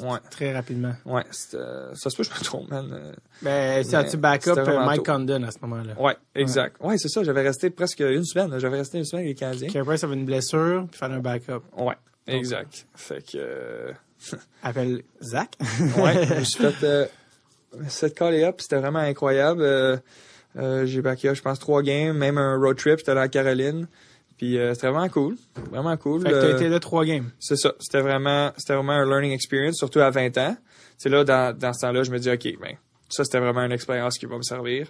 [0.00, 0.18] Ouais.
[0.30, 0.94] Très rapidement.
[1.04, 1.58] Ouais, c'était,
[1.94, 2.88] ça se peut, je me trompe, man.
[2.92, 3.12] Euh,
[3.42, 5.12] Ben, Mais as-tu backup euh, Mike tôt.
[5.12, 6.00] Condon à ce moment-là?
[6.00, 6.76] Ouais, exact.
[6.82, 7.22] Ouais, c'est ça.
[7.22, 8.58] J'avais resté presque une semaine.
[8.58, 9.80] J'avais resté une semaine avec les Canadiens.
[9.80, 11.62] Après, ça avait une blessure, puis fallait un backup.
[11.76, 11.94] Ouais,
[12.26, 12.86] exact.
[12.94, 13.92] Fait que, euh,
[14.62, 15.56] Appelle Zach.
[15.98, 17.06] ouais, je me suis fait, euh,
[17.88, 19.62] cette call up, c'était vraiment incroyable.
[19.62, 19.96] Euh,
[20.56, 23.88] euh, j'ai backé je pense, trois games, même un road trip, j'étais dans la Caroline.
[24.42, 25.36] Puis euh, c'était vraiment cool.
[25.70, 26.22] Vraiment cool.
[26.22, 27.30] fait que t'as Euh, été là trois games.
[27.38, 27.74] C'est ça.
[27.78, 30.56] C'était vraiment, c'était vraiment un learning experience, surtout à 20 ans.
[30.98, 32.74] C'est là, dans, dans ce temps-là, je me dis, OK, ben,
[33.08, 34.88] ça, c'était vraiment une expérience qui va me servir.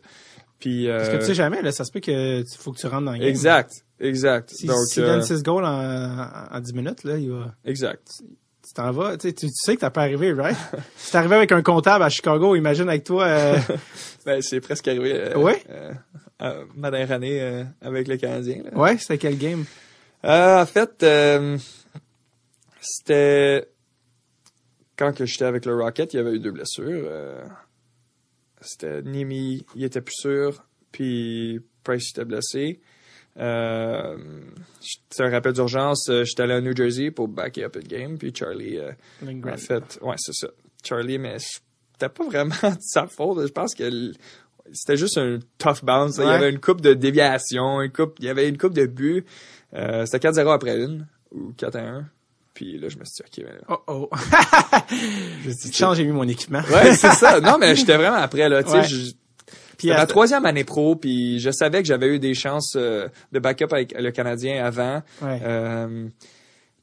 [0.58, 2.78] Puis, euh, Parce que tu sais jamais, là, ça se peut que tu- faut que
[2.78, 3.28] tu rentres dans le game.
[3.28, 4.48] exact, exact.
[4.54, 8.08] Si, Donc, euh, donne 6 goals en, en 10 minutes, là, il va, exact.
[8.66, 10.56] tu t'en vas, tu sais, tu tu sais que t'as pas arrivé, right?
[10.96, 13.58] si t'es arrivé avec un comptable à Chicago, imagine avec toi, euh,
[14.24, 15.34] Ben, c'est presque arrivé.
[15.34, 15.62] Ouais?
[16.42, 18.62] Euh, ma dernière année euh, avec le Canadien.
[18.64, 18.76] là.
[18.76, 19.64] ouais, c'était quel game?
[20.24, 21.56] Euh, en fait, euh,
[22.80, 23.68] c'était
[24.96, 27.04] quand que j'étais avec le Rocket, il y avait eu deux blessures.
[27.06, 27.42] euh,
[28.60, 32.80] c'était Nimi, il était plus sûr, puis Price était blessé.
[33.38, 34.16] Euh,
[34.80, 36.08] c'était un rappel d'urgence.
[36.24, 38.92] J'étais allé à New Jersey pour backer up une game, puis Charlie, euh,
[39.24, 40.48] en fait, ouais, c'est ça.
[40.84, 43.46] Charlie, mais c'était pas vraiment de sa faute.
[43.46, 44.12] Je pense que
[44.72, 46.16] c'était juste un tough bounce.
[46.18, 48.86] Il y avait une coupe de déviation, une coupe, il y avait une coupe de
[48.86, 49.24] buts.
[49.74, 52.04] Euh, c'était 4-0 après une, ou 4-1.
[52.54, 54.10] Puis là, je me suis dit, OK, mais là, Oh oh.
[55.46, 56.60] dit, Change, j'ai mis mon équipement.
[56.70, 57.40] Ouais, c'est ça.
[57.40, 58.62] Non, mais j'étais vraiment après, là.
[58.62, 58.84] Tu sais, Ouais.
[58.84, 59.12] je-
[59.78, 63.40] c'était ma troisième année pro, puis je savais que j'avais eu des chances euh, de
[63.40, 65.02] backup avec le Canadien avant.
[65.20, 65.40] Ouais.
[65.42, 66.06] Euh,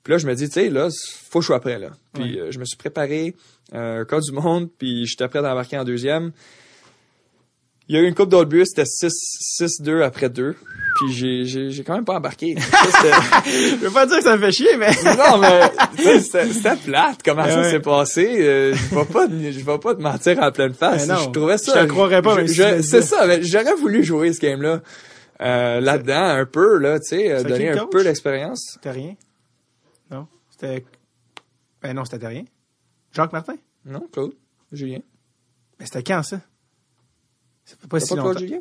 [0.03, 0.89] puis là, je me dis, tu sais, là,
[1.29, 1.91] faut que je sois prêt, là.
[2.13, 3.37] Puis euh, je me suis préparé,
[3.73, 6.33] euh, cas du monde, puis j'étais prêt d'embarquer en deuxième.
[7.89, 10.55] Il y a eu une coupe d'autres buts, c'était 6 6-2 après deux.
[10.99, 12.55] puis j'ai, j'ai, j'ai quand même pas embarqué.
[12.59, 12.71] Ça,
[13.45, 14.91] Je veux pas dire que ça me fait chier, mais...
[15.17, 17.21] non, mais c'était, plate.
[17.25, 17.71] Comment ça Ouais.
[17.71, 18.27] s'est passé?
[18.41, 21.07] Euh, je vais pas, je vais pas te mentir en pleine face.
[21.07, 21.79] Non, je trouvais ça.
[21.81, 24.81] je te croirais pas, C'est ça, mais j'aurais voulu jouer ce game-là.
[25.41, 28.71] Euh, là-dedans, un peu, là, tu sais, euh, donner un peu d'expérience.
[28.73, 29.15] C'était rien?
[30.11, 30.27] Non?
[30.51, 30.85] C'était...
[31.81, 32.43] Ben non, c'était rien.
[33.13, 33.55] Jacques Martin?
[33.85, 34.33] Non, Claude,
[34.71, 34.99] Julien.
[35.79, 36.41] Mais c'était quand, ça?
[37.69, 38.29] Ça fait pas si pas longtemps.
[38.31, 38.59] Claude Julien?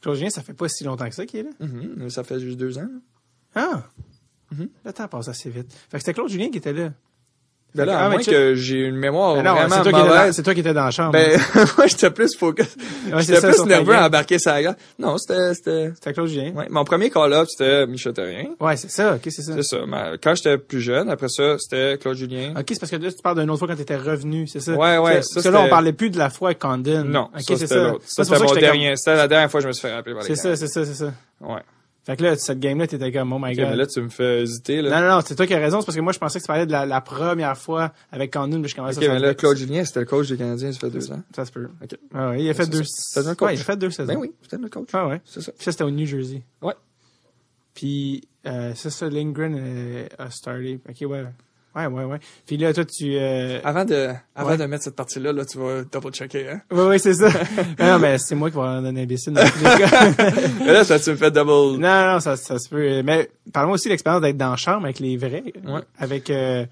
[0.00, 1.50] Claude Julien, ça fait pas si longtemps que ça qu'il est là.
[1.60, 2.82] Mhm, mais ça fait juste deux ans.
[2.82, 3.00] là.
[3.54, 3.84] Ah!
[4.50, 4.68] Mhm.
[4.84, 5.72] Le temps passe assez vite.
[5.72, 6.92] Fait que c'était Claude Julien qui était là.
[7.74, 9.82] Ben là, Ah, à mais moins tu- que j'ai une mémoire Ben non, vraiment c'est
[9.82, 10.34] toi, qui étais dans, mauvaise.
[10.36, 11.12] c'est toi qui étais dans la chambre.
[11.12, 11.40] Ben,
[11.78, 12.66] moi, j'étais plus focus.
[13.10, 14.76] Ouais, c'est j'étais plus nerveux à embarquer sa glace.
[14.98, 16.52] Non, c'était, c'était, C'était Claude Julien.
[16.54, 16.66] ouais.
[16.68, 18.48] Mon premier call-up, c'était Michel Terrien.
[18.60, 19.14] Ouais, c'est ça.
[19.14, 19.52] OK, c'est ça.
[19.54, 19.78] C'est ça.
[19.88, 22.50] Mais quand j'étais plus jeune, après ça, c'était Claude Julien.
[22.58, 24.72] OK, c'est parce que là, tu parles d'une autre fois quand t'étais revenu, c'est ça?
[24.72, 27.04] Ouais, ouais, Parce ça, que là, on parlait plus de la fois avec Condon.
[27.04, 27.94] Non, OK, c'est c'était ça.
[28.04, 28.96] Ça, c'était mon dernier.
[28.96, 30.66] C'était la dernière fois que je me suis fait rappeler par les C'est ça, c'est
[30.68, 31.12] ça, c'est ça.
[31.40, 31.60] Ouais.
[32.04, 33.68] Fait que là, cette game-là, t'étais comme, oh my Ok, god.
[33.70, 34.90] mais là, tu me fais hésiter, là.
[35.00, 35.80] Non, non, non, c'est toi qui as raison.
[35.80, 38.32] C'est parce que moi, je pensais que tu parlais de la, la première fois avec
[38.32, 40.72] Condon, mais je commençais ok, à mais là, Claude Julien, c'était le coach des Canadiens,
[40.72, 41.22] ça fait deux ans.
[41.34, 41.68] Ça se peut.
[41.80, 41.90] Ok.
[42.12, 42.82] Ah ouais, il a fait deux.
[42.84, 43.46] C'est un coach.
[43.46, 44.12] Ouais, il a fait deux saisons.
[44.12, 44.88] Ben oui, c'était le coach.
[44.92, 45.20] Ah ouais.
[45.24, 45.52] C'est ça.
[45.52, 46.42] Puis ça, c'était au New Jersey.
[46.60, 46.74] Ouais.
[47.74, 50.80] Puis, euh, c'est ça, Lindgren euh, a starté.
[50.88, 51.24] OK, ouais.
[51.74, 52.18] Ouais, ouais, ouais.
[52.46, 53.16] Puis là, toi, tu...
[53.16, 53.58] Euh...
[53.64, 54.56] Avant de, avant Ouais.
[54.58, 56.60] de mettre cette partie-là, là, tu vas double-checker, hein?
[56.70, 57.28] Ouais, ouais, c'est ça.
[57.78, 60.10] Non, mais c'est moi qui vais en donner un imbécile dans tous les cas.
[60.60, 61.80] Mais là, ça, tu me fais double.
[61.80, 63.02] non, non, ça, ça se peut.
[63.02, 65.44] Mais parlons aussi de l'expérience d'être dans la chambre avec les vrais.
[65.64, 65.80] Ouais.
[65.98, 66.28] Avec...
[66.30, 66.66] Euh,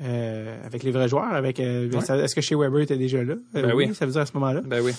[0.00, 2.22] euh, avec les vrais joueurs, avec euh, Ouais.
[2.24, 3.34] est-ce que chez Weber était déjà là?
[3.56, 3.92] Euh, Ben oui.
[3.94, 4.60] Ça veut dire à ce moment-là.
[4.64, 4.92] Ben oui.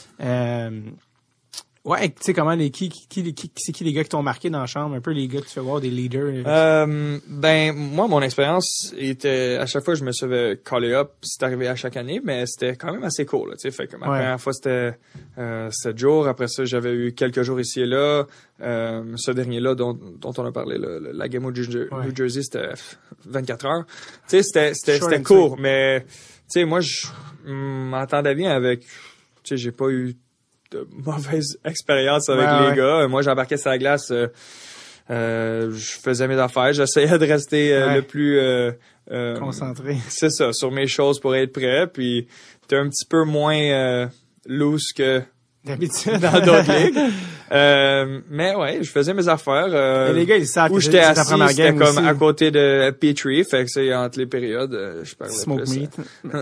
[1.85, 4.21] Ouais, tu sais comment les qui qui qui, qui- c'est qui les gars qui t'ont
[4.21, 6.43] marqué dans la chambre, un peu les gars que tu fais voir des leaders.
[6.45, 10.27] Euh, ben moi mon expérience était à chaque fois je me suis
[10.65, 13.61] caller up c'est arrivé à chaque année mais c'était quand même assez court là tu
[13.61, 14.17] sais fait que ma Ouais.
[14.17, 14.91] première fois c'était
[15.37, 18.25] euh, sept jours après ça j'avais eu quelques jours ici et là
[18.61, 21.63] euh, ce dernier là dont, dont on a parlé le- le- la game au New
[21.63, 22.05] Ouais.
[22.07, 22.73] New Jersey c'était
[23.25, 23.93] 24 heures tu
[24.27, 26.07] sais c'était c'était c'était court mais tu
[26.49, 27.07] sais moi je
[27.45, 28.87] m'entendais bien avec tu
[29.45, 30.15] sais j'ai pas eu
[30.71, 32.75] de mauvaise expérience avec Ouais, les ouais.
[32.77, 34.27] gars moi j'embarquais sur la glace euh,
[35.09, 37.95] euh, je faisais mes affaires, j'essayais de rester euh, Ouais.
[37.95, 38.71] le plus euh,
[39.11, 39.97] euh, Concentré.
[40.07, 42.27] c'est ça, sur mes choses pour être prêt, puis
[42.67, 44.07] t'es un petit peu moins euh,
[44.45, 45.23] loose que
[45.65, 46.19] D'habitude.
[46.19, 46.97] dans d'autres ligues.
[47.51, 49.67] Euh, mais ouais, je faisais mes affaires.
[49.69, 51.97] euh, les gars, ils savent où que j'étais assis, c'était comme aussi.
[52.07, 55.79] à côté de Petrie, fait que c'est entre les périodes, euh, je parlais Smoke plus.
[55.79, 55.91] meat.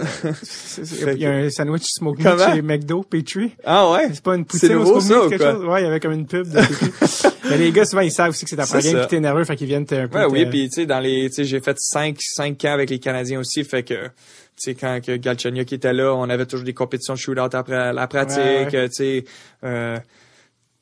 [0.43, 3.55] C'est- Fait Il y a un sandwich smoke meat chez McDo, Petrie.
[3.63, 4.09] Ah ouais?
[4.13, 5.51] C'est pas une poutine au nouveau, smoke ça, meat, ou quelque quoi?
[5.53, 5.63] chose?
[5.65, 7.31] Ouais, il y avait comme une pub de Petrie.
[7.49, 9.55] Mais les gars, souvent, ils savent aussi que c'est première game pis t'es nerveux, fait
[9.55, 10.19] qu'ils viennent te un peu.
[10.19, 12.89] Ouais, oui, puis tu sais dans les tu sais j'ai fait cinq cinq camps avec
[12.89, 13.95] les Canadiens aussi, fait que
[14.57, 18.07] sais quand que Galchenyuk était là, on avait toujours des compétitions de shootout après la
[18.07, 19.23] pratique, Ouais, euh, tu sais
[19.63, 19.97] euh,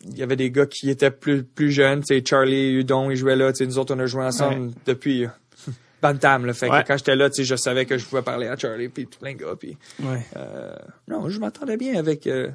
[0.07, 3.15] il y avait des gars qui étaient plus plus jeunes, tu sais Charlie Hudon, il
[3.17, 5.29] jouait là, tu sais nous autres on a joué ensemble depuis euh,
[6.01, 8.47] Bantam là, fait que quand j'étais là, tu sais je savais que je pouvais parler
[8.47, 10.25] à Charlie puis plein de gars puis Ouais.
[10.37, 10.75] euh,
[11.07, 12.49] non, je m'entendais bien avec euh,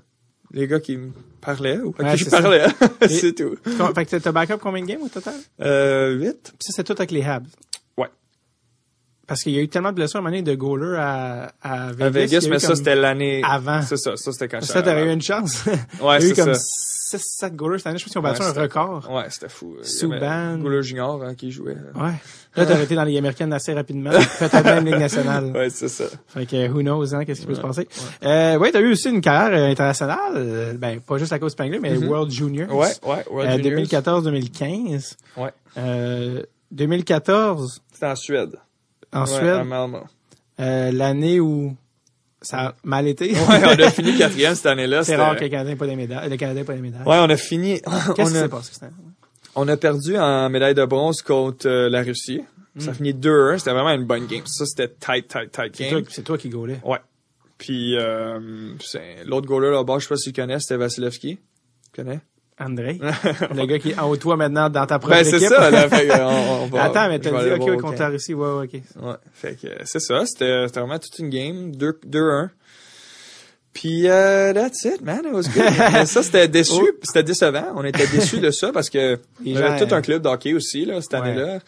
[0.52, 1.10] les gars qui me
[1.40, 2.64] parlaient ou à qui je parlais.
[3.08, 3.56] C'est tout.
[3.94, 5.34] Fait que t'as backup combien de games au total?
[5.60, 7.46] Euh, 8 Puis ça, c'est tout avec les Habs.
[9.30, 9.34] Ouais.
[9.36, 11.52] Parce qu'il y a eu tellement de blessures à un moment donné de goaler à,
[11.62, 12.04] à Vegas.
[12.06, 13.80] à Vegas, mais ça c'était l'année avant.
[13.82, 15.64] C'est ça, ça c'était quand Ça, t'aurais eu une chance.
[15.66, 16.86] Ouais, il y a eu c'est comme ça.
[17.10, 17.98] 6-7 goalers cette année.
[17.98, 19.08] Je pense qu'ils ont battu Ouais, un record.
[19.10, 19.76] Ouais, c'était fou.
[20.58, 21.76] Gouleur Junior hein, qui jouait.
[21.96, 22.12] Ouais.
[22.54, 24.10] Là, t'aurais été dans les américaines assez rapidement.
[24.38, 25.46] Peut-être même Ligue nationale.
[25.52, 26.04] Ouais, c'est ça.
[26.28, 27.88] Fait que, who knows, hein, qu'est-ce qui peut se passer.
[28.24, 30.76] Euh, ouais, t'as eu aussi une carrière euh, internationale.
[30.78, 32.08] ben, pas juste à cause du Spengler, mais Mhm.
[32.08, 32.72] World Junior.
[32.72, 34.02] Ouais, ouais, World Euh, Juniors.
[34.02, 35.16] 2014-2015.
[35.36, 35.50] Ouais.
[35.78, 38.54] Euh, 2014, C'était en Suède.
[39.12, 39.66] En Ouais, Suède,
[40.60, 41.76] euh, l'année où
[42.42, 43.32] ça a mal été.
[43.32, 45.04] Ouais, on a fini quatrième cette année-là.
[45.04, 46.28] C'est rare que le Canadien n'ait pas des médailles.
[46.30, 47.02] Le Canadien pas des médailles.
[47.06, 47.80] Ouais, on a fini.
[47.80, 48.92] Qu'est-ce on, qui a, s'est passé cette année?
[49.56, 52.42] on a perdu en médaille de bronze contre euh, la Russie.
[52.78, 53.58] Ça a fini 2-1.
[53.58, 54.42] C'était vraiment une bonne game.
[54.46, 56.08] Ça, c'était tight, tight, tight C'est toi, game.
[56.10, 56.80] c'est toi qui gaulais.
[56.84, 56.98] Ouais.
[57.58, 58.72] Puis, euh,
[59.26, 61.36] l'autre goaler là-bas, je sais pas si tu connais, c'était Vasilevski.
[61.92, 62.20] Tu connais?
[62.60, 62.98] André.
[63.54, 65.48] le gars qui est en haut de toi maintenant dans ta propre Ben, c'est équipe.
[65.48, 65.88] ça, là.
[65.88, 68.64] Fait on, on va, Attends, mais t'as dit, ok, ouais, contre la Russie, ouais, ouais,
[68.72, 69.02] ok.
[69.02, 72.48] Ouais, fait que euh, c'est ça, c'était c'était vraiment toute une game, 2 2-1.
[73.72, 75.64] Puis euh, that's it, man, it was good.
[75.92, 76.88] Mais ça c'était déçu, Oh.
[77.02, 80.54] c'était décevant, on était déçus de ça parce que gens, tout euh, un club d'hockey
[80.54, 81.18] aussi là cette Ouais.
[81.30, 81.58] année-là.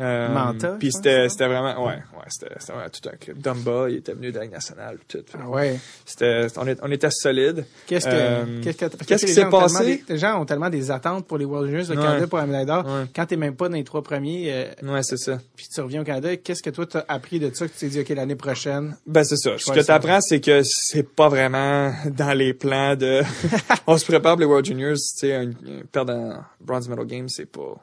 [0.00, 3.38] Euh, Manta, Puis c'était vraiment, ouais, ouais, c'était c'était vraiment tout un club.
[3.38, 5.18] Dumba, il était venu de la Ligue nationale, tout.
[5.38, 5.78] Ah ouais.
[6.06, 7.64] C'était, on, est- on était solide.
[7.86, 9.84] Qu'est-ce que, Euh, qu'est-ce que, qui s'est passé?
[9.84, 11.96] des- Les gens ont tellement des attentes pour les World Juniors Ouais.
[11.96, 12.84] Canada pour la médaille d'or.
[12.86, 13.04] Ouais.
[13.14, 15.38] Quand t'es même pas dans les trois premiers, euh, Ouais, c'est ça.
[15.54, 17.88] puis tu reviens au Canada, qu'est-ce que toi t'as appris de ça que tu t'es
[17.88, 18.96] dit, OK, l'année prochaine?
[19.06, 19.50] Ben c'est ça.
[19.58, 23.20] Ce que t'apprends, c'est que c'est pas vraiment dans les plans de.
[23.86, 24.94] on se prépare pour les World Juniors.
[24.96, 27.76] Tu sais, un, un perdre en bronze medal game, c'est pas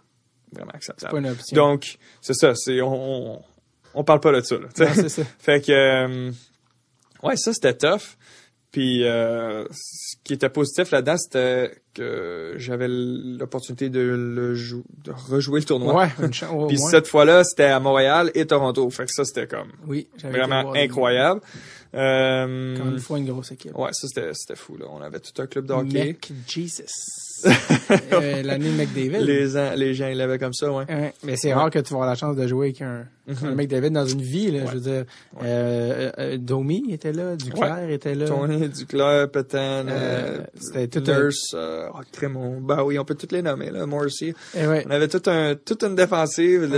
[0.52, 1.12] vraiment acceptable.
[1.12, 1.56] Pas une option.
[1.56, 2.54] Donc c'est ça.
[2.56, 3.42] C'est on, on
[3.94, 4.56] on parle pas de ça.
[4.58, 4.68] Là.
[4.80, 5.24] Non, ça.
[5.40, 6.32] fait que euh,
[7.24, 8.18] ouais, ça c'était tough.
[8.70, 15.12] Puis euh, ce qui était positif là-dedans, c'était que j'avais l'opportunité de le jou- de
[15.12, 15.96] rejouer le tournoi.
[15.96, 18.88] Ouais, une chance, Puis cette fois-là, c'était à Montréal et Toronto.
[18.92, 21.42] Fait que ça, c'était comme Oui, vraiment incroyable.
[21.96, 23.76] Euh, Encore une fois, une grosse équipe.
[23.78, 24.86] ouais, ça c'était c'était fou là.
[24.92, 26.18] On avait tout un club de hockey.
[26.48, 26.84] Jesus.
[27.46, 29.20] Euh, L'année de McDavid.
[29.26, 30.86] Les gens, les gens ils l'avaient comme ça, ouais.
[30.90, 33.06] Ouais, mais c'est rare que tu vas avoir la chance de jouer avec un,
[33.44, 34.66] un McDavid dans une vie, là, Mhm.
[34.66, 34.70] Ouais.
[34.72, 35.06] je veux dire.
[35.44, 38.26] Euh, euh, Domi était là, Duclair était là.
[38.28, 42.60] Tony, Duclair, Petan, Euh, c'était tout Nurse, oh, Crémont.
[42.62, 44.34] Bah oui, on peut toutes les nommer là, Morrissey.
[44.56, 44.66] Eh.
[44.66, 46.70] On avait tout un, toute une défensive,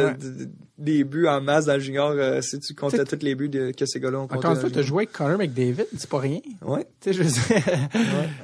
[0.78, 2.14] des buts en masse dans le junior.
[2.42, 4.40] si tu comptais tous les buts de, que ces gars-là ont compté.
[4.40, 6.40] Encore une fois, tu joué avec Connor McDavid, c'est pas rien.
[6.62, 6.86] Ouais.
[7.02, 7.30] Tu sais, je veux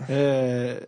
[0.08, 0.80] dire.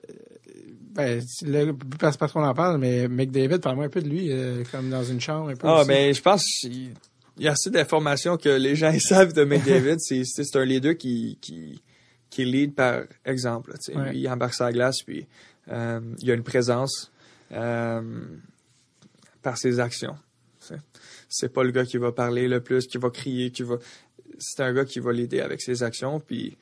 [0.98, 4.64] Ben, là, parce, parce qu'on en parle, mais McDavid, parle-moi un peu de lui, euh,
[4.72, 5.68] comme dans une chambre, un peu.
[5.68, 5.88] Ah, aussi.
[5.88, 6.92] mais je pense qu'il
[7.38, 9.98] il y a assez d'informations que les gens savent de McDavid.
[10.00, 11.84] c'est c'est un leader qui qui
[12.32, 13.74] qui lead par exemple.
[13.74, 13.96] là.
[13.96, 14.12] Ouais.
[14.12, 15.28] Lui, il embarque la glace, puis
[15.70, 17.12] euh, il a une présence
[17.52, 18.02] euh,
[19.44, 20.18] par ses actions.
[21.30, 23.76] C'est pas le gars qui va parler le plus, qui va crier, qui va.
[24.40, 26.58] C'est un gars qui va l'aider avec ses actions, puis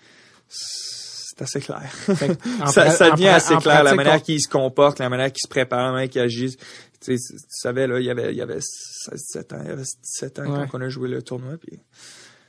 [0.49, 1.04] c'est
[1.41, 1.83] assez clair.
[1.91, 4.47] Fait que, en ça, ça en devient assez en clair, la manière on- qu'il se
[4.47, 6.55] comporte, la manière qu'il se prépare, la manière qu'il agit.
[7.01, 9.67] Tu sais, tu savais, là, il y avait, il y avait 16, 17 ans, il
[9.69, 10.67] y avait 17 ans Ouais.
[10.71, 11.79] quand on a joué le tournoi, puis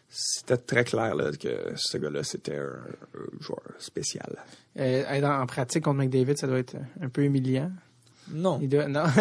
[0.09, 2.63] c'était très clair, là, que ce gars-là, c'était un,
[3.19, 4.37] un joueur spécial.
[4.79, 7.71] euh, être en en pratique contre McDavid, ça doit être un peu humiliant.
[8.31, 8.59] Non.
[8.63, 9.05] Il doit, non.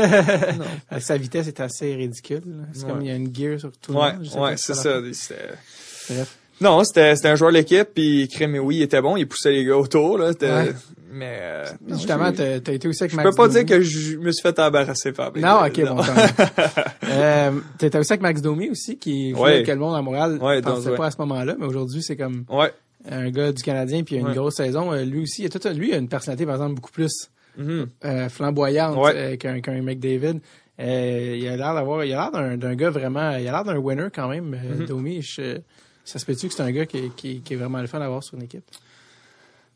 [0.57, 0.65] non.
[0.89, 2.65] Avec Sa vitesse est assez ridicule.
[2.73, 2.89] C'est Ouais.
[2.91, 4.27] comme il y a une gear sur tout le Ouais, monde.
[4.37, 4.99] Ouais, c'est ça.
[4.99, 6.37] Bref.
[6.61, 9.51] Non, c'était, c'était un joueur de l'équipe, puis Crème, oui, il était bon, il poussait
[9.51, 10.71] les gars autour, là, c'était- Ouais.
[11.11, 13.65] mais, euh, non, Justement, je- t'as t'as été aussi avec je Max peux pas Domi.
[13.65, 16.21] dire que je me suis fait embarrasser par Non, ok, bon, tant mieux.
[17.09, 19.53] euh, T'étais aussi avec Max Domi aussi, qui jouait Ouais.
[19.55, 20.37] avec le monde à Montréal.
[20.41, 20.97] Ouais, Je pensais donc, ouais.
[20.97, 22.71] pas à ce moment-là, mais aujourd'hui, c'est comme Ouais.
[23.09, 24.33] un gars du Canadien, puis il a une Ouais.
[24.35, 24.93] grosse saison.
[24.93, 27.29] Euh, lui aussi, il a tout, lui, il a une personnalité, par exemple, beaucoup plus
[27.57, 27.87] Mhm.
[28.05, 29.11] euh, flamboyante Ouais.
[29.15, 30.39] euh, qu'un qu'un McDavid.
[30.79, 33.63] Euh, il a l'air d'avoir, il a l'air d'un d'un gars vraiment, il a l'air
[33.63, 34.85] d'un winner quand même, Mhm.
[34.85, 35.21] Domi.
[35.21, 35.59] Je-
[36.05, 38.23] ça se peut-tu que c'est un gars qui, qui, qui est vraiment le fun d'avoir
[38.23, 38.63] sur une équipe?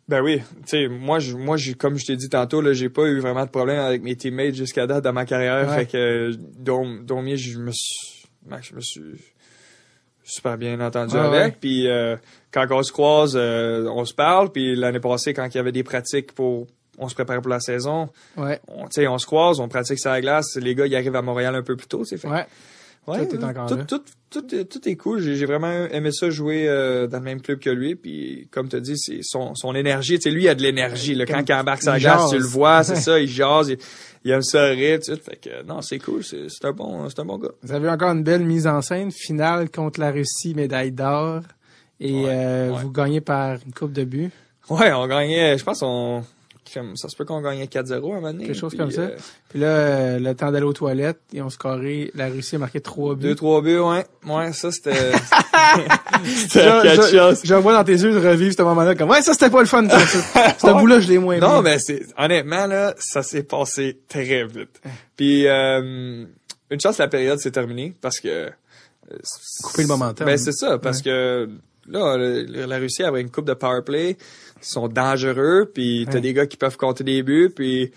[0.07, 2.89] Ben oui, tu sais, moi, je, moi, j'ai, comme je t'ai dit tantôt, là, j'ai
[2.89, 5.69] pas eu vraiment de problème avec mes teammates jusqu'à date dans ma carrière.
[5.69, 5.76] Ouais.
[5.76, 8.19] Fait que, je me suis,
[8.61, 9.01] je me suis
[10.23, 11.31] super bien entendu avec.
[11.53, 11.57] ouais.
[11.60, 12.15] Puis euh,
[12.51, 14.51] quand on se croise, euh, on se parle.
[14.51, 16.65] Puis l'année passée, quand il y avait des pratiques pour,
[16.97, 18.10] on se préparait pour la saison.
[18.35, 20.56] Ouais, On, tu sais, on se croise, on pratique sur la glace.
[20.56, 22.03] Les gars, ils arrivent à Montréal un peu plus tôt.
[22.03, 22.18] sais.
[22.18, 22.45] Fait, ouais.
[23.11, 23.86] Ouais, tout est encore tout, là.
[23.86, 25.19] tout, tout, est- tout est cool.
[25.22, 27.95] J'ai, vraiment aimé ça jouer euh, dans le même club que lui.
[27.95, 30.18] Puis comme tu dis, c'est son, son énergie.
[30.19, 31.15] Tu sais, lui, il a de l'énergie.
[31.15, 31.26] là.
[31.26, 33.77] Quand Comme- il embarque glace, tu le vois, c'est ça, il jase, il,
[34.26, 35.15] il aime ça rire, tout.
[35.23, 36.23] Fait que non, c'est cool.
[36.23, 37.49] C'est, un bon, un bon gars.
[37.64, 41.41] Vous avez encore une belle mise en scène, finale contre la Russie, médaille d'or.
[42.02, 42.81] Et Ouais, euh, ouais.
[42.81, 44.30] vous gagnez par une coupe de buts.
[44.69, 46.23] Ouais, on gagnait, je pense on
[46.96, 48.46] ça se peut qu'on gagnait 4-0 à un moment donné.
[48.46, 49.02] Quelque chose puis, comme ça.
[49.02, 49.18] euh,
[49.50, 52.12] Puis là, euh, le temps d'aller aux toilettes, ils ont scoré.
[52.16, 53.24] La Russie a marqué trois buts.
[53.24, 54.06] Deux, trois buts, ouais.
[54.28, 55.12] Ouais, ça, c'était...
[56.24, 57.41] c'était quelque je- chose.
[57.44, 59.68] je vois dans tes yeux de revivre ce moment-là comme ouais ça c'était pas le
[59.68, 59.88] fun
[60.58, 61.72] ce bout-là je l'ai moins Non, aimé.
[61.72, 62.02] mais c'est...
[62.18, 64.82] Honnêtement, là, ça s'est passé très vite.
[65.16, 66.26] Puis, euh,
[66.72, 68.28] une chance, la période s'est terminée parce que...
[68.28, 68.50] euh,
[69.64, 70.26] Couper le momentum.
[70.26, 71.50] Ben, c'est ça, parce que...
[71.88, 74.16] Là, la Russie avait une coupe de power play.
[74.61, 76.22] Sont dangereux, puis t'as Ouais.
[76.22, 77.91] des gars qui peuvent compter des buts, puis...
[77.91, 77.95] Tu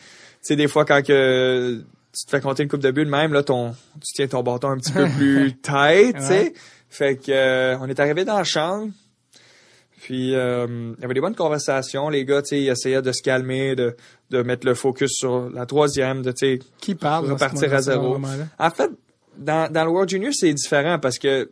[0.49, 1.83] sais, des fois, quand que
[2.13, 4.43] tu te fais compter une coupe de buts de même, là, ton, tu tiens ton
[4.43, 6.43] bâton un petit peu plus tight, tu sais.
[6.43, 6.53] Ouais.
[6.91, 8.91] Fait que, euh, on est arrivé dans la chambre.
[10.03, 10.67] Puis, euh,
[10.99, 12.09] il y avait des bonnes conversations.
[12.09, 13.95] Les gars, tu sais, ils essayaient de se calmer, de,
[14.31, 18.19] de mettre le focus sur la troisième, de, tu sais, qui parle repartir à zéro.
[18.59, 18.91] En fait,
[19.39, 21.51] dans, dans le World Junior, c'est différent parce que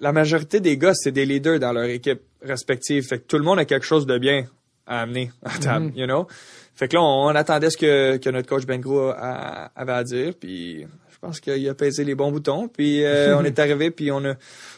[0.00, 3.06] la majorité des gars, c'est des leaders dans leur équipe respective.
[3.06, 4.44] Fait que tout le monde a quelque chose de bien
[4.86, 5.92] à amener à table, Mhm.
[5.96, 6.26] you know?
[6.74, 9.92] Fait que là, on, on attendait ce que, que notre coach Ben Gros a- avait
[9.92, 10.86] à dire, puis
[11.20, 12.66] pense qu'il a pesé les bons boutons.
[12.68, 14.32] Puis euh, on est arrivé, puis on a,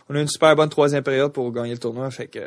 [0.09, 2.11] on a une super bonne troisième période pour gagner le tournoi.
[2.11, 2.41] Fait que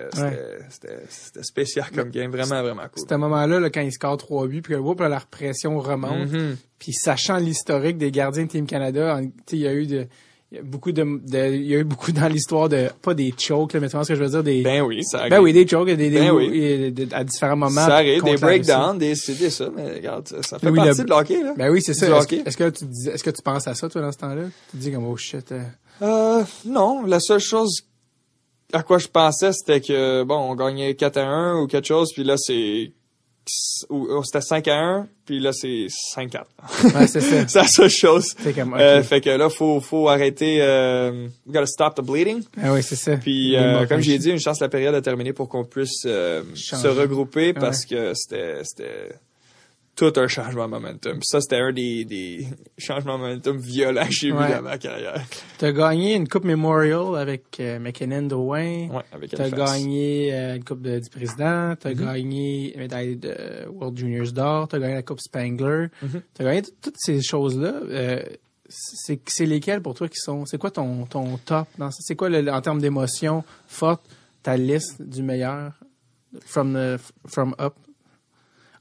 [0.69, 1.43] c'était, Ouais.
[1.43, 3.05] spécial comme game, vraiment, vraiment cool.
[3.07, 5.79] C'est un moment-là, là, quand il score 3 buts, puis que whoop, là, la pression
[5.79, 6.29] remonte.
[6.29, 6.57] Mhm.
[6.77, 9.87] Puis sachant l'historique des gardiens de Team Canada, en- tu sais, il y a eu
[9.87, 10.07] de,
[10.51, 13.13] il y a beaucoup de, de- il y a eu beaucoup dans l'histoire de, pas
[13.13, 15.19] des chokes, là, mais tu vois ce que je veux dire, des, Ben oui, ça
[15.19, 15.31] arrive.
[15.31, 16.93] ben oui, des chokes, des, des, Ben oui.
[17.11, 17.85] à différents moments.
[17.85, 21.03] ça arrive, des breakdowns, des des ça, mais regarde, ça, ça fait Oui, partie le-
[21.05, 21.53] de l'hockey, là.
[21.57, 22.07] Ben oui, c'est ça.
[22.07, 24.43] Est-ce que tu dis, est-ce que tu penses à ça, toi, dans ce temps-là?
[24.71, 25.63] Tu te dis comme, oh shit, euh,
[26.01, 27.81] Euh, non, la seule chose
[28.73, 32.11] à quoi je pensais, c'était que, bon, on gagnait 4 à 1 ou quelque chose,
[32.13, 32.91] puis là, c'est...
[33.89, 36.45] ou C'était 5 à 1, puis là, c'est 5 à
[36.83, 36.95] 4.
[36.95, 37.47] ouais, c'est ça.
[37.47, 38.35] c'est la seule chose.
[38.41, 38.79] C'est comme, ok.
[38.79, 40.57] Euh, fait que là, faut, faut arrêter...
[40.61, 42.43] Euh, we gotta stop the bleeding.
[42.61, 43.17] ah oui, c'est ça.
[43.17, 46.43] Puis, euh, comme j'ai dit, une chance la période a terminé pour qu'on puisse euh,
[46.55, 49.15] se regrouper parce que c'était c'était
[49.95, 51.21] tout un changement de momentum.
[51.23, 52.47] Ça, c'était un des, des
[52.77, 54.51] changements de momentum violents que j'ai Ouais.
[54.53, 55.23] dans ma carrière.
[55.57, 58.89] T'as gagné une coupe Memorial avec euh, McKinnon Drouin.
[58.89, 61.75] Ouais, avec T'as gagné euh, une coupe de, du président.
[61.79, 62.05] T'as Mhm.
[62.05, 63.33] gagné une médaille de
[63.69, 64.67] World Juniors d'or.
[64.67, 65.87] T'as gagné la coupe Spangler.
[66.01, 66.21] Mhm.
[66.33, 67.73] T'as gagné toutes ces choses-là.
[67.89, 68.21] Euh,
[68.67, 71.99] c'est c'est lesquelles pour toi qui sont c'est quoi ton ton top dans ça?
[72.01, 74.03] C'est quoi le, en termes d'émotions fortes
[74.43, 75.71] ta liste du meilleur
[76.45, 77.75] from the from up?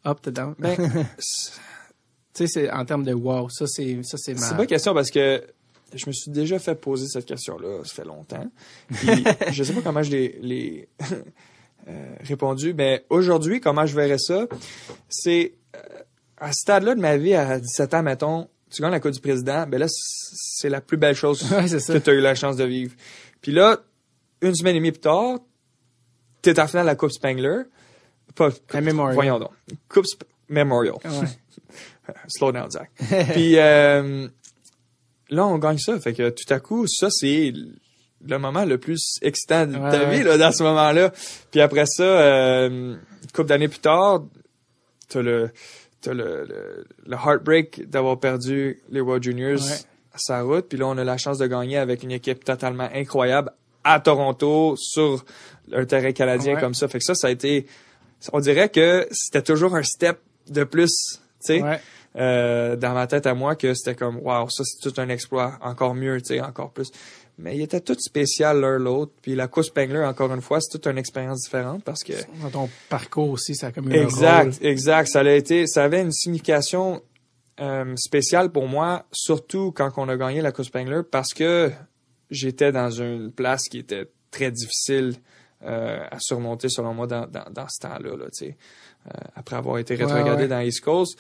[0.07, 0.77] Up to down Ben,
[1.19, 1.27] tu
[2.33, 5.11] sais c'est en termes de wow ça c'est ça c'est C'est ma une question parce
[5.11, 5.43] que
[5.97, 8.51] je me suis déjà fait poser cette question-là, ça fait longtemps.
[8.93, 10.89] Puis, je sais pas comment je l'ai l'ai,
[11.89, 14.47] euh, répondu, mais aujourd'hui, comment je verrais ça,
[15.09, 15.81] c'est euh,
[16.39, 19.21] à ce stade-là de ma vie, à 17 ans, mettons, tu gagnes la Coupe du
[19.21, 22.21] Président, ben là, c'est la plus belle chose ouais c'est ça que tu as eu
[22.21, 22.95] la chance de vivre.
[23.41, 23.81] Puis là,
[24.41, 25.39] une semaine et demie plus tard,
[26.43, 27.63] t'es en finale de la Coupe Spangler.
[28.35, 28.51] Pas,
[28.81, 29.15] Memorial.
[29.15, 29.51] Voyons donc.
[29.89, 30.07] Coupe
[30.49, 30.95] Memorial.
[31.05, 32.15] ouais.
[32.29, 32.91] Slow down, Zach.
[33.33, 34.29] Puis euh,
[35.31, 35.99] là, on gagne ça.
[36.01, 37.53] Fait que tout à coup, ça, c'est
[38.27, 41.13] le moment le plus excitant de Ouais, ta vie, là, dans ce moment-là.
[41.51, 44.25] Puis après ça, euh, une couple d'années plus tard,
[45.09, 45.51] t'as le,
[46.03, 49.77] t'as le, le, le heartbreak d'avoir perdu les World Juniors Ouais.
[50.13, 50.67] à sa route.
[50.69, 53.51] Puis là, on a la chance de gagner avec une équipe totalement incroyable
[53.83, 55.25] à Toronto, sur
[55.73, 56.61] un terrain canadien Ouais.
[56.61, 56.87] comme ça.
[56.89, 57.67] Fait que ça, ça a été...
[58.33, 60.19] On dirait que c'était toujours un step
[60.49, 61.63] de plus, tu sais.
[61.63, 61.81] Ouais.
[62.17, 65.59] Euh, dans ma tête à moi que c'était comme wow ça c'est tout un exploit
[65.61, 66.93] encore mieux tu sais encore plus.
[67.39, 70.71] Mais ils étaient tous spécial l'un l'autre puis la coupe Spengler encore une fois c'est
[70.71, 74.03] toute une expérience différente parce que dans ton parcours aussi ça a comme eu un
[74.05, 74.67] exact rôle.
[74.69, 75.09] exact.
[75.09, 77.03] Ça a été ça avait une signification
[77.59, 81.73] euh, spéciale pour moi surtout quand on a gagné la coupe Spengler parce que
[82.31, 85.15] j'étais dans une place qui était très difficile
[85.65, 88.27] euh, à surmonter selon moi dans, dans, dans ce temps-là là,
[89.07, 90.49] Euh, après avoir été rétrogradé ouais.
[90.49, 91.19] dans East Coast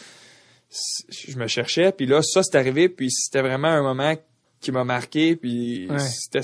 [1.08, 4.14] je me cherchais puis là ça c'est arrivé puis c'était vraiment un moment
[4.60, 5.98] qui m'a marqué puis Ouais.
[5.98, 6.40] c'était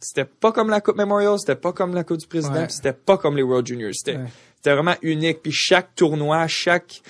[0.00, 3.18] c'était pas comme la Coupe Memorial c'était pas comme la Coupe du Président c'était pas
[3.18, 3.92] comme les World Juniors.
[3.94, 4.18] C'était
[4.56, 7.02] c'était vraiment unique puis chaque tournoi chaque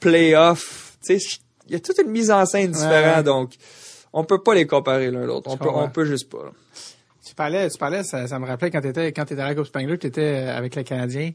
[0.00, 1.18] playoff il
[1.72, 3.54] y a toute une mise en scène différente donc
[4.12, 5.50] on peut pas les comparer l'un l'autre.
[5.50, 6.50] On peut on peut juste pas là.
[7.34, 9.66] Tu parlais, tu parlais, ça, ça me rappelait quand t'étais, quand t'étais à la Coupe
[9.66, 11.32] Spangler, tu étais avec les Canadiens.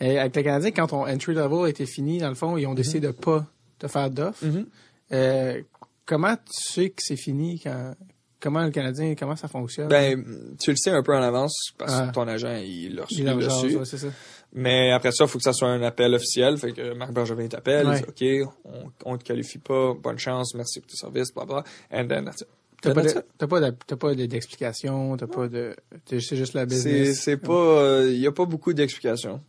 [0.00, 2.72] Et avec les Canadiens, quand ton entry level était fini, dans le fond, ils ont
[2.74, 3.44] décidé de pas
[3.78, 4.42] te faire d'offre.
[4.46, 4.66] Mhm.
[5.12, 5.60] Euh,
[6.06, 7.94] comment tu sais que c'est fini quand,
[8.40, 9.88] comment le Canadien, comment ça fonctionne?
[9.88, 10.24] ben
[10.58, 12.06] tu le sais un peu en avance parce Ouais.
[12.08, 14.06] que ton agent il l'a reçu, ouais, ça.
[14.54, 16.56] Mais après ça, il faut que ça soit un appel officiel.
[16.56, 18.00] Fait que Marc Bergevin t'appelle, Ouais.
[18.00, 21.44] il dit, OK, on, on te qualifie pas, bonne chance, merci pour tes services, bla
[21.44, 21.62] bla.
[21.92, 22.48] And then that's it.
[22.82, 25.74] T'as pas, de, pas de- t'as pas de- d'explication, t'as pas de,
[26.06, 27.20] c'est juste la business.
[27.20, 29.40] c'est pas, il y a pas beaucoup d'explications.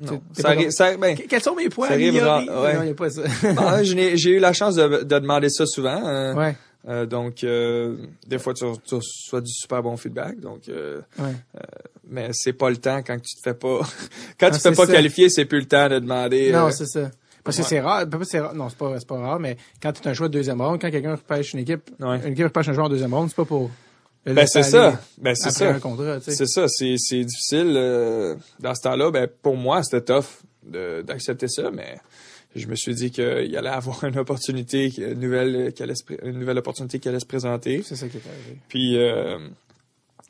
[0.00, 0.22] Non.
[0.32, 2.44] Ça arrive, ça, ben, Que- Quels sont mes points Ça arrive améliorés?
[2.48, 2.74] ra- ouais.
[2.76, 3.22] Non, y a pas ça.
[3.42, 6.00] ben, n'ai- j'ai eu la chance de, de demander ça souvent.
[6.04, 6.36] hein.
[6.36, 6.56] ouais,
[6.88, 7.96] Euh, donc, euh,
[8.26, 10.38] des fois, tu, tu reçois du super bon feedback.
[10.38, 11.32] Donc, euh, ouais.
[12.08, 13.80] mais c'est pas le temps quand tu te fais pas,
[14.38, 14.92] quand Ah, tu te fais c'est pas ça.
[14.92, 16.52] qualifier, c'est plus le temps de demander.
[16.52, 17.10] Non, euh, c'est ça.
[17.48, 19.92] Parce que c'est rare, pas- c'est rare, non, c'est pas, c'est pas rare, mais quand
[19.92, 22.18] tu as un choix de deuxième ronde, quand quelqu'un repêche une équipe, Ouais.
[22.24, 23.70] une équipe repêche un joueur en deuxième ronde, c'est pas pour
[24.26, 25.00] Ben, c'est ça.
[25.20, 25.78] Ben, c'est ça.
[26.20, 27.72] C'est ça, c'est, c'est difficile.
[27.76, 30.24] euh, dans ce temps-là, ben, pour moi, c'était tough
[30.66, 31.98] de, d'accepter ça, mais
[32.54, 36.38] je me suis dit qu'il allait avoir une opportunité, une nouvelle, qui allait se une
[36.38, 37.82] nouvelle opportunité qui allait se présenter.
[37.84, 38.58] C'est ça qui est arrivé.
[38.68, 39.38] Puis, euh,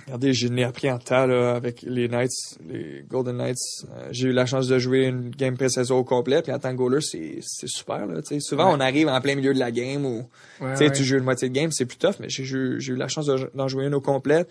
[0.08, 3.56] regardez, je l'ai appris en temps là, avec les Knights, les Golden Knights.
[3.90, 6.70] Euh, j'ai eu la chance de jouer une game pré-saison au complet, puis en tant
[6.72, 8.06] que goaler, c'est, c'est super.
[8.06, 8.40] Là, tu sais.
[8.40, 8.76] Souvent, Ouais.
[8.76, 10.28] on arrive en plein milieu de la game ou
[10.60, 10.90] Ouais, ouais.
[10.92, 13.08] tu joues une moitié de game, c'est plus tough, mais j'ai eu, j'ai eu la
[13.08, 14.44] chance de- d'en jouer une au complet.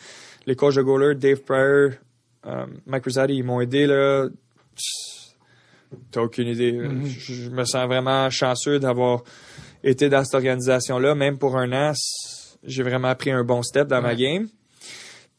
[0.45, 1.91] Les coachs de goaler, Dave Pryor,
[2.45, 4.27] euh, Mike Rosati, ils m'ont aidé, là.
[6.11, 6.73] T'as aucune idée.
[6.73, 7.05] Mhm.
[7.05, 9.23] je, je me sens vraiment chanceux d'avoir
[9.83, 11.93] été dans cette organisation-là, même pour un an.
[12.63, 14.47] j'ai vraiment pris un bon step dans ma game.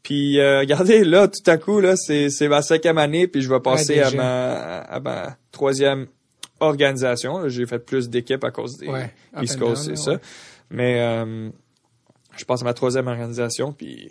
[0.08, 3.50] Puis euh, regardez là, tout à coup là, c'est c'est ma cinquième année, puis je
[3.50, 6.06] vais passer à ma à ma troisième
[6.60, 7.46] organisation.
[7.50, 9.12] J'ai fait plus d'équipes à cause des Ouais,
[9.42, 10.18] East Coast, c'est ça.
[10.70, 11.50] Mais euh,
[12.38, 14.10] je passe à ma troisième organisation, puis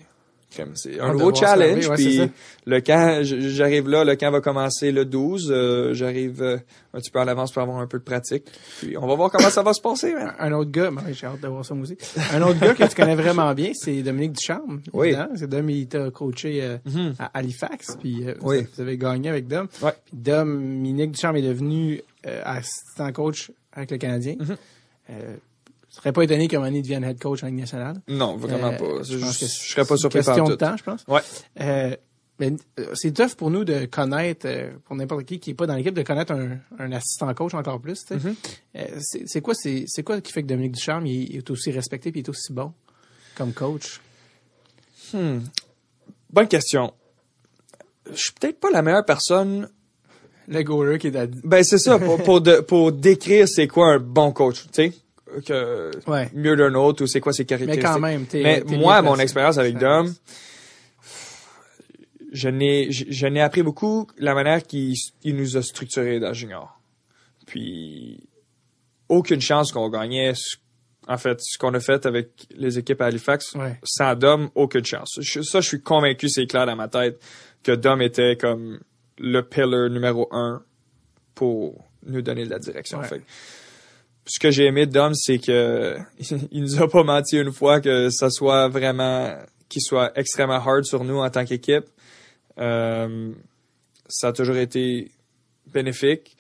[0.76, 1.88] c'est un de nouveau challenge.
[1.90, 2.22] ouais, puis
[2.66, 5.52] le camp, j'arrive là, le camp va commencer le 12.
[5.52, 6.58] euh, j'arrive euh,
[6.94, 8.46] un petit peu en avance pour avoir un peu de pratique.
[8.80, 10.14] Puis on va voir comment ça va se passer.
[10.14, 10.34] man.
[10.40, 11.98] Un autre gars, ben, j'ai hâte de voir ça aussi.
[12.34, 14.82] Un autre gars que tu connais vraiment bien, c'est Dominique Ducharme.
[14.94, 15.16] Oui.
[15.36, 17.14] C'est Dom, il t'a coaché euh, Mhm.
[17.20, 18.66] à Halifax, puis euh, Oui.
[18.76, 19.68] vous avez gagné avec Dom.
[19.82, 19.92] Ouais.
[20.06, 22.02] Puis Dominique Ducharme est devenu
[22.44, 24.36] assistant coach avec le Canadien.
[25.10, 25.16] Je
[25.98, 28.02] serais pas étonné qu'à un moment donné, il devienne head coach en Ligue nationale.
[28.08, 29.04] Non, vraiment Euh, pas.
[29.04, 30.52] Je, je pense que je serais pas c'est surpris une par question tout.
[30.52, 31.04] de temps, je pense.
[31.08, 31.22] Ouais.
[31.62, 31.96] Euh,
[32.40, 35.66] mais euh, c'est tough pour nous de connaître, euh, pour n'importe qui qui est pas
[35.66, 38.06] dans l'équipe, de connaître un, un assistant coach encore plus.
[38.12, 38.36] Mhm.
[38.76, 38.86] Euh,
[39.26, 42.24] c'est quoi, c'est quoi qui fait que Dominique Ducharme il, est aussi respecté puis il
[42.26, 42.74] est aussi bon
[43.36, 44.00] comme coach?
[45.14, 45.40] Hmm.
[46.32, 46.94] Bonne question.
[48.12, 49.70] Je suis peut-être pas la meilleure personne.
[50.50, 51.28] Le goaler qui est à...
[51.28, 54.94] Ben c'est ça pour pour, de- pour décrire c'est quoi un bon coach, tu sais,
[55.46, 56.30] que Ouais.
[56.34, 57.86] mieux d'un autre ou c'est quoi ses Mais caractéristiques.
[57.86, 58.42] quand même, t'es.
[58.44, 60.14] Mais moi, mon expérience avec Dom,
[62.32, 64.94] je n'ai je, n'ai appris beaucoup la manière qu'il
[65.24, 66.80] il nous a structuré dans junior.
[67.46, 68.20] Puis
[69.10, 70.34] aucune chance qu'on gagnait
[71.08, 73.80] en fait ce qu'on a fait avec les équipes à Halifax Ouais.
[73.84, 75.18] sans Dom aucune chance.
[75.22, 77.22] Je- ça je suis convaincu c'est clair dans ma tête
[77.64, 78.80] que Dom était comme
[79.18, 80.62] le pillar numéro un
[81.34, 83.00] pour nous donner de la direction.
[83.00, 83.08] Ouais.
[83.08, 83.22] Fait
[84.28, 85.98] ce que j'ai aimé de Dom, c'est que
[86.52, 89.36] il nous a pas menti une fois que ça soit vraiment
[89.70, 91.86] qu'il soit extrêmement hard sur nous en tant qu'équipe.
[92.60, 93.32] Euh,
[94.08, 95.12] ça a toujours été
[95.74, 96.38] bénéfique.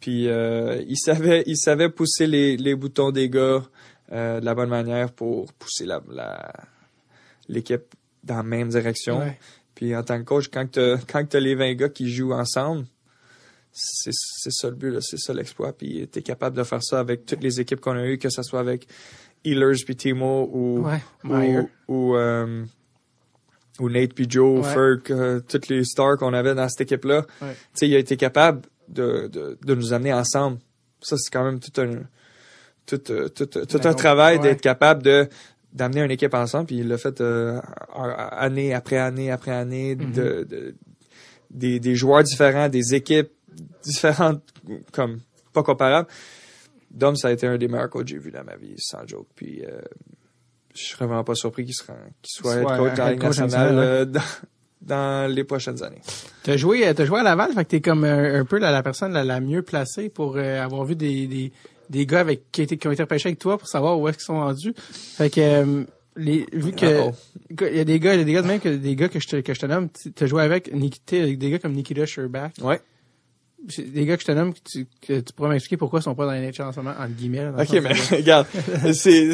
[0.00, 3.64] Puis euh, il savait il savait pousser les, les boutons des gars
[4.12, 6.52] euh, de la bonne manière pour pousser la la-
[7.48, 9.18] l'équipe dans la même direction.
[9.18, 9.38] Ouais.
[9.74, 12.84] Puis en tant que coach, quand tu quand t'as les 20 gars qui jouent ensemble,
[13.80, 15.72] c'est c'est ça le but, là, c'est ça l'exploit.
[15.72, 18.42] Puis t'es capable de faire ça avec toutes les équipes qu'on a eues, que ce
[18.42, 18.86] soit avec
[19.44, 21.00] Ehlers puis Timo ou Ouais.
[21.24, 22.64] Ou ou, euh,
[23.80, 24.72] ou Nate puis Joe, Ouais.
[24.74, 27.24] Ferg, euh, toutes les stars qu'on avait dans cette équipe-là.
[27.40, 27.52] Ouais.
[27.52, 30.58] Tu sais, il a été capable de, de, de nous amener ensemble.
[31.00, 31.90] Ça, c'est quand même tout un
[32.86, 34.42] tout, euh, tout, tout Ben, un travail ouais.
[34.42, 35.28] d'être capable de
[35.72, 36.66] d'amener une équipe ensemble.
[36.66, 37.60] Puis il l'a fait euh,
[37.94, 40.12] année après année après année Mhm.
[40.12, 40.74] de, de-
[41.50, 43.30] des, des joueurs différents, des équipes
[43.82, 44.42] différentes,
[44.92, 45.20] comme
[45.52, 46.08] pas comparables.
[46.90, 49.06] Dom, ça a été un des meilleurs coachs que j'ai vu dans ma vie, sans
[49.06, 49.28] joke.
[49.34, 49.80] Puis euh,
[50.74, 51.96] je serais vraiment pas surpris qu'il soit
[52.78, 53.20] coach dans la Ligue
[53.50, 54.20] nationale euh, dans,
[54.82, 56.00] dans les prochaines années.
[56.42, 58.70] T'as joué, euh, t'as joué à Laval, fait que t'es comme un, un peu la,
[58.70, 61.52] la personne la, la mieux placée pour euh, avoir vu des, des,
[61.90, 64.18] des gars avec qui, étaient- qui ont été repêchés avec toi pour savoir où est-ce
[64.18, 64.72] qu'ils sont rendus.
[64.76, 65.84] Fait que euh,
[66.16, 67.10] les, vu que
[67.60, 69.08] il y a des gars, il y a des gars de même que des gars
[69.08, 71.72] que je te que je te nomme, tu- t'as joué avec Nikita, des gars comme
[71.72, 72.52] Nikita Sherbach.
[72.62, 72.80] Ouais.
[73.92, 76.14] Des gars que je te nomme que tu, que tu pourrais m'expliquer pourquoi ils sont
[76.14, 77.44] pas dans les NHL en ce moment, entre guillemets.
[77.44, 78.46] là, dans Ok, sens mais que- regarde,
[78.94, 79.30] c'est,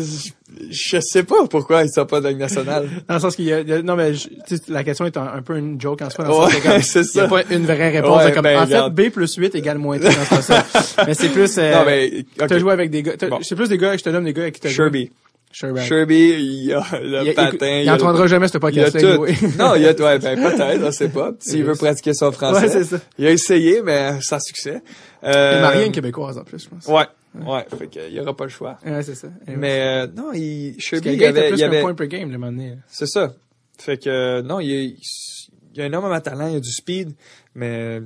[0.70, 2.88] je sais pas pourquoi ils sont pas dans la nationale.
[3.08, 4.28] Dans le sens qu'il y a, il y a- non mais je-
[4.68, 6.72] la question est un, un peu une joke en soi dans le sens que Ouais,
[6.74, 7.28] comme, c'est il y a ça.
[7.28, 8.96] pas une vraie réponse Ouais, comme ben, en regarde.
[9.00, 10.64] fait B plus 8 égale moins 3 c'est pas ça.
[11.06, 13.38] mais c'est plus euh, non, mais, t'as joué avec des gars Bon.
[13.42, 14.70] c'est plus des gars je te nomme des gars avec qui t'as.
[14.70, 15.10] Sherby.
[15.54, 16.16] Sherby,
[16.64, 17.66] il a le Il, il, patin.
[17.80, 19.26] il, le- entendra jamais ce il a podcast tout.
[19.58, 21.32] non, il a, ouais, ben, peut-être, on sait pas.
[21.38, 22.62] S'il veut pratiquer son français.
[22.62, 22.98] Ouais, c'est ça.
[23.18, 24.82] Il a essayé, mais sans succès.
[25.22, 26.86] Il Euh, est marié à une québécoise en plus, je pense.
[26.86, 27.06] Ouais.
[27.46, 28.78] Ouais, fait qu'il y aura pas le choix.
[28.86, 29.28] Ouais, c'est ça.
[29.48, 32.06] Mais, euh, non, il, Sherby, le il était avait, plus il qu'un avait, point per
[32.08, 32.76] game le moment donné.
[32.88, 33.32] c'est ça.
[33.78, 36.70] Fait que, euh, non, il, il y a énormément de talent, il y a du
[36.70, 37.12] speed,
[37.56, 38.00] mais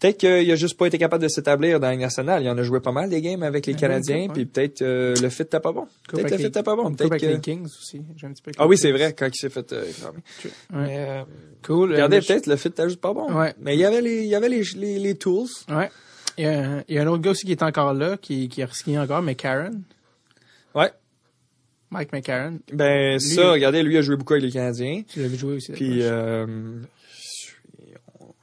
[0.00, 2.42] peut-être qu'il a juste pas été capable de s'établir dans la nationale.
[2.42, 5.28] Il en a joué pas mal des games avec les Canadiens, puis peut-être euh, le
[5.28, 5.86] fit t'as pas bon.
[6.08, 6.92] Peut-être le fit t'as pas bon.
[6.94, 7.26] Peut-être que...
[7.26, 8.00] les Kings aussi.
[8.24, 9.84] Un petit peu Ah oui, c'est vrai, quand il s'est fait euh.
[9.84, 10.50] Ouais.
[10.72, 11.22] Mais, euh,
[11.62, 11.92] Cool.
[11.92, 13.32] regardez, Euh, je- peut-être le fit t'as juste pas bon.
[13.32, 13.54] Ouais.
[13.60, 15.46] Mais il y avait les, il y avait les, les, les tools.
[15.68, 15.90] Ouais.
[16.38, 18.48] Il y, a, il y a un autre gars aussi qui est encore là, qui,
[18.48, 19.82] qui a risqué encore, mais Karen.
[20.74, 20.90] Ouais.
[21.90, 22.60] Mike McCarron.
[22.72, 25.02] Ben, Lui- ça, regardez, lui a joué beaucoup avec les Canadiens.
[25.08, 25.72] Tu vu jouer aussi.
[25.72, 26.46] Puis, euh,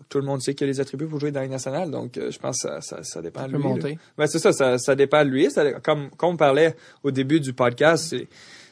[0.09, 1.91] tout le monde sait qu'il y a les attributs pour jouer dans la Ligue nationale,
[1.91, 3.63] donc euh, je pense que ça, ça, ça dépend Ça de lui.
[3.63, 3.99] monter.
[4.17, 5.49] Ben, c'est ça, ça, ça dépend de lui.
[5.51, 8.27] Ça- comme, comme on parlait au début du podcast, c'est,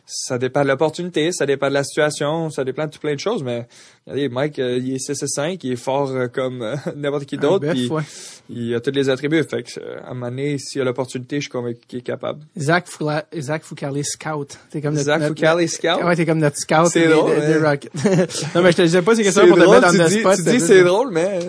[0.05, 3.19] ça dépend de l'opportunité, ça dépend de la situation, ça dépend de tout plein de
[3.19, 3.67] choses, mais
[4.05, 7.25] regardez, Mike, euh, il est 6 et 5, il est fort euh, comme euh, n'importe
[7.25, 8.03] qui d'autre, puis ouais.
[8.49, 9.43] il a tous les attributs.
[9.43, 12.41] Fait que, à un moment donné, s'il a l'opportunité, je suis convaincu qu'il est capable.
[12.57, 14.59] Zach, Fula, Zach Foucalé Scout.
[14.69, 16.03] T'es comme notre, Zach notre- Foucalé Scout?
[16.03, 17.57] Ouais, t'es comme notre scout C'est des, drôle, des-.
[17.57, 17.91] Rockets.
[18.55, 20.09] non, mais je te disais pas ces questions pour te drôle, mettre tu dans le
[20.09, 20.35] dis, spot.
[20.35, 21.39] tu dis c'est drôle, mais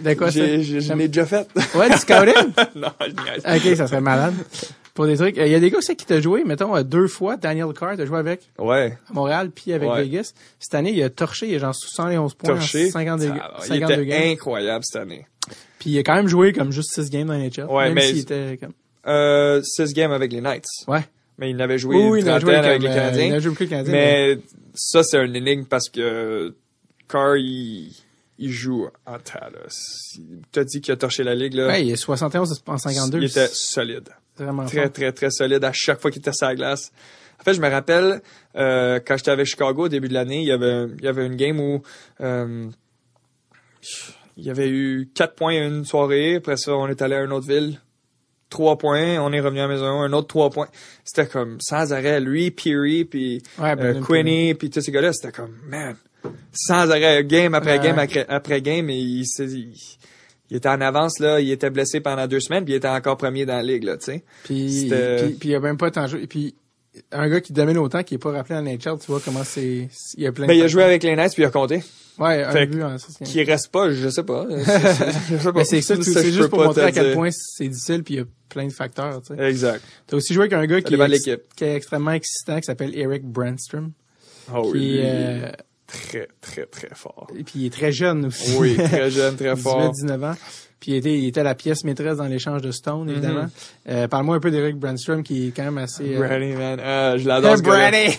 [0.00, 1.48] De quoi je l'ai déjà fait.
[1.74, 2.34] Ouais, du scouting?
[2.76, 3.70] non, je niaise.
[3.70, 4.34] ok, ça serait malade.
[4.94, 5.36] Pour des trucs.
[5.36, 7.36] Il y a des gars aussi qui t'ont joué, mettons, euh, deux fois.
[7.36, 8.96] Daniel Carr, t'as joué avec Ouais.
[9.10, 10.02] à Montréal, puis avec Ouais.
[10.04, 10.32] Vegas.
[10.60, 12.90] Cette année, il a torché, il a genre 111 points, en Torché?
[12.90, 14.30] 52, Ça va, il 52 était games.
[14.32, 15.26] incroyable cette année.
[15.78, 17.66] Puis il a quand même joué comme juste 6 games dans les NHL.
[17.66, 18.72] Ouais, même mais- s'il était comme...
[19.06, 20.64] Euh, 6 games avec les Knights.
[20.88, 21.00] Ouais.
[21.36, 23.34] Mais il avait joué Oui, une il a joué trentaine avec les euh, Canadiens.
[23.36, 23.92] il joué Canadiens.
[23.92, 24.42] mais- Mais
[24.74, 26.54] ça, c'est un énigme parce que
[27.08, 27.92] Carr, il,
[28.38, 29.50] il jout en tas.
[29.52, 29.60] là.
[30.16, 31.54] Il t'a dit qu'il a torché la ligue.
[31.54, 31.68] Là.
[31.68, 33.18] Ouais, il est 71 en 52.
[33.18, 34.08] Il était solide.
[34.36, 34.92] Vraiment Très, fort.
[34.92, 36.90] très, très solide à chaque fois qu'il était sur la glace.
[37.40, 38.22] En fait, je me rappelle,
[38.56, 41.26] euh, quand j'étais avec Chicago au début de l'année, il y avait, il y avait
[41.26, 41.82] une game où
[42.20, 42.68] euh,
[44.36, 46.36] il y avait eu quatre points une soirée.
[46.36, 47.80] Après ça, on est allé à une autre ville.
[48.50, 50.68] Trois points, on est revenu à la maison, un autre trois points.
[51.04, 52.20] C'était comme sans arrêt.
[52.20, 55.96] Lui, Peary, puis Ouais, euh, Quinny, puis tous ces gars-là, c'était comme, man,
[56.52, 59.74] sans arrêt, game après game après, après game, et il, s'est- il,
[60.50, 63.16] il était en avance, là, il était blessé pendant deux semaines, puis il était encore
[63.16, 64.24] premier dans la ligue, là, tu sais.
[64.44, 66.26] Puis, puis, puis il a même pas tant joué.
[66.26, 66.54] Puis,
[67.10, 69.88] un gars qui domine autant, qui est pas rappelé en NHL, tu vois comment c'est,
[70.16, 71.50] il y a plein Ben, de il a joué avec les Knights, puis il a
[71.50, 71.82] compté.
[72.18, 72.98] Ouais, un but en games.
[73.24, 74.46] Qui reste pas, je sais pas.
[75.28, 75.52] Je sais pas.
[75.56, 77.14] Mais c'est ça, c'est juste pour montrer à quel dire.
[77.14, 79.42] point c'est difficile puis il y a plein de facteurs, tu sais.
[79.48, 79.82] Exact.
[80.06, 83.90] T'as aussi joué avec un gars qui est, qui extrêmement excitant, qui s'appelle Eric Brandstrom.
[84.54, 85.50] Oh, qui, lui, euh,
[85.94, 87.28] très, très, très fort.
[87.38, 88.56] et puis il est très jeune aussi.
[88.58, 89.90] Oui, très jeune, très fort.
[89.90, 90.34] 19 ans.
[90.80, 93.44] Puis il était, il était la pièce maîtresse dans l'échange de Stone, évidemment.
[93.44, 93.50] Mhm.
[93.88, 96.14] Euh, Parle-moi un peu d'Eric Brandstrom, qui est quand même assez...
[96.14, 96.78] euh, Brady, man.
[96.84, 97.62] Ah, je l'adore, ce!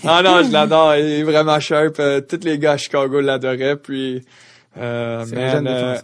[0.07, 0.95] Ah non, je l'adore.
[0.95, 1.99] Il est vraiment sharp.
[1.99, 3.76] Euh, tous les gars à Chicago l'adoraient.
[3.77, 4.26] Puis,
[4.77, 5.97] euh, man, euh.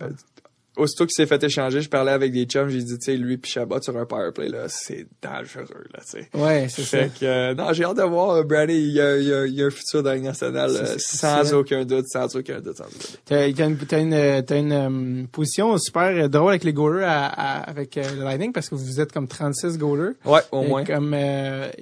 [0.81, 2.69] Aussitôt qu'il s'est fait échanger, je parlais avec des chums.
[2.69, 6.19] J'ai dit, tu sais, lui puis Chabot sur un powerplay, là, c'est dangereux, là, tu
[6.21, 6.29] sais.
[6.33, 6.97] Ouais, c'est ça.
[6.99, 8.73] Fait que, euh, non, j'ai hâte de voir euh, Brady.
[8.73, 11.53] Il y a, il y a, il y a un futur dans nationale, euh, sans
[11.53, 13.19] aucun doute, sans aucun doute, sans doute.
[13.25, 17.59] T'as une, t'as une, t'as une euh, position super drôle avec les goalers à- à-
[17.69, 20.13] avec le Lightning parce que vous êtes comme 36 goalers.
[20.25, 20.83] Ouais, au Et moins.
[20.83, 21.15] Comme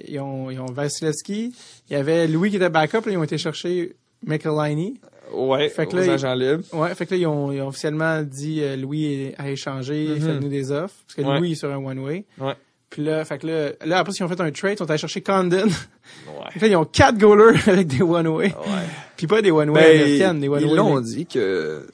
[0.06, 1.52] ils ont, ils ont Vasilevski,
[1.88, 3.94] il y avait Louis qui était backup, là, ils ont été chercher
[4.26, 4.94] Liney.
[5.32, 6.64] Ouais, Fait que aux là, il- agents libres.
[6.72, 10.20] Ouais, fait que là ils ont, ils ont officiellement dit euh, Louis a échangé, Mhm.
[10.20, 11.38] faites-nous des offres parce que Ouais.
[11.38, 12.24] Louis est sur un one way.
[12.38, 12.54] Ouais.
[12.88, 14.98] Puis là, fait que là, là après ils ont fait un trade, ils sont allés
[14.98, 15.66] chercher Condon.
[16.26, 16.50] Ouais.
[16.52, 18.86] fait là ils ont quatre goalers avec des one way, Ouais.
[19.16, 21.86] puis pas des one way Ben, américaines, des one ils l'ont dit que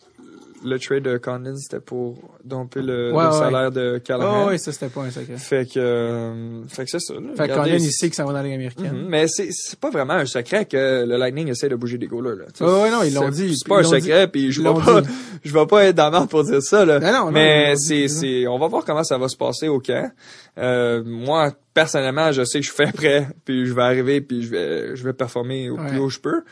[0.64, 3.38] le trade de Condon, c'était pour domper le, Ouais, le ouais.
[3.38, 4.44] salaire de Callahan.
[4.44, 5.36] Oh, ouais, ça c'était pas un secret.
[5.36, 7.14] Fait que, euh, fait que c'est ça.
[7.14, 7.20] là.
[7.36, 8.92] Fait que Condon il sait que ça va dans la Ligue américaine.
[9.02, 9.08] Mhm.
[9.08, 12.36] Mais c'est, c'est pas vraiment un secret que le Lightning essaie de bouger des goalers,
[12.36, 12.44] là.
[12.66, 13.56] Ouais, ouais, non, ils l'ont dit.
[13.56, 15.02] C'est pas un secret, puis je vais pas,
[15.44, 16.98] je vais pas être dans pour dire ça, là.
[17.00, 19.78] Non, non, Mais c'est, c'est c'est, on va voir comment ça va se passer au
[19.80, 20.10] camp.
[20.58, 24.42] Euh, moi, personnellement, je sais que je suis fait prêt, puis je vais arriver, puis
[24.42, 25.88] je vais, je vais performer au Ouais.
[25.88, 26.42] plus haut que je peux.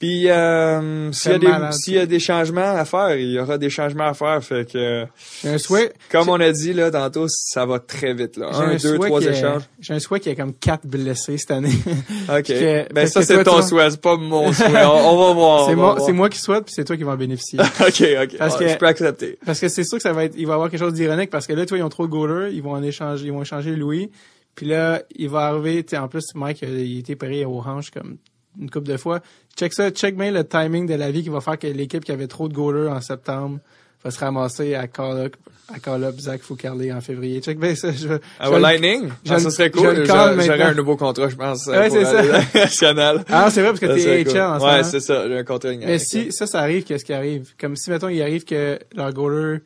[0.00, 1.72] Puis, euh, s'il y a C'est des, malade.
[1.74, 4.66] s'il y a des changements à faire, il y aura des changements à faire, fait
[4.72, 5.04] que,
[5.42, 5.92] J'ai un souhait.
[6.10, 8.48] comme on a dit, là, tantôt, ça va très vite, là.
[8.50, 9.62] J'ai Un, un deux, souhait trois échanges.
[9.78, 11.74] J'ai un souhait qu'il y ait comme quatre blessés cette année.
[12.30, 12.44] OK.
[12.44, 14.84] que- ben, ça, c'est ton toi- souhait, c'est pas mon souhait.
[14.86, 15.66] On, on va voir.
[15.68, 17.58] c'est moi, c'est moi qui souhaite puis c'est toi qui vas en bénéficier.
[17.80, 18.36] OK, OK.
[18.38, 19.38] Parce Ah, que- Je peux accepter.
[19.44, 21.28] parce que c'est sûr que ça va être, il va y avoir quelque chose d'ironique
[21.28, 23.42] parce que là, toi, ils ont trop de goalers, ils vont en échanger, ils vont
[23.42, 24.10] échanger Louis.
[24.54, 27.60] Puis là, il va arriver, tu sais, en plus, Mike, il a été payé aux
[27.60, 28.16] hanches comme
[28.58, 29.20] une couple de fois.
[29.56, 32.12] Check ça, check bien le timing de la vie qui va faire que l'équipe qui
[32.12, 33.58] avait trop de goalers en septembre
[34.02, 35.36] va se ramasser à call up,
[35.74, 37.40] à call up Zach Foucarlé en février.
[37.42, 38.08] Check bien ça, je
[38.38, 39.10] Ah, vais- Lightning?
[39.26, 40.06] je Ah, ça serait cool.
[40.06, 41.66] J'aurais un nouveau contrat, je pense.
[41.66, 42.22] Ouais, c'est ça.
[42.54, 43.24] nationale.
[43.28, 44.40] Ah, c'est vrai parce que t'es serait HL cool.
[44.40, 45.28] en ce Ouais, c'est ça.
[45.28, 47.50] J'ai un contrat Mais si ça, ça arrive, qu'est-ce qui arrive?
[47.60, 49.58] Comme si, mettons, il arrive que leur goaler,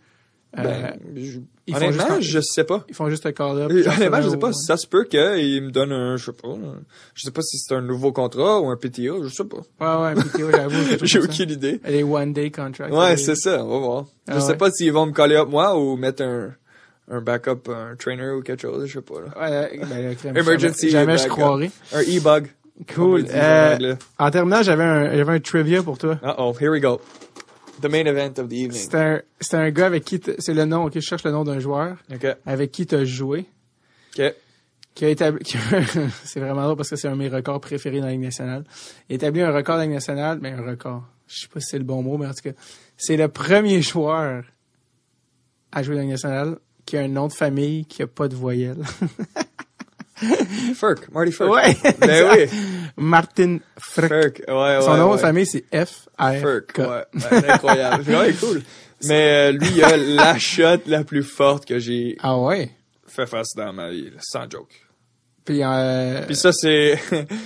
[0.59, 0.97] euh, Ben,
[1.67, 2.85] ils font juste honnêtement, un- je sais pas.
[2.89, 3.71] ils font juste un call-up.
[3.71, 4.53] Honnêtement, je sais pas.
[4.53, 6.49] Ça se peut qu'il me donne un, je sais pas.
[7.15, 9.57] Je sais pas si c'est un nouveau contrat ou un PTO, je sais pas.
[9.81, 10.77] Ouais, ouais, un PTO, j'avoue.
[11.07, 11.81] J'ai aucune idée.
[11.87, 12.93] Les one-day contracts.
[12.93, 14.05] Ouais, c'est ça, on va voir.
[14.29, 14.57] Ah je sais ouais.
[14.57, 16.55] pas s'ils vont me coller up moi ou mettre un,
[17.11, 19.21] un backup, un trainer ou quelque chose, je sais pas.
[19.21, 19.61] Là.
[19.71, 21.71] Ouais, ben, crème, Emergency Jamais, jamais je croirais.
[21.93, 22.49] Un e-bug.
[22.93, 23.25] Cool.
[23.33, 26.19] Euh, en terminant, j'avais un, j'avais un trivia pour toi.
[26.25, 27.01] Uh-oh, here we go.
[27.81, 28.73] The main event of the evening.
[28.73, 29.23] C'était un,
[29.59, 32.27] un gars avec qui, c'est le nom, ok, je cherche le nom d'un joueur, OK.
[32.47, 33.47] avec qui t'as joué,
[34.19, 34.35] OK.
[34.95, 35.61] qui a établi, qui a-
[36.25, 38.65] c'est vraiment drôle parce que c'est un de mes records préférés dans la Ligue nationale.
[39.09, 41.05] Il a établi un record dans la Ligue nationale, mais un record.
[41.27, 42.57] Je sais pas si c'est le bon mot, mais en tout cas,
[42.97, 44.45] c'est le premier joueur
[45.73, 48.29] à jouer dans la Ligue nationale qui a un nom de famille qui a pas
[48.29, 48.77] de voyelle.
[50.75, 51.11] Furk.
[51.13, 51.51] Marty Furk.
[51.51, 51.77] ouais.
[51.99, 52.59] Ben oui.
[52.97, 54.09] Martin Frick.
[54.09, 54.43] Furk.
[54.49, 54.83] Ouais, ouais.
[54.83, 55.17] Son nom ouais.
[55.17, 56.73] de famille, c'est F R Furk.
[56.79, 56.87] Ouais.
[57.33, 58.05] ouais incroyable.
[58.13, 58.63] Ouais, cool.
[59.05, 62.71] Mais euh, lui, il a la shot la plus forte que j'ai Ah ouais?
[63.07, 64.71] fait face dans ma vie, sans joke.
[65.45, 66.99] Puis, euh, Puis ça, c'est...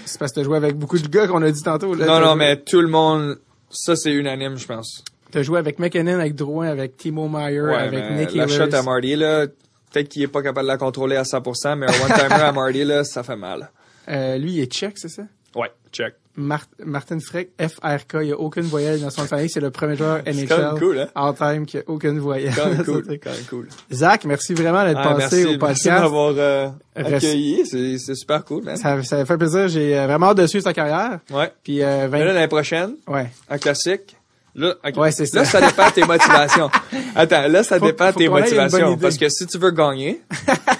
[0.04, 1.94] c'est parce que t'as joué avec beaucoup de gars qu'on a dit tantôt.
[1.94, 3.38] Là, non, non, joué- mais tout le monde...
[3.70, 5.04] Ça, c'est unanime, je pense.
[5.30, 9.46] T'as joué avec McKinnon, avec Timo Meyer, Ouais, avec Nick la shot à Marty, là,
[9.92, 12.84] peut-être qu'il est pas capable de la contrôler à 100%, mais un one-timer à Marty,
[12.84, 13.70] là, ça fait mal.
[14.08, 15.22] Euh, lui, il est tchèque, c'est ça?
[15.54, 16.14] Ouais, check.
[16.36, 19.48] Mar- Martin Freck, FRK, il n'y a aucune voyelle dans son famille.
[19.50, 21.08] C'est le premier joueur C'est quand même NHL cool, hein?
[21.16, 22.54] all time qui a aucune voyelle.
[22.54, 23.68] Quand même cool, quand même cool.
[23.92, 26.02] Zach, merci vraiment d'être Ah, passé merci, au merci podcast.
[26.02, 27.66] d'avoir euh, accueilli.
[27.66, 28.76] C'est, super cool, man.
[28.76, 29.66] Ça, ça fait plaisir.
[29.66, 31.18] J'ai euh, vraiment hâte de suivre sa carrière.
[31.32, 31.50] Ouais.
[31.64, 32.32] Puis, euh, Mais là, 20...
[32.34, 33.30] l'année prochaine, Ouais.
[33.50, 34.16] en classique,
[34.54, 34.96] là, ok.
[34.96, 35.38] Ouais, c'est ça.
[35.38, 36.70] Là, ça dépend de tes motivations.
[37.14, 38.96] Attends, là, ça Faut- dépend de tes motivations.
[38.96, 40.20] Parce que si tu veux gagner,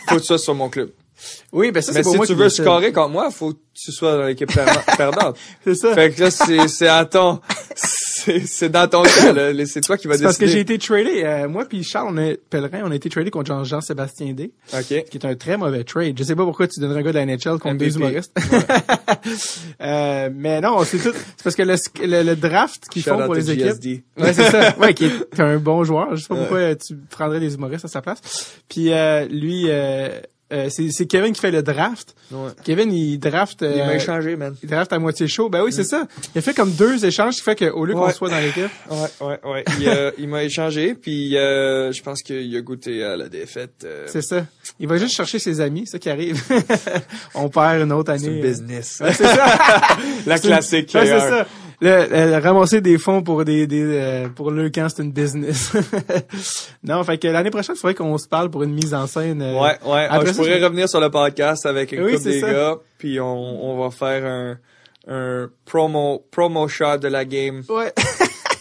[0.08, 0.90] faut que tu sois sur mon club.
[1.52, 3.90] Oui, ben ça, Mais c'est si moi tu veux scorer contre moi, faut que tu
[3.90, 4.64] sois dans l'équipe per-
[4.96, 5.36] perdante.
[5.64, 5.92] C'est ça.
[5.94, 7.40] Fait que là, c'est, c'est à ton,
[8.46, 9.66] c'est, dans ton cas, là.
[9.66, 10.74] C'est toi qui vas C'est parce que j'ai décider.
[10.74, 11.22] été tradé.
[11.24, 14.52] euh, moi puis Charles, on est Pellerin, on a été tradé contre Jean- Jean-Sébastien D,
[14.74, 15.04] OK.
[15.10, 16.16] qui est un très mauvais trade.
[16.18, 17.84] Je sais pas pourquoi tu donnerais un gars de la NHL contre MVP.
[17.86, 18.32] deux humoristes.
[19.80, 21.12] Euh, mais non, c'est tout.
[21.36, 21.74] C'est parce que le,
[22.06, 24.02] le, le draft qu'ils font pour les équipes.
[24.18, 24.76] Ouais, c'est ça.
[24.78, 26.14] Ouais, qui est un bon joueur.
[26.16, 28.20] Je sais pas pourquoi euh, tu prendrais des humoristes à sa place.
[28.68, 29.66] Puis euh, lui,
[30.52, 32.14] euh, euh, c'est c'est Kevin qui fait le draft.
[32.30, 32.50] Ouais.
[32.64, 33.58] Kevin, il draft.
[33.60, 34.54] Il m'a euh, échangé, man.
[34.62, 35.48] il draft à moitié chaud.
[35.50, 36.06] Ben oui, c'est ça.
[36.34, 38.12] Il a fait comme deux échanges qui fait qu'au lieu qu'on Ouais.
[38.12, 38.64] soit dans l'équipe.
[38.90, 39.64] Ouais, ouais, ouais.
[39.80, 43.84] Il, euh, il m'a échangé, puis euh, je pense qu'il a goûté à la défaite.
[43.84, 44.46] euh, C'est ça.
[44.80, 46.42] Il va juste chercher ses amis, ça qui arrive.
[47.34, 48.24] On perd une autre année.
[48.24, 48.98] c'est le business.
[49.02, 49.56] Ouais, c'est ça.
[50.26, 50.90] La classique.
[50.94, 51.46] Ouais, c'est euh, ça.
[51.80, 55.72] Le, le- ramasser des fonds pour des, des euh, pour le camp, c'est une business.
[56.82, 59.40] non, fait que l'année prochaine, il faudrait qu'on se parle pour une mise en scène.
[59.42, 60.06] euh, Ouais, ouais.
[60.10, 62.52] Après je ça, pourrais je- revenir sur le podcast avec une Oui, couple des ça.
[62.52, 64.58] gars, puis on, on va faire un,
[65.06, 67.62] un promo, promo shot de la game.
[67.68, 67.92] Ouais.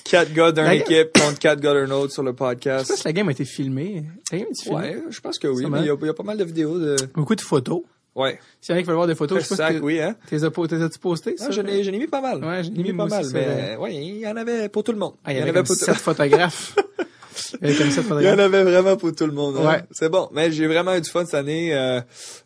[0.09, 2.95] Quatre gars d'une équipe contre quatre gars d'un autre sur le Je sais pas podcast.
[2.95, 4.05] si la game a été filmée.
[4.31, 4.77] La game a été filmée.
[4.79, 6.95] Ouais, je pense que oui, mais il y, y a pas mal de vidéos de...
[7.13, 7.81] Beaucoup de photos.
[8.17, 8.39] Ouais.
[8.59, 10.15] S'il y en a qui veulent voir des photos, je sais pas Sac, oui, hein.
[10.27, 11.45] t'es as-tu posté, ça?
[11.45, 12.43] Non, j'en ai, j'en ai mis pas mal.
[12.43, 14.35] Ouais, j'en ai J'en ai mis mis pas mal, aussi, mais ouais, il y en
[14.35, 15.13] avait pour tout le monde.
[15.23, 16.75] Ah, il y avait avait pour sept photographes.
[17.61, 19.57] Il y en avait vraiment pour tout le monde.
[19.59, 19.67] hein.
[19.67, 19.83] Ouais.
[19.91, 20.27] C'est bon.
[20.33, 21.75] Mais j'ai vraiment eu du fun cette année.
[21.75, 22.01] Euh,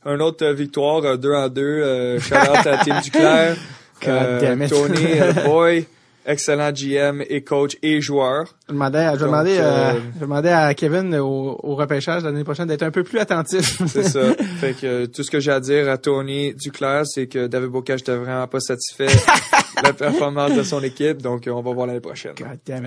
[0.05, 1.61] un autre euh, victoire, euh, deux en deux.
[1.63, 3.55] Euh, shout out à Team Duclair.
[4.03, 4.69] It.
[4.69, 5.85] Tony, euh, Boy,
[6.25, 8.45] excellent GM et coach et joueur.
[8.67, 12.43] Je demandais, je Donc, demandais, euh, euh, je demandais à Kevin au, au repêchage l'année
[12.43, 13.81] prochaine d'être un peu plus attentif.
[13.87, 14.33] C'est ça.
[14.59, 17.69] fait que euh, tout ce que j'ai à dire à Tony Duclair, c'est que David
[17.69, 21.21] Bocage n'était vraiment pas satisfait de la performance de son équipe.
[21.21, 22.33] Donc, euh, on va voir l'année prochaine.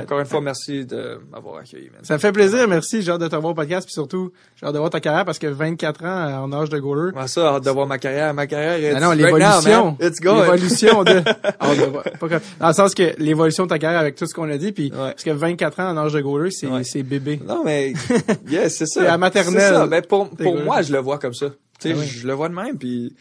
[0.01, 2.01] Encore une fois, merci de m'avoir accueilli, man.
[2.03, 3.03] Ça me fait plaisir, merci.
[3.03, 5.25] J'ai hâte de te voir au podcast, puis surtout, j'ai hâte de voir ta carrière
[5.25, 7.13] parce que 24 ans euh, en âge de goaler.
[7.13, 8.33] Comment ça, hâte de voir ma carrière.
[8.33, 9.85] Ma carrière est Ah non, right now, l'évolution.
[9.99, 10.09] man.
[10.09, 10.43] It's going.
[10.43, 11.13] L'évolution de,
[11.61, 12.05] hâte de voir.
[12.05, 14.57] Pas comme- dans le sens que l'évolution de ta carrière avec tout ce qu'on a
[14.59, 14.97] dit, puis Ouais.
[15.11, 17.03] parce que 24 ans en âge de goaler, c'est, Ouais.
[17.03, 17.41] bébé.
[17.47, 17.93] Non, mais,
[18.49, 19.01] yes, c'est ça.
[19.03, 19.61] C'est à maternelle.
[19.61, 19.87] Ça.
[19.87, 21.51] Ben, pour, pour moi, je le vois comme ça.
[21.81, 22.07] Tu sais, Ah oui.
[22.07, 23.15] je le vois de même, puis,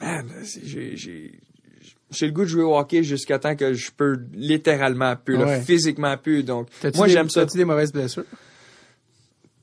[0.00, 0.26] man,
[0.64, 1.32] j'ai, j'ai,
[2.10, 5.60] j'ai le goût de jouer au hockey jusqu'à temps que je peux littéralement plus, là,
[5.60, 6.42] physiquement plus.
[6.42, 7.42] Donc, moi, j'aime ça.
[7.42, 8.24] T'as-tu des mauvaises blessures?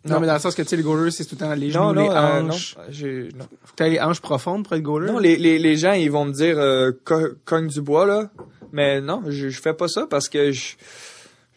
[0.04, 0.20] Non, Non.
[0.22, 1.84] mais dans le sens que, tu sais, les goalers, c'est tout le temps les genoux,
[1.84, 2.76] Non, non, les euh, non, hanches.
[2.90, 3.46] j'ai, non.
[3.64, 5.12] Faut que t'aies les hanches profondes pour être goaler?
[5.12, 8.32] Non, les, les, les gens, ils vont me dire, euh, co- cogne du bois, là.
[8.72, 10.76] Mais non, je, je fais pas ça parce que je,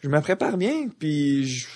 [0.03, 1.67] je me prépare bien, puis je,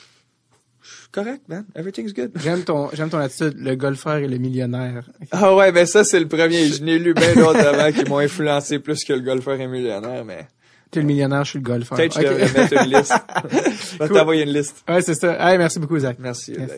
[0.81, 1.65] je suis correct, man.
[1.75, 2.31] Everything's good.
[2.35, 5.09] J'aime ton, j'aime ton attitude, le golfeur et le millionnaire.
[5.31, 6.67] Ah ouais, ben ça, c'est le premier.
[6.67, 10.23] Je n'ai lu bien d'autres avant qui m'ont influencé plus que le golfeur et millionnaire,
[10.25, 10.47] mais
[10.91, 11.97] T'es le millionnaire, je suis le golfeur.
[11.97, 13.13] peut-être que je devrais mettre une liste.
[13.93, 14.17] Je vais Cool.
[14.17, 14.83] t'envoyer une liste.
[14.89, 15.37] Ouais, c'est ça.
[15.51, 16.17] Hey, merci beaucoup, Zach.
[16.19, 16.71] Merci, Yes.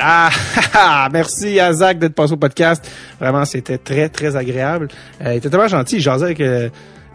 [0.00, 0.30] Ah,
[0.74, 2.88] ah, merci à Zach d'être passé au podcast.
[3.20, 4.88] Vraiment, c'était très, très agréable.
[5.24, 5.96] Euh, il était tellement gentil.
[5.96, 6.68] Il jasait avec euh,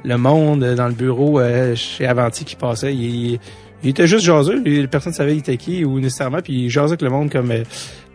[0.03, 2.93] le monde dans le bureau euh, chez Avanti qui passait.
[2.93, 3.39] Il,
[3.83, 4.63] il était juste jaseux.
[4.89, 6.41] Personne ne savait il était qui ou nécessairement.
[6.41, 7.51] Puis il jasait avec le monde comme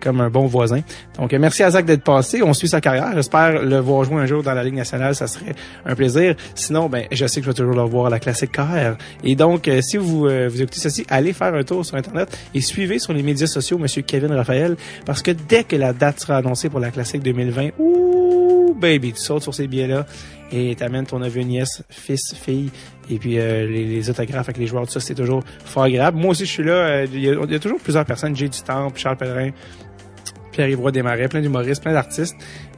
[0.00, 0.80] comme un bon voisin.
[1.18, 2.42] Donc, merci à Zach d'être passé.
[2.42, 3.10] On suit sa carrière.
[3.14, 5.14] J'espère le voir jouer un jour dans la Ligue nationale.
[5.14, 5.54] Ça serait
[5.84, 6.34] un plaisir.
[6.54, 8.96] Sinon, ben, je sais que je vais toujours le voir à la classique KR.
[9.24, 12.36] Et donc, euh, si vous, euh, vous écoutez ceci, allez faire un tour sur Internet
[12.54, 14.76] et suivez sur les médias sociaux Monsieur Kevin Raphaël.
[15.04, 19.20] Parce que dès que la date sera annoncée pour la classique 2020, ouh, baby, tu
[19.20, 20.06] sautes sur ces billets-là
[20.50, 22.70] et t'amènes ton neveu, nièce, fils, fille,
[23.10, 26.18] et puis euh, les, les autographes avec les joueurs, tout ça, c'est toujours fort agréable.
[26.18, 26.72] Moi aussi, je suis là.
[26.72, 28.34] euh, Il y, a- y a toujours plusieurs personnes.
[28.36, 29.50] J'ai du temps, Charles Pellerin,
[30.52, 32.34] Pierre-Yves Desmarais, plein d'humoristes, plein d'artistes.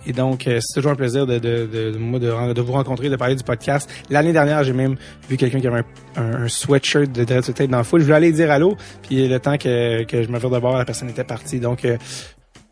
[0.07, 3.16] Et donc, euh, c'est toujours un plaisir de, de, de, de, de, vous rencontrer, de
[3.16, 3.89] parler du podcast.
[4.09, 4.97] L'année dernière, j'ai même
[5.28, 5.82] vu quelqu'un qui avait
[6.16, 8.01] un, un, un sweatshirt de Dread Tête dans le foot.
[8.01, 10.77] Je voulais aller dire allô, puis le temps que, que je me vire de bord,
[10.78, 11.61] la personne était partie.
[11.61, 11.97] Donc, euh,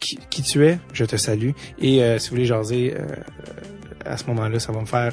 [0.00, 1.50] qui, qui tu es, je te salue.
[1.80, 3.04] Et euh, si vous voulez jaser, euh,
[4.06, 5.12] à ce moment-là, ça va me faire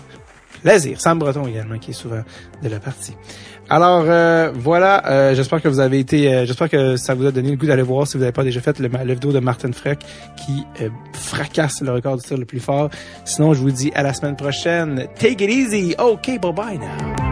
[0.61, 0.99] plaisir.
[0.99, 2.23] Sam Breton également, qui est souvent
[2.63, 3.13] de la partie.
[3.69, 7.31] Alors euh, voilà, euh, j'espère que vous avez été, euh, j'espère que ça vous a
[7.31, 9.39] donné le goût d'aller voir si vous n'avez pas déjà fait le, le vidéo de
[9.39, 9.99] Martin Freck
[10.45, 12.91] qui euh, fracasse le record du tir le plus fort.
[13.25, 15.07] Sinon, je vous dis à la semaine prochaine.
[15.17, 15.95] Take it easy.
[15.97, 17.24] Okay, bye bye now.